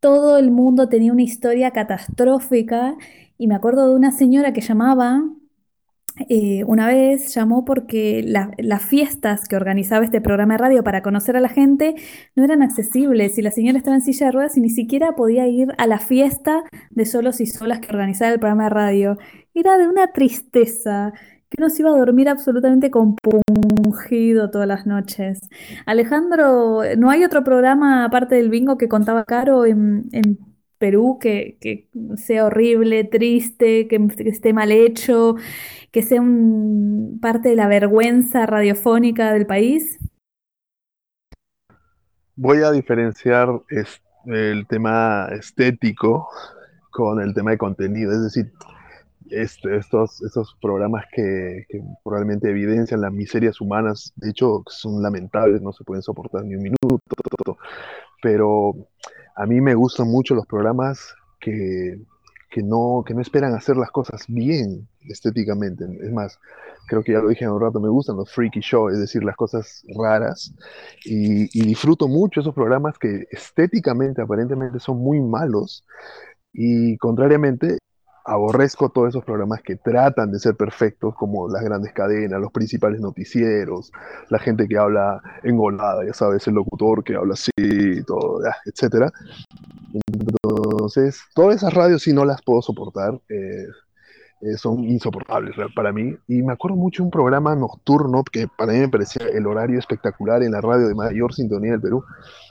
todo 0.00 0.38
el 0.38 0.50
mundo 0.50 0.88
tenía 0.88 1.12
una 1.12 1.22
historia 1.22 1.70
catastrófica 1.72 2.96
y 3.38 3.46
me 3.48 3.54
acuerdo 3.54 3.88
de 3.88 3.94
una 3.96 4.12
señora 4.12 4.52
que 4.52 4.60
llamaba, 4.60 5.22
eh, 6.28 6.64
una 6.64 6.86
vez 6.88 7.32
llamó 7.34 7.64
porque 7.64 8.22
la- 8.26 8.50
las 8.58 8.82
fiestas 8.82 9.46
que 9.48 9.56
organizaba 9.56 10.04
este 10.04 10.20
programa 10.20 10.54
de 10.54 10.58
radio 10.58 10.84
para 10.84 11.02
conocer 11.02 11.36
a 11.36 11.40
la 11.40 11.48
gente 11.48 11.94
no 12.34 12.44
eran 12.44 12.62
accesibles 12.62 13.38
y 13.38 13.42
la 13.42 13.50
señora 13.52 13.78
estaba 13.78 13.96
en 13.96 14.02
silla 14.02 14.26
de 14.26 14.32
ruedas 14.32 14.56
y 14.56 14.60
ni 14.60 14.70
siquiera 14.70 15.12
podía 15.14 15.46
ir 15.46 15.68
a 15.78 15.86
la 15.86 15.98
fiesta 15.98 16.64
de 16.90 17.06
solos 17.06 17.40
y 17.40 17.46
solas 17.46 17.80
que 17.80 17.88
organizaba 17.90 18.32
el 18.32 18.40
programa 18.40 18.64
de 18.64 18.70
radio. 18.70 19.18
Era 19.54 19.78
de 19.78 19.88
una 19.88 20.12
tristeza 20.12 21.12
que 21.50 21.56
uno 21.60 21.68
se 21.68 21.82
iba 21.82 21.90
a 21.90 21.98
dormir 21.98 22.28
absolutamente 22.28 22.90
compungido 22.90 24.50
todas 24.50 24.68
las 24.68 24.86
noches. 24.86 25.40
Alejandro, 25.84 26.82
¿no 26.96 27.10
hay 27.10 27.24
otro 27.24 27.42
programa 27.42 28.04
aparte 28.04 28.36
del 28.36 28.50
bingo 28.50 28.78
que 28.78 28.88
contaba 28.88 29.24
Caro 29.24 29.66
en, 29.66 30.08
Perú 30.78 31.18
que, 31.20 31.90
sea 32.16 32.46
horrible, 32.46 33.04
triste, 33.04 33.86
que, 33.86 34.00
esté 34.24 34.54
mal 34.54 34.72
hecho, 34.72 35.34
que 35.90 36.02
sea 36.02 36.22
un, 36.22 37.18
parte 37.20 37.50
de 37.50 37.56
la 37.56 37.66
vergüenza 37.66 38.46
radiofónica 38.46 39.32
del 39.32 39.44
país? 39.44 39.98
Voy 42.36 42.62
a 42.62 42.70
diferenciar 42.70 43.60
el 44.24 44.66
tema 44.68 45.28
estético 45.32 46.28
con 46.90 47.20
el 47.20 47.34
tema 47.34 47.50
de 47.50 47.58
contenido. 47.58 48.12
Es 48.12 48.22
decir, 48.22 48.50
este- 49.30 49.76
estos, 49.76 50.22
estos 50.22 50.56
programas 50.60 51.04
que, 51.12 51.64
que 51.68 51.80
probablemente 52.04 52.50
evidencian 52.50 53.00
las 53.00 53.12
miserias 53.12 53.60
humanas, 53.60 54.12
de 54.16 54.30
hecho, 54.30 54.62
son 54.66 55.02
lamentables, 55.02 55.62
no 55.62 55.72
se 55.72 55.84
pueden 55.84 56.02
soportar 56.02 56.44
ni 56.44 56.54
un 56.56 56.62
minuto. 56.62 57.00
Pero 58.22 58.74
a 59.36 59.46
mí 59.46 59.60
me 59.60 59.74
gustan 59.74 60.08
mucho 60.08 60.34
los 60.34 60.46
programas 60.46 61.14
que, 61.40 61.98
que 62.50 62.62
no, 62.62 63.02
que 63.06 63.14
no 63.14 63.20
esperan 63.22 63.54
hacer 63.54 63.76
las 63.76 63.90
cosas 63.90 64.24
bien 64.28 64.88
estéticamente. 65.08 65.84
Es 66.02 66.12
más, 66.12 66.38
creo 66.86 67.02
que 67.02 67.12
ya 67.12 67.20
lo 67.20 67.28
dije 67.28 67.44
en 67.44 67.50
un 67.52 67.60
rato, 67.60 67.80
me 67.80 67.88
gustan 67.88 68.16
los 68.16 68.30
freaky 68.32 68.60
show, 68.60 68.88
es 68.88 68.98
decir, 68.98 69.24
las 69.24 69.36
cosas 69.36 69.84
raras. 69.96 70.52
Y, 71.04 71.44
y 71.58 71.66
disfruto 71.66 72.08
mucho 72.08 72.40
esos 72.40 72.54
programas 72.54 72.98
que 72.98 73.26
estéticamente, 73.30 74.20
aparentemente, 74.22 74.80
son 74.80 74.98
muy 74.98 75.20
malos. 75.20 75.84
Y 76.52 76.96
contrariamente, 76.98 77.78
aborrezco 78.24 78.90
todos 78.90 79.10
esos 79.10 79.24
programas 79.24 79.62
que 79.62 79.76
tratan 79.76 80.32
de 80.32 80.38
ser 80.38 80.54
perfectos, 80.56 81.14
como 81.14 81.48
las 81.48 81.62
grandes 81.62 81.92
cadenas, 81.92 82.40
los 82.40 82.52
principales 82.52 83.00
noticieros, 83.00 83.92
la 84.28 84.38
gente 84.38 84.68
que 84.68 84.78
habla 84.78 85.20
engolada, 85.42 86.04
ya 86.04 86.14
sabes, 86.14 86.46
el 86.48 86.54
locutor 86.54 87.02
que 87.04 87.14
habla 87.16 87.34
así, 87.34 88.02
todo, 88.06 88.40
etcétera. 88.66 89.10
Entonces, 89.92 91.20
todas 91.34 91.56
esas 91.56 91.74
radios 91.74 92.02
sí 92.02 92.12
no 92.12 92.24
las 92.24 92.42
puedo 92.42 92.62
soportar. 92.62 93.20
eh, 93.28 93.66
eh, 94.42 94.56
son 94.56 94.84
insoportables 94.84 95.54
para 95.74 95.92
mí. 95.92 96.16
Y 96.26 96.42
me 96.42 96.52
acuerdo 96.54 96.76
mucho 96.76 97.02
de 97.02 97.06
un 97.06 97.10
programa 97.10 97.54
nocturno 97.54 98.24
que 98.24 98.48
para 98.48 98.72
mí 98.72 98.78
me 98.78 98.88
parecía 98.88 99.26
el 99.26 99.46
horario 99.46 99.78
espectacular 99.78 100.42
en 100.42 100.52
la 100.52 100.62
radio 100.62 100.88
de 100.88 100.94
mayor 100.94 101.34
sintonía 101.34 101.72
del 101.72 101.80
Perú, 101.80 102.04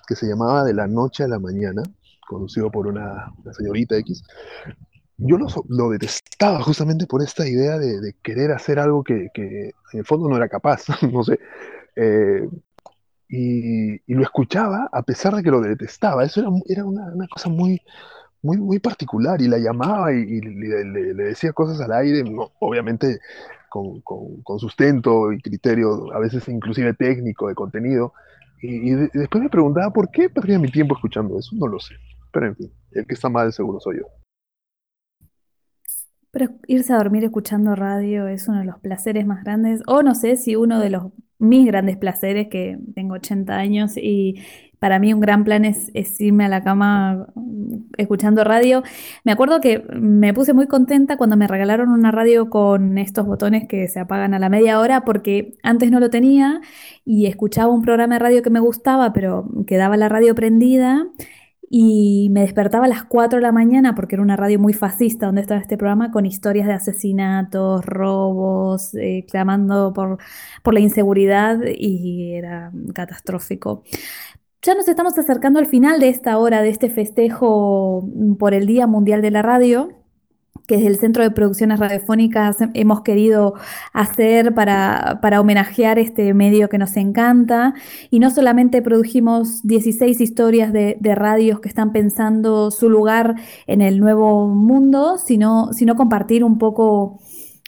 que 0.07 0.15
se 0.15 0.27
llamaba 0.27 0.63
De 0.63 0.73
la 0.73 0.87
Noche 0.87 1.23
a 1.23 1.27
la 1.27 1.39
Mañana, 1.39 1.81
conducido 2.27 2.69
por 2.69 2.85
una, 2.85 3.33
una 3.43 3.53
señorita 3.53 3.97
X. 3.97 4.23
Yo 5.21 5.37
lo, 5.37 5.47
lo 5.67 5.89
detestaba 5.89 6.61
justamente 6.63 7.05
por 7.05 7.21
esta 7.21 7.47
idea 7.47 7.77
de, 7.77 7.99
de 7.99 8.13
querer 8.23 8.51
hacer 8.51 8.79
algo 8.79 9.03
que, 9.03 9.29
que 9.33 9.71
en 9.93 9.99
el 9.99 10.05
fondo 10.05 10.29
no 10.29 10.37
era 10.37 10.47
capaz, 10.47 10.85
no 11.11 11.23
sé. 11.23 11.39
Eh, 11.95 12.47
y, 13.29 13.93
y 13.95 14.15
lo 14.15 14.23
escuchaba 14.23 14.89
a 14.91 15.03
pesar 15.03 15.35
de 15.35 15.43
que 15.43 15.51
lo 15.51 15.61
detestaba. 15.61 16.23
Eso 16.25 16.41
era, 16.41 16.49
era 16.67 16.85
una, 16.85 17.05
una 17.13 17.27
cosa 17.27 17.49
muy, 17.49 17.81
muy, 18.43 18.57
muy 18.57 18.79
particular. 18.79 19.41
Y 19.41 19.47
la 19.49 19.59
llamaba 19.59 20.13
y, 20.13 20.19
y 20.21 20.41
le, 20.41 20.85
le- 20.85 21.13
le 21.15 21.23
decía 21.25 21.53
cosas 21.53 21.81
al 21.81 21.93
aire, 21.93 22.23
no, 22.23 22.51
obviamente 22.59 23.19
con, 23.69 24.01
con- 24.01 24.41
con 24.43 24.59
sustento 24.59 25.31
y 25.33 25.41
criterio, 25.41 26.13
a 26.13 26.19
veces 26.19 26.47
inclusive 26.49 26.93
técnico 26.95 27.47
de 27.49 27.55
contenido. 27.55 28.13
Y, 28.61 28.91
y 28.91 28.95
de- 28.95 29.11
después 29.13 29.43
me 29.43 29.49
preguntaba 29.49 29.91
por 29.93 30.11
qué 30.11 30.29
perdía 30.29 30.59
mi 30.59 30.71
tiempo 30.71 30.95
escuchando 30.95 31.39
eso. 31.39 31.55
No 31.55 31.67
lo 31.67 31.79
sé. 31.79 31.95
Pero 32.31 32.47
en 32.47 32.55
fin, 32.57 32.73
el 32.93 33.07
que 33.07 33.15
está 33.15 33.29
mal 33.29 33.53
seguro 33.53 33.79
soy 33.81 33.99
yo. 33.99 34.05
Pero 36.31 36.49
irse 36.67 36.93
a 36.93 36.97
dormir 36.97 37.23
escuchando 37.23 37.75
radio 37.75 38.27
es 38.27 38.47
uno 38.47 38.59
de 38.59 38.65
los 38.65 38.79
placeres 38.79 39.25
más 39.25 39.43
grandes, 39.43 39.81
o 39.87 40.03
no 40.03 40.15
sé 40.15 40.35
si 40.35 40.55
uno 40.55 40.79
de 40.79 40.89
los 40.89 41.03
mis 41.39 41.65
grandes 41.65 41.97
placeres, 41.97 42.49
que 42.49 42.77
tengo 42.93 43.15
80 43.15 43.55
años 43.55 43.93
y 43.95 44.35
para 44.79 44.99
mí 44.99 45.13
un 45.13 45.19
gran 45.19 45.43
plan 45.43 45.65
es, 45.65 45.91
es 45.93 46.19
irme 46.21 46.45
a 46.45 46.49
la 46.49 46.63
cama 46.63 47.27
mm, 47.35 47.91
escuchando 47.97 48.43
radio. 48.43 48.83
Me 49.23 49.31
acuerdo 49.31 49.61
que 49.61 49.83
me 49.93 50.33
puse 50.33 50.53
muy 50.53 50.67
contenta 50.67 51.17
cuando 51.17 51.37
me 51.37 51.47
regalaron 51.47 51.89
una 51.89 52.11
radio 52.11 52.49
con 52.49 52.97
estos 52.97 53.25
botones 53.25 53.67
que 53.67 53.87
se 53.87 53.99
apagan 53.99 54.33
a 54.33 54.39
la 54.39 54.49
media 54.49 54.79
hora 54.79 55.05
porque 55.05 55.53
antes 55.63 55.91
no 55.91 55.99
lo 55.99 56.09
tenía 56.09 56.61
y 57.05 57.27
escuchaba 57.27 57.73
un 57.73 57.81
programa 57.81 58.15
de 58.15 58.19
radio 58.19 58.41
que 58.41 58.49
me 58.49 58.59
gustaba, 58.59 59.13
pero 59.13 59.49
quedaba 59.67 59.97
la 59.97 60.09
radio 60.09 60.33
prendida 60.35 61.07
y 61.69 62.29
me 62.31 62.41
despertaba 62.41 62.85
a 62.85 62.87
las 62.87 63.03
4 63.05 63.37
de 63.37 63.43
la 63.43 63.51
mañana 63.51 63.93
porque 63.95 64.15
era 64.15 64.23
una 64.23 64.35
radio 64.35 64.59
muy 64.59 64.73
fascista 64.73 65.27
donde 65.27 65.41
estaba 65.41 65.61
este 65.61 65.77
programa 65.77 66.11
con 66.11 66.25
historias 66.25 66.67
de 66.67 66.73
asesinatos, 66.73 67.85
robos, 67.85 68.95
eh, 68.95 69.25
clamando 69.29 69.93
por, 69.93 70.17
por 70.63 70.73
la 70.73 70.79
inseguridad 70.79 71.59
y 71.65 72.33
era 72.33 72.71
catastrófico. 72.93 73.83
Ya 74.61 74.75
nos 74.75 74.87
estamos 74.87 75.17
acercando 75.17 75.59
al 75.59 75.67
final 75.67 75.99
de 75.99 76.09
esta 76.09 76.37
hora, 76.37 76.61
de 76.61 76.69
este 76.69 76.89
festejo 76.89 78.09
por 78.39 78.53
el 78.53 78.65
Día 78.65 78.87
Mundial 78.87 79.21
de 79.21 79.31
la 79.31 79.41
Radio 79.41 79.98
que 80.69 80.75
desde 80.75 80.87
el 80.89 80.99
Centro 80.99 81.23
de 81.23 81.31
Producciones 81.31 81.79
Radiofónicas 81.79 82.57
hemos 82.75 83.01
querido 83.01 83.55
hacer 83.91 84.53
para, 84.53 85.19
homenajear 85.39 85.97
este 85.97 86.31
medio 86.35 86.69
que 86.69 86.77
nos 86.77 86.95
encanta. 86.95 87.73
Y 88.11 88.19
no 88.19 88.29
solamente 88.29 88.83
produjimos 88.83 89.63
16 89.63 90.21
historias 90.21 90.71
de, 90.71 90.97
radios 91.15 91.59
que 91.59 91.69
están 91.69 91.91
pensando 91.91 92.69
su 92.69 92.87
lugar 92.87 93.33
en 93.65 93.81
el 93.81 93.99
nuevo 93.99 94.47
mundo, 94.47 95.17
sino, 95.17 95.73
sino 95.73 95.95
compartir 95.95 96.43
un 96.43 96.59
poco 96.59 97.19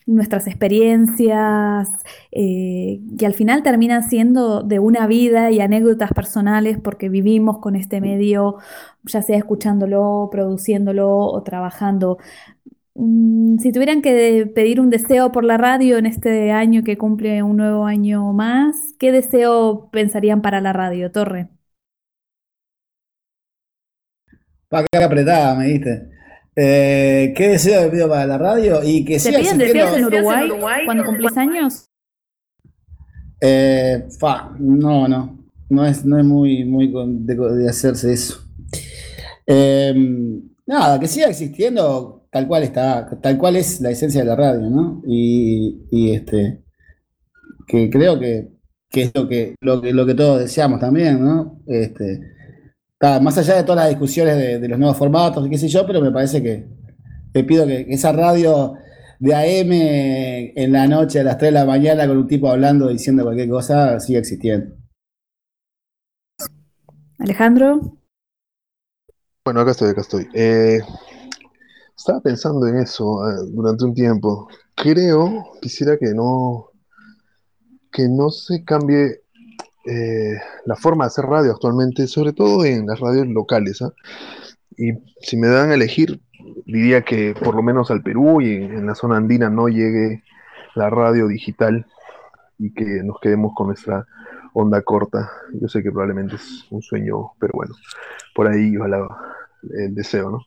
nuestras 0.05 0.45
experiencias, 0.45 1.89
eh, 2.31 2.99
que 3.17 3.25
al 3.25 3.33
final 3.33 3.63
terminan 3.63 4.03
siendo 4.07 4.61
de 4.61 4.77
una 4.77 5.07
vida 5.07 5.49
y 5.49 5.59
anécdotas 5.59 6.11
personales 6.13 6.77
porque 6.77 7.09
vivimos 7.09 7.59
con 7.59 7.75
este 7.75 7.99
medio, 7.99 8.57
ya 9.03 9.21
sea 9.21 9.37
escuchándolo, 9.37 10.29
produciéndolo 10.31 11.17
o 11.17 11.41
trabajando. 11.43 12.17
Mm, 12.93 13.57
si 13.59 13.71
tuvieran 13.71 14.01
que 14.01 14.51
pedir 14.53 14.81
un 14.81 14.89
deseo 14.89 15.31
por 15.31 15.43
la 15.43 15.57
radio 15.57 15.97
en 15.97 16.05
este 16.05 16.51
año 16.51 16.83
que 16.83 16.97
cumple 16.97 17.41
un 17.43 17.57
nuevo 17.57 17.85
año 17.85 18.33
más, 18.33 18.75
¿qué 18.99 19.11
deseo 19.11 19.89
pensarían 19.91 20.41
para 20.41 20.59
la 20.61 20.73
radio, 20.73 21.11
Torre? 21.11 21.49
Pa' 24.67 24.85
que 24.85 24.97
apretada, 24.97 25.55
me 25.55 25.67
diste. 25.67 26.09
Eh, 26.55 27.33
¿Qué 27.35 27.49
deseo 27.49 27.89
pido 27.89 28.09
para 28.09 28.25
la 28.25 28.37
radio? 28.37 28.83
Y 28.83 29.05
que 29.05 29.19
¿Te 29.19 29.31
piden 29.31 29.57
deseos 29.57 29.97
en 29.97 30.05
Uruguay, 30.05 30.49
cuando 30.85 31.05
cumplís 31.05 31.37
años? 31.37 31.85
Eh, 33.39 34.07
fa, 34.19 34.53
no, 34.59 35.07
no. 35.07 35.39
No 35.69 35.85
es, 35.85 36.03
no 36.03 36.19
es 36.19 36.25
muy, 36.25 36.65
muy 36.65 36.91
de, 36.91 37.69
hacerse 37.69 38.11
eso. 38.11 38.41
Eh, 39.47 39.93
nada, 40.65 40.99
que 40.99 41.07
siga 41.07 41.27
existiendo 41.27 42.20
tal 42.31 42.47
cual 42.47 42.63
está, 42.63 43.09
tal 43.21 43.37
cual 43.37 43.57
es 43.57 43.81
la 43.81 43.91
esencia 43.91 44.21
de 44.21 44.27
la 44.27 44.35
radio, 44.35 44.69
¿no? 44.69 45.01
Y, 45.05 46.11
este, 46.13 46.63
que 47.67 47.89
creo 47.89 48.19
que, 48.19 48.49
es 48.93 49.11
lo 49.13 49.27
que, 49.27 49.55
lo 49.59 49.81
que, 49.81 49.93
lo 49.93 50.05
que 50.05 50.13
todos 50.15 50.39
deseamos 50.39 50.79
también, 50.79 51.23
¿no? 51.23 51.61
Este, 51.67 52.19
más 53.21 53.37
allá 53.37 53.55
de 53.55 53.63
todas 53.63 53.83
las 53.83 53.89
discusiones 53.89 54.61
de, 54.61 54.67
los 54.67 54.79
nuevos 54.79 54.97
formatos 54.97 55.45
y 55.45 55.49
qué 55.49 55.57
sé 55.57 55.67
yo, 55.67 55.85
pero 55.85 56.01
me 56.01 56.11
parece 56.11 56.41
que 56.41 56.67
te 57.33 57.43
pido 57.43 57.65
que 57.65 57.85
esa 57.89 58.11
radio 58.11 58.75
de 59.19 59.35
AM 59.35 59.71
en 60.55 60.71
la 60.71 60.87
noche 60.87 61.19
a 61.19 61.23
las 61.23 61.37
3 61.37 61.51
de 61.51 61.59
la 61.59 61.65
mañana 61.65 62.07
con 62.07 62.17
un 62.17 62.27
tipo 62.27 62.49
hablando, 62.49 62.87
diciendo 62.87 63.23
cualquier 63.23 63.49
cosa, 63.49 63.99
siga 63.99 64.19
existiendo. 64.19 64.75
Alejandro. 67.19 67.97
Bueno, 69.43 69.61
acá 69.61 69.71
estoy, 69.71 69.89
acá 69.89 70.01
estoy. 70.01 70.27
Eh, 70.33 70.79
estaba 72.01 72.19
pensando 72.19 72.67
en 72.67 72.77
eso 72.77 73.29
eh, 73.29 73.33
durante 73.53 73.85
un 73.85 73.93
tiempo. 73.93 74.47
Creo, 74.75 75.51
quisiera 75.61 75.97
que 75.97 76.13
no, 76.13 76.71
que 77.91 78.07
no 78.09 78.29
se 78.31 78.63
cambie 78.63 79.21
eh, 79.85 80.39
la 80.65 80.75
forma 80.75 81.05
de 81.05 81.07
hacer 81.07 81.25
radio 81.25 81.51
actualmente, 81.51 82.07
sobre 82.07 82.33
todo 82.33 82.65
en 82.65 82.87
las 82.87 82.99
radios 82.99 83.27
locales. 83.27 83.81
¿ah? 83.81 83.93
Y 84.77 84.93
si 85.21 85.37
me 85.37 85.47
dan 85.47 85.71
a 85.71 85.75
elegir, 85.75 86.19
diría 86.65 87.03
que 87.03 87.35
por 87.35 87.55
lo 87.55 87.61
menos 87.61 87.91
al 87.91 88.01
Perú 88.01 88.41
y 88.41 88.55
en, 88.55 88.87
la 88.87 88.95
zona 88.95 89.17
andina 89.17 89.49
no 89.49 89.67
llegue 89.67 90.23
la 90.73 90.89
radio 90.89 91.27
digital 91.27 91.85
y 92.57 92.73
que 92.73 93.03
nos 93.03 93.19
quedemos 93.19 93.53
con 93.55 93.67
nuestra 93.67 94.07
onda 94.53 94.81
corta. 94.81 95.29
Yo 95.53 95.67
sé 95.67 95.83
que 95.83 95.91
probablemente 95.91 96.35
es 96.35 96.65
un 96.71 96.81
sueño, 96.81 97.33
pero 97.39 97.53
bueno, 97.53 97.75
por 98.33 98.47
ahí 98.47 98.75
ojalá 98.75 99.07
el 99.77 99.93
deseo, 99.93 100.31
¿no? 100.31 100.39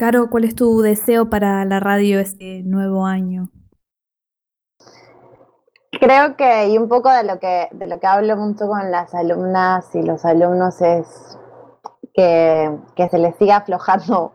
Caro, 0.00 0.30
¿cuál 0.30 0.44
es 0.44 0.54
tu 0.54 0.80
deseo 0.80 1.28
para 1.28 1.62
la 1.66 1.78
radio 1.78 2.20
este 2.20 2.62
nuevo 2.64 3.04
año? 3.04 3.50
Creo 5.90 6.38
que, 6.38 6.68
y 6.68 6.78
un 6.78 6.88
poco 6.88 7.12
de 7.12 7.22
lo 7.22 7.38
que, 7.38 7.68
de 7.70 7.86
lo 7.86 8.00
que 8.00 8.06
hablo 8.06 8.34
mucho 8.38 8.66
con 8.66 8.90
las 8.90 9.14
alumnas 9.14 9.94
y 9.94 10.00
los 10.00 10.24
alumnos 10.24 10.80
es 10.80 11.36
que, 12.14 12.80
se 13.10 13.18
les 13.18 13.36
siga 13.36 13.56
aflojando 13.56 14.32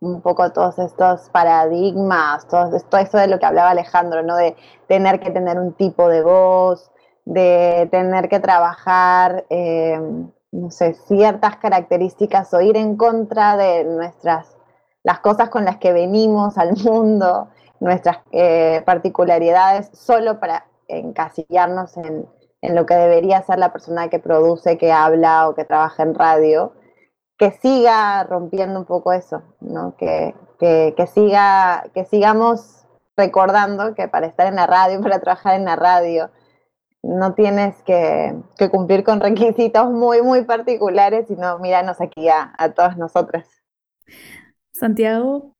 un 0.00 0.20
poco 0.20 0.52
todos 0.52 0.78
estos 0.78 1.30
paradigmas, 1.30 2.46
todo, 2.48 2.76
esto 2.76 3.16
de 3.16 3.28
lo 3.28 3.38
que 3.38 3.46
hablaba 3.46 3.70
Alejandro, 3.70 4.22
¿no? 4.22 4.36
De 4.36 4.54
tener 4.86 5.18
que 5.18 5.30
tener 5.30 5.58
un 5.58 5.72
tipo 5.72 6.10
de 6.10 6.20
voz, 6.20 6.90
de 7.24 7.88
tener 7.90 8.28
que 8.28 8.38
trabajar, 8.38 9.46
eh, 9.48 9.98
no 10.52 10.70
sé, 10.70 10.92
ciertas 10.92 11.56
características 11.56 12.52
o 12.52 12.60
ir 12.60 12.76
en 12.76 12.98
contra 12.98 13.56
de 13.56 13.84
nuestras 13.84 14.55
las 15.06 15.20
cosas 15.20 15.50
con 15.50 15.64
las 15.64 15.76
que 15.76 15.92
venimos 15.92 16.58
al 16.58 16.76
mundo, 16.84 17.48
nuestras 17.78 18.18
eh, 18.32 18.82
particularidades, 18.84 19.88
solo 19.92 20.40
para 20.40 20.66
encasillarnos 20.88 21.96
en, 21.96 22.26
lo 22.62 22.86
que 22.86 22.94
debería 22.94 23.40
ser 23.42 23.60
la 23.60 23.72
persona 23.72 24.08
que 24.08 24.18
produce, 24.18 24.76
que 24.76 24.90
habla 24.90 25.48
o 25.48 25.54
que 25.54 25.64
trabaja 25.64 26.02
en 26.02 26.16
radio, 26.16 26.72
que 27.38 27.52
siga 27.52 28.24
rompiendo 28.24 28.80
un 28.80 28.84
poco 28.84 29.12
eso, 29.12 29.44
¿no? 29.60 29.94
que, 29.96 30.34
siga, 31.14 31.84
que 31.94 32.04
sigamos 32.04 32.84
recordando 33.16 33.94
que 33.94 34.08
para 34.08 34.26
estar 34.26 34.48
en 34.48 34.56
la 34.56 34.66
radio, 34.66 35.00
para 35.02 35.20
trabajar 35.20 35.54
en 35.54 35.66
la 35.66 35.76
radio, 35.76 36.30
no 37.04 37.34
tienes 37.34 37.80
que, 37.84 38.34
cumplir 38.72 39.04
con 39.04 39.20
requisitos 39.20 39.88
muy, 39.88 40.20
muy 40.22 40.42
particulares, 40.42 41.28
sino 41.28 41.60
míranos 41.60 42.00
aquí 42.00 42.28
a, 42.28 42.52
a 42.58 42.70
todas 42.70 42.96
nosotras. 42.96 43.46
Santiago. 44.76 45.54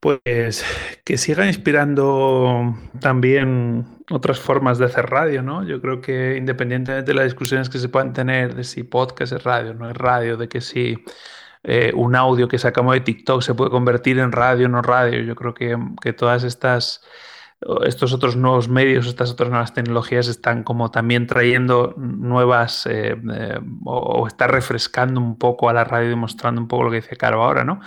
Pues 0.00 0.64
que 1.04 1.16
siga 1.16 1.46
inspirando 1.46 2.76
también 3.00 3.86
otras 4.10 4.38
formas 4.38 4.78
de 4.78 4.84
hacer 4.84 5.06
radio, 5.06 5.42
¿no? 5.42 5.64
Yo 5.64 5.80
creo 5.80 6.00
que 6.00 6.36
independientemente 6.36 7.10
de 7.10 7.14
las 7.14 7.24
discusiones 7.24 7.70
que 7.70 7.78
se 7.78 7.88
puedan 7.88 8.12
tener 8.12 8.54
de 8.54 8.64
si 8.64 8.82
podcast 8.82 9.32
es 9.32 9.44
radio, 9.44 9.72
no 9.72 9.88
es 9.88 9.96
radio, 9.96 10.36
de 10.36 10.48
que 10.48 10.60
si 10.60 11.02
eh, 11.62 11.92
un 11.94 12.14
audio 12.14 12.48
que 12.48 12.58
sacamos 12.58 12.94
de 12.94 13.00
TikTok 13.00 13.40
se 13.40 13.54
puede 13.54 13.70
convertir 13.70 14.18
en 14.18 14.32
radio, 14.32 14.68
no 14.68 14.82
radio, 14.82 15.22
yo 15.22 15.34
creo 15.34 15.54
que, 15.54 15.78
que 16.02 16.12
todas 16.12 16.44
estas 16.44 17.02
estos 17.84 18.12
otros 18.12 18.36
nuevos 18.36 18.68
medios, 18.68 19.06
estas 19.06 19.30
otras 19.30 19.50
nuevas 19.50 19.72
tecnologías 19.72 20.28
están 20.28 20.62
como 20.62 20.90
también 20.90 21.26
trayendo 21.26 21.94
nuevas 21.96 22.86
eh, 22.86 23.16
eh, 23.32 23.60
o, 23.84 24.26
está 24.26 24.46
refrescando 24.46 25.20
un 25.20 25.38
poco 25.38 25.68
a 25.68 25.72
la 25.72 25.84
radio, 25.84 26.10
demostrando 26.10 26.60
un 26.60 26.68
poco 26.68 26.84
lo 26.84 26.90
que 26.90 26.96
dice 26.96 27.16
Caro 27.16 27.42
ahora, 27.42 27.64
¿no? 27.64 27.80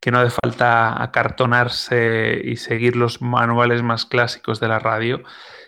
Que 0.00 0.10
no 0.10 0.18
hace 0.18 0.36
falta 0.42 1.02
acartonarse 1.02 2.40
y 2.44 2.56
seguir 2.56 2.96
los 2.96 3.22
manuales 3.22 3.82
más 3.82 4.06
clásicos 4.06 4.60
de 4.60 4.68
la 4.68 4.78
radio, 4.78 5.22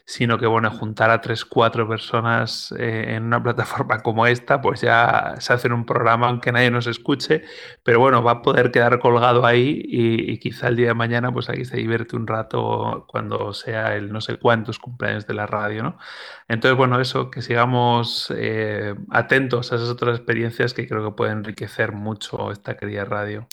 sino 0.06 0.38
que 0.38 0.46
bueno, 0.46 0.70
juntar 0.70 1.10
a 1.10 1.20
tres, 1.20 1.44
cuatro 1.44 1.88
personas 1.88 2.72
eh, 2.78 3.16
en 3.16 3.24
una 3.24 3.42
plataforma 3.42 3.98
como 4.02 4.26
esta, 4.26 4.60
pues 4.60 4.80
ya 4.80 5.34
se 5.40 5.52
hace 5.52 5.68
un 5.68 5.84
programa 5.84 6.28
aunque 6.28 6.52
nadie 6.52 6.70
nos 6.70 6.86
escuche, 6.86 7.42
pero 7.82 7.98
bueno, 8.00 8.22
va 8.22 8.32
a 8.32 8.42
poder 8.42 8.70
quedar 8.70 9.00
colgado 9.00 9.44
ahí 9.44 9.82
y, 9.84 10.38
quizá 10.38 10.68
el 10.68 10.76
día 10.76 10.88
de 10.88 10.94
mañana 10.94 11.32
pues 11.32 11.48
aquí 11.48 11.64
se 11.64 11.76
divierte 11.78 12.14
un 12.16 12.26
rato 12.26 13.06
cuando 13.08 13.52
sea 13.52 13.96
el 13.96 14.12
no 14.12 14.20
sé 14.20 14.36
cuántos 14.38 14.78
cumpleaños 14.78 15.26
de 15.26 15.34
la 15.34 15.46
radio, 15.46 15.82
¿no? 15.82 15.98
Entonces, 16.48 16.76
bueno, 16.76 17.00
eso, 17.00 17.30
que 17.30 17.42
sigamos 17.42 18.32
eh, 18.36 18.94
atentos 19.10 19.72
a 19.72 19.76
esas 19.76 19.88
otras 19.88 20.18
experiencias 20.18 20.74
que 20.74 20.86
creo 20.86 21.04
que 21.04 21.16
pueden 21.16 21.38
enriquecer 21.38 21.92
mucho 21.92 22.52
esta 22.52 22.76
querida 22.76 23.04
radio. 23.04 23.48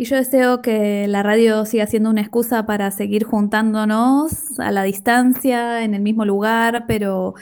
Y 0.00 0.06
yo 0.06 0.16
deseo 0.16 0.62
que 0.62 1.06
la 1.08 1.22
radio 1.22 1.66
siga 1.66 1.86
siendo 1.86 2.08
una 2.08 2.22
excusa 2.22 2.64
para 2.64 2.90
seguir 2.90 3.24
juntándonos 3.24 4.58
a 4.58 4.70
la 4.72 4.82
distancia, 4.82 5.84
en 5.84 5.92
el 5.92 6.00
mismo 6.00 6.24
lugar, 6.24 6.86
pero 6.88 7.34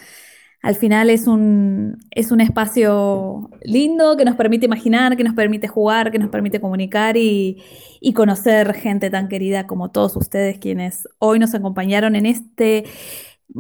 al 0.60 0.74
final 0.74 1.08
es 1.08 1.28
un, 1.28 1.98
es 2.10 2.32
un 2.32 2.40
espacio 2.40 3.48
lindo 3.62 4.16
que 4.16 4.24
nos 4.24 4.34
permite 4.34 4.66
imaginar, 4.66 5.16
que 5.16 5.22
nos 5.22 5.34
permite 5.34 5.68
jugar, 5.68 6.10
que 6.10 6.18
nos 6.18 6.30
permite 6.30 6.60
comunicar 6.60 7.16
y, 7.16 7.62
y 8.00 8.12
conocer 8.12 8.74
gente 8.74 9.08
tan 9.08 9.28
querida 9.28 9.68
como 9.68 9.92
todos 9.92 10.16
ustedes 10.16 10.58
quienes 10.58 11.08
hoy 11.20 11.38
nos 11.38 11.54
acompañaron 11.54 12.16
en 12.16 12.26
este 12.26 12.86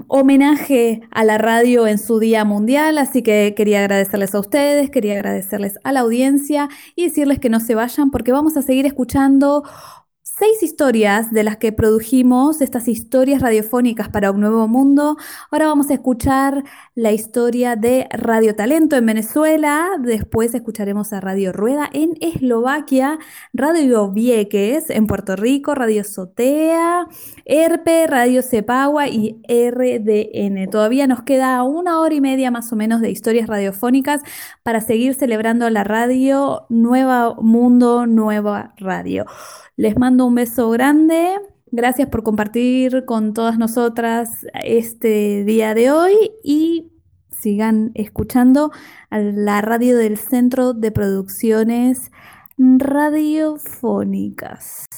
homenaje 0.06 1.00
a 1.10 1.24
la 1.24 1.38
radio 1.38 1.86
en 1.86 1.98
su 1.98 2.18
Día 2.18 2.44
Mundial, 2.44 2.98
así 2.98 3.22
que 3.22 3.54
quería 3.56 3.80
agradecerles 3.80 4.34
a 4.34 4.40
ustedes, 4.40 4.90
quería 4.90 5.14
agradecerles 5.14 5.78
a 5.82 5.92
la 5.92 6.00
audiencia 6.00 6.68
y 6.94 7.04
decirles 7.04 7.38
que 7.38 7.48
no 7.48 7.60
se 7.60 7.74
vayan 7.74 8.10
porque 8.10 8.32
vamos 8.32 8.56
a 8.56 8.62
seguir 8.62 8.86
escuchando 8.86 9.64
seis 10.38 10.62
historias 10.62 11.32
de 11.32 11.42
las 11.42 11.56
que 11.56 11.72
produjimos, 11.72 12.60
estas 12.60 12.86
historias 12.86 13.42
radiofónicas 13.42 14.08
para 14.08 14.30
un 14.30 14.40
nuevo 14.40 14.68
mundo. 14.68 15.16
Ahora 15.50 15.66
vamos 15.66 15.90
a 15.90 15.94
escuchar 15.94 16.62
la 16.94 17.10
historia 17.10 17.74
de 17.74 18.06
Radio 18.12 18.54
Talento 18.54 18.94
en 18.96 19.06
Venezuela, 19.06 19.88
después 19.98 20.54
escucharemos 20.54 21.12
a 21.12 21.20
Radio 21.20 21.52
Rueda 21.52 21.90
en 21.92 22.16
Eslovaquia, 22.20 23.18
Radio 23.52 24.12
Vieques 24.12 24.90
en 24.90 25.08
Puerto 25.08 25.34
Rico, 25.34 25.74
Radio 25.74 26.04
Sotea, 26.04 27.08
ERPE, 27.44 28.06
Radio 28.06 28.42
Cepagua 28.42 29.08
y 29.08 29.42
RDN. 29.48 30.70
Todavía 30.70 31.08
nos 31.08 31.22
queda 31.22 31.64
una 31.64 31.98
hora 32.00 32.14
y 32.14 32.20
media 32.20 32.52
más 32.52 32.72
o 32.72 32.76
menos 32.76 33.00
de 33.00 33.10
historias 33.10 33.48
radiofónicas 33.48 34.22
para 34.62 34.80
seguir 34.80 35.14
celebrando 35.14 35.68
la 35.68 35.82
radio 35.82 36.66
Nueva 36.68 37.34
Mundo, 37.40 38.06
Nueva 38.06 38.74
Radio. 38.76 39.26
Les 39.78 39.96
mando 39.96 40.26
un 40.26 40.34
beso 40.34 40.68
grande. 40.70 41.30
Gracias 41.70 42.08
por 42.08 42.24
compartir 42.24 43.04
con 43.04 43.32
todas 43.32 43.58
nosotras 43.58 44.44
este 44.64 45.44
día 45.44 45.72
de 45.72 45.92
hoy 45.92 46.32
y 46.42 46.90
sigan 47.30 47.92
escuchando 47.94 48.72
a 49.08 49.20
la 49.20 49.60
radio 49.60 49.96
del 49.96 50.18
Centro 50.18 50.74
de 50.74 50.90
Producciones 50.90 52.10
Radiofónicas. 52.58 54.88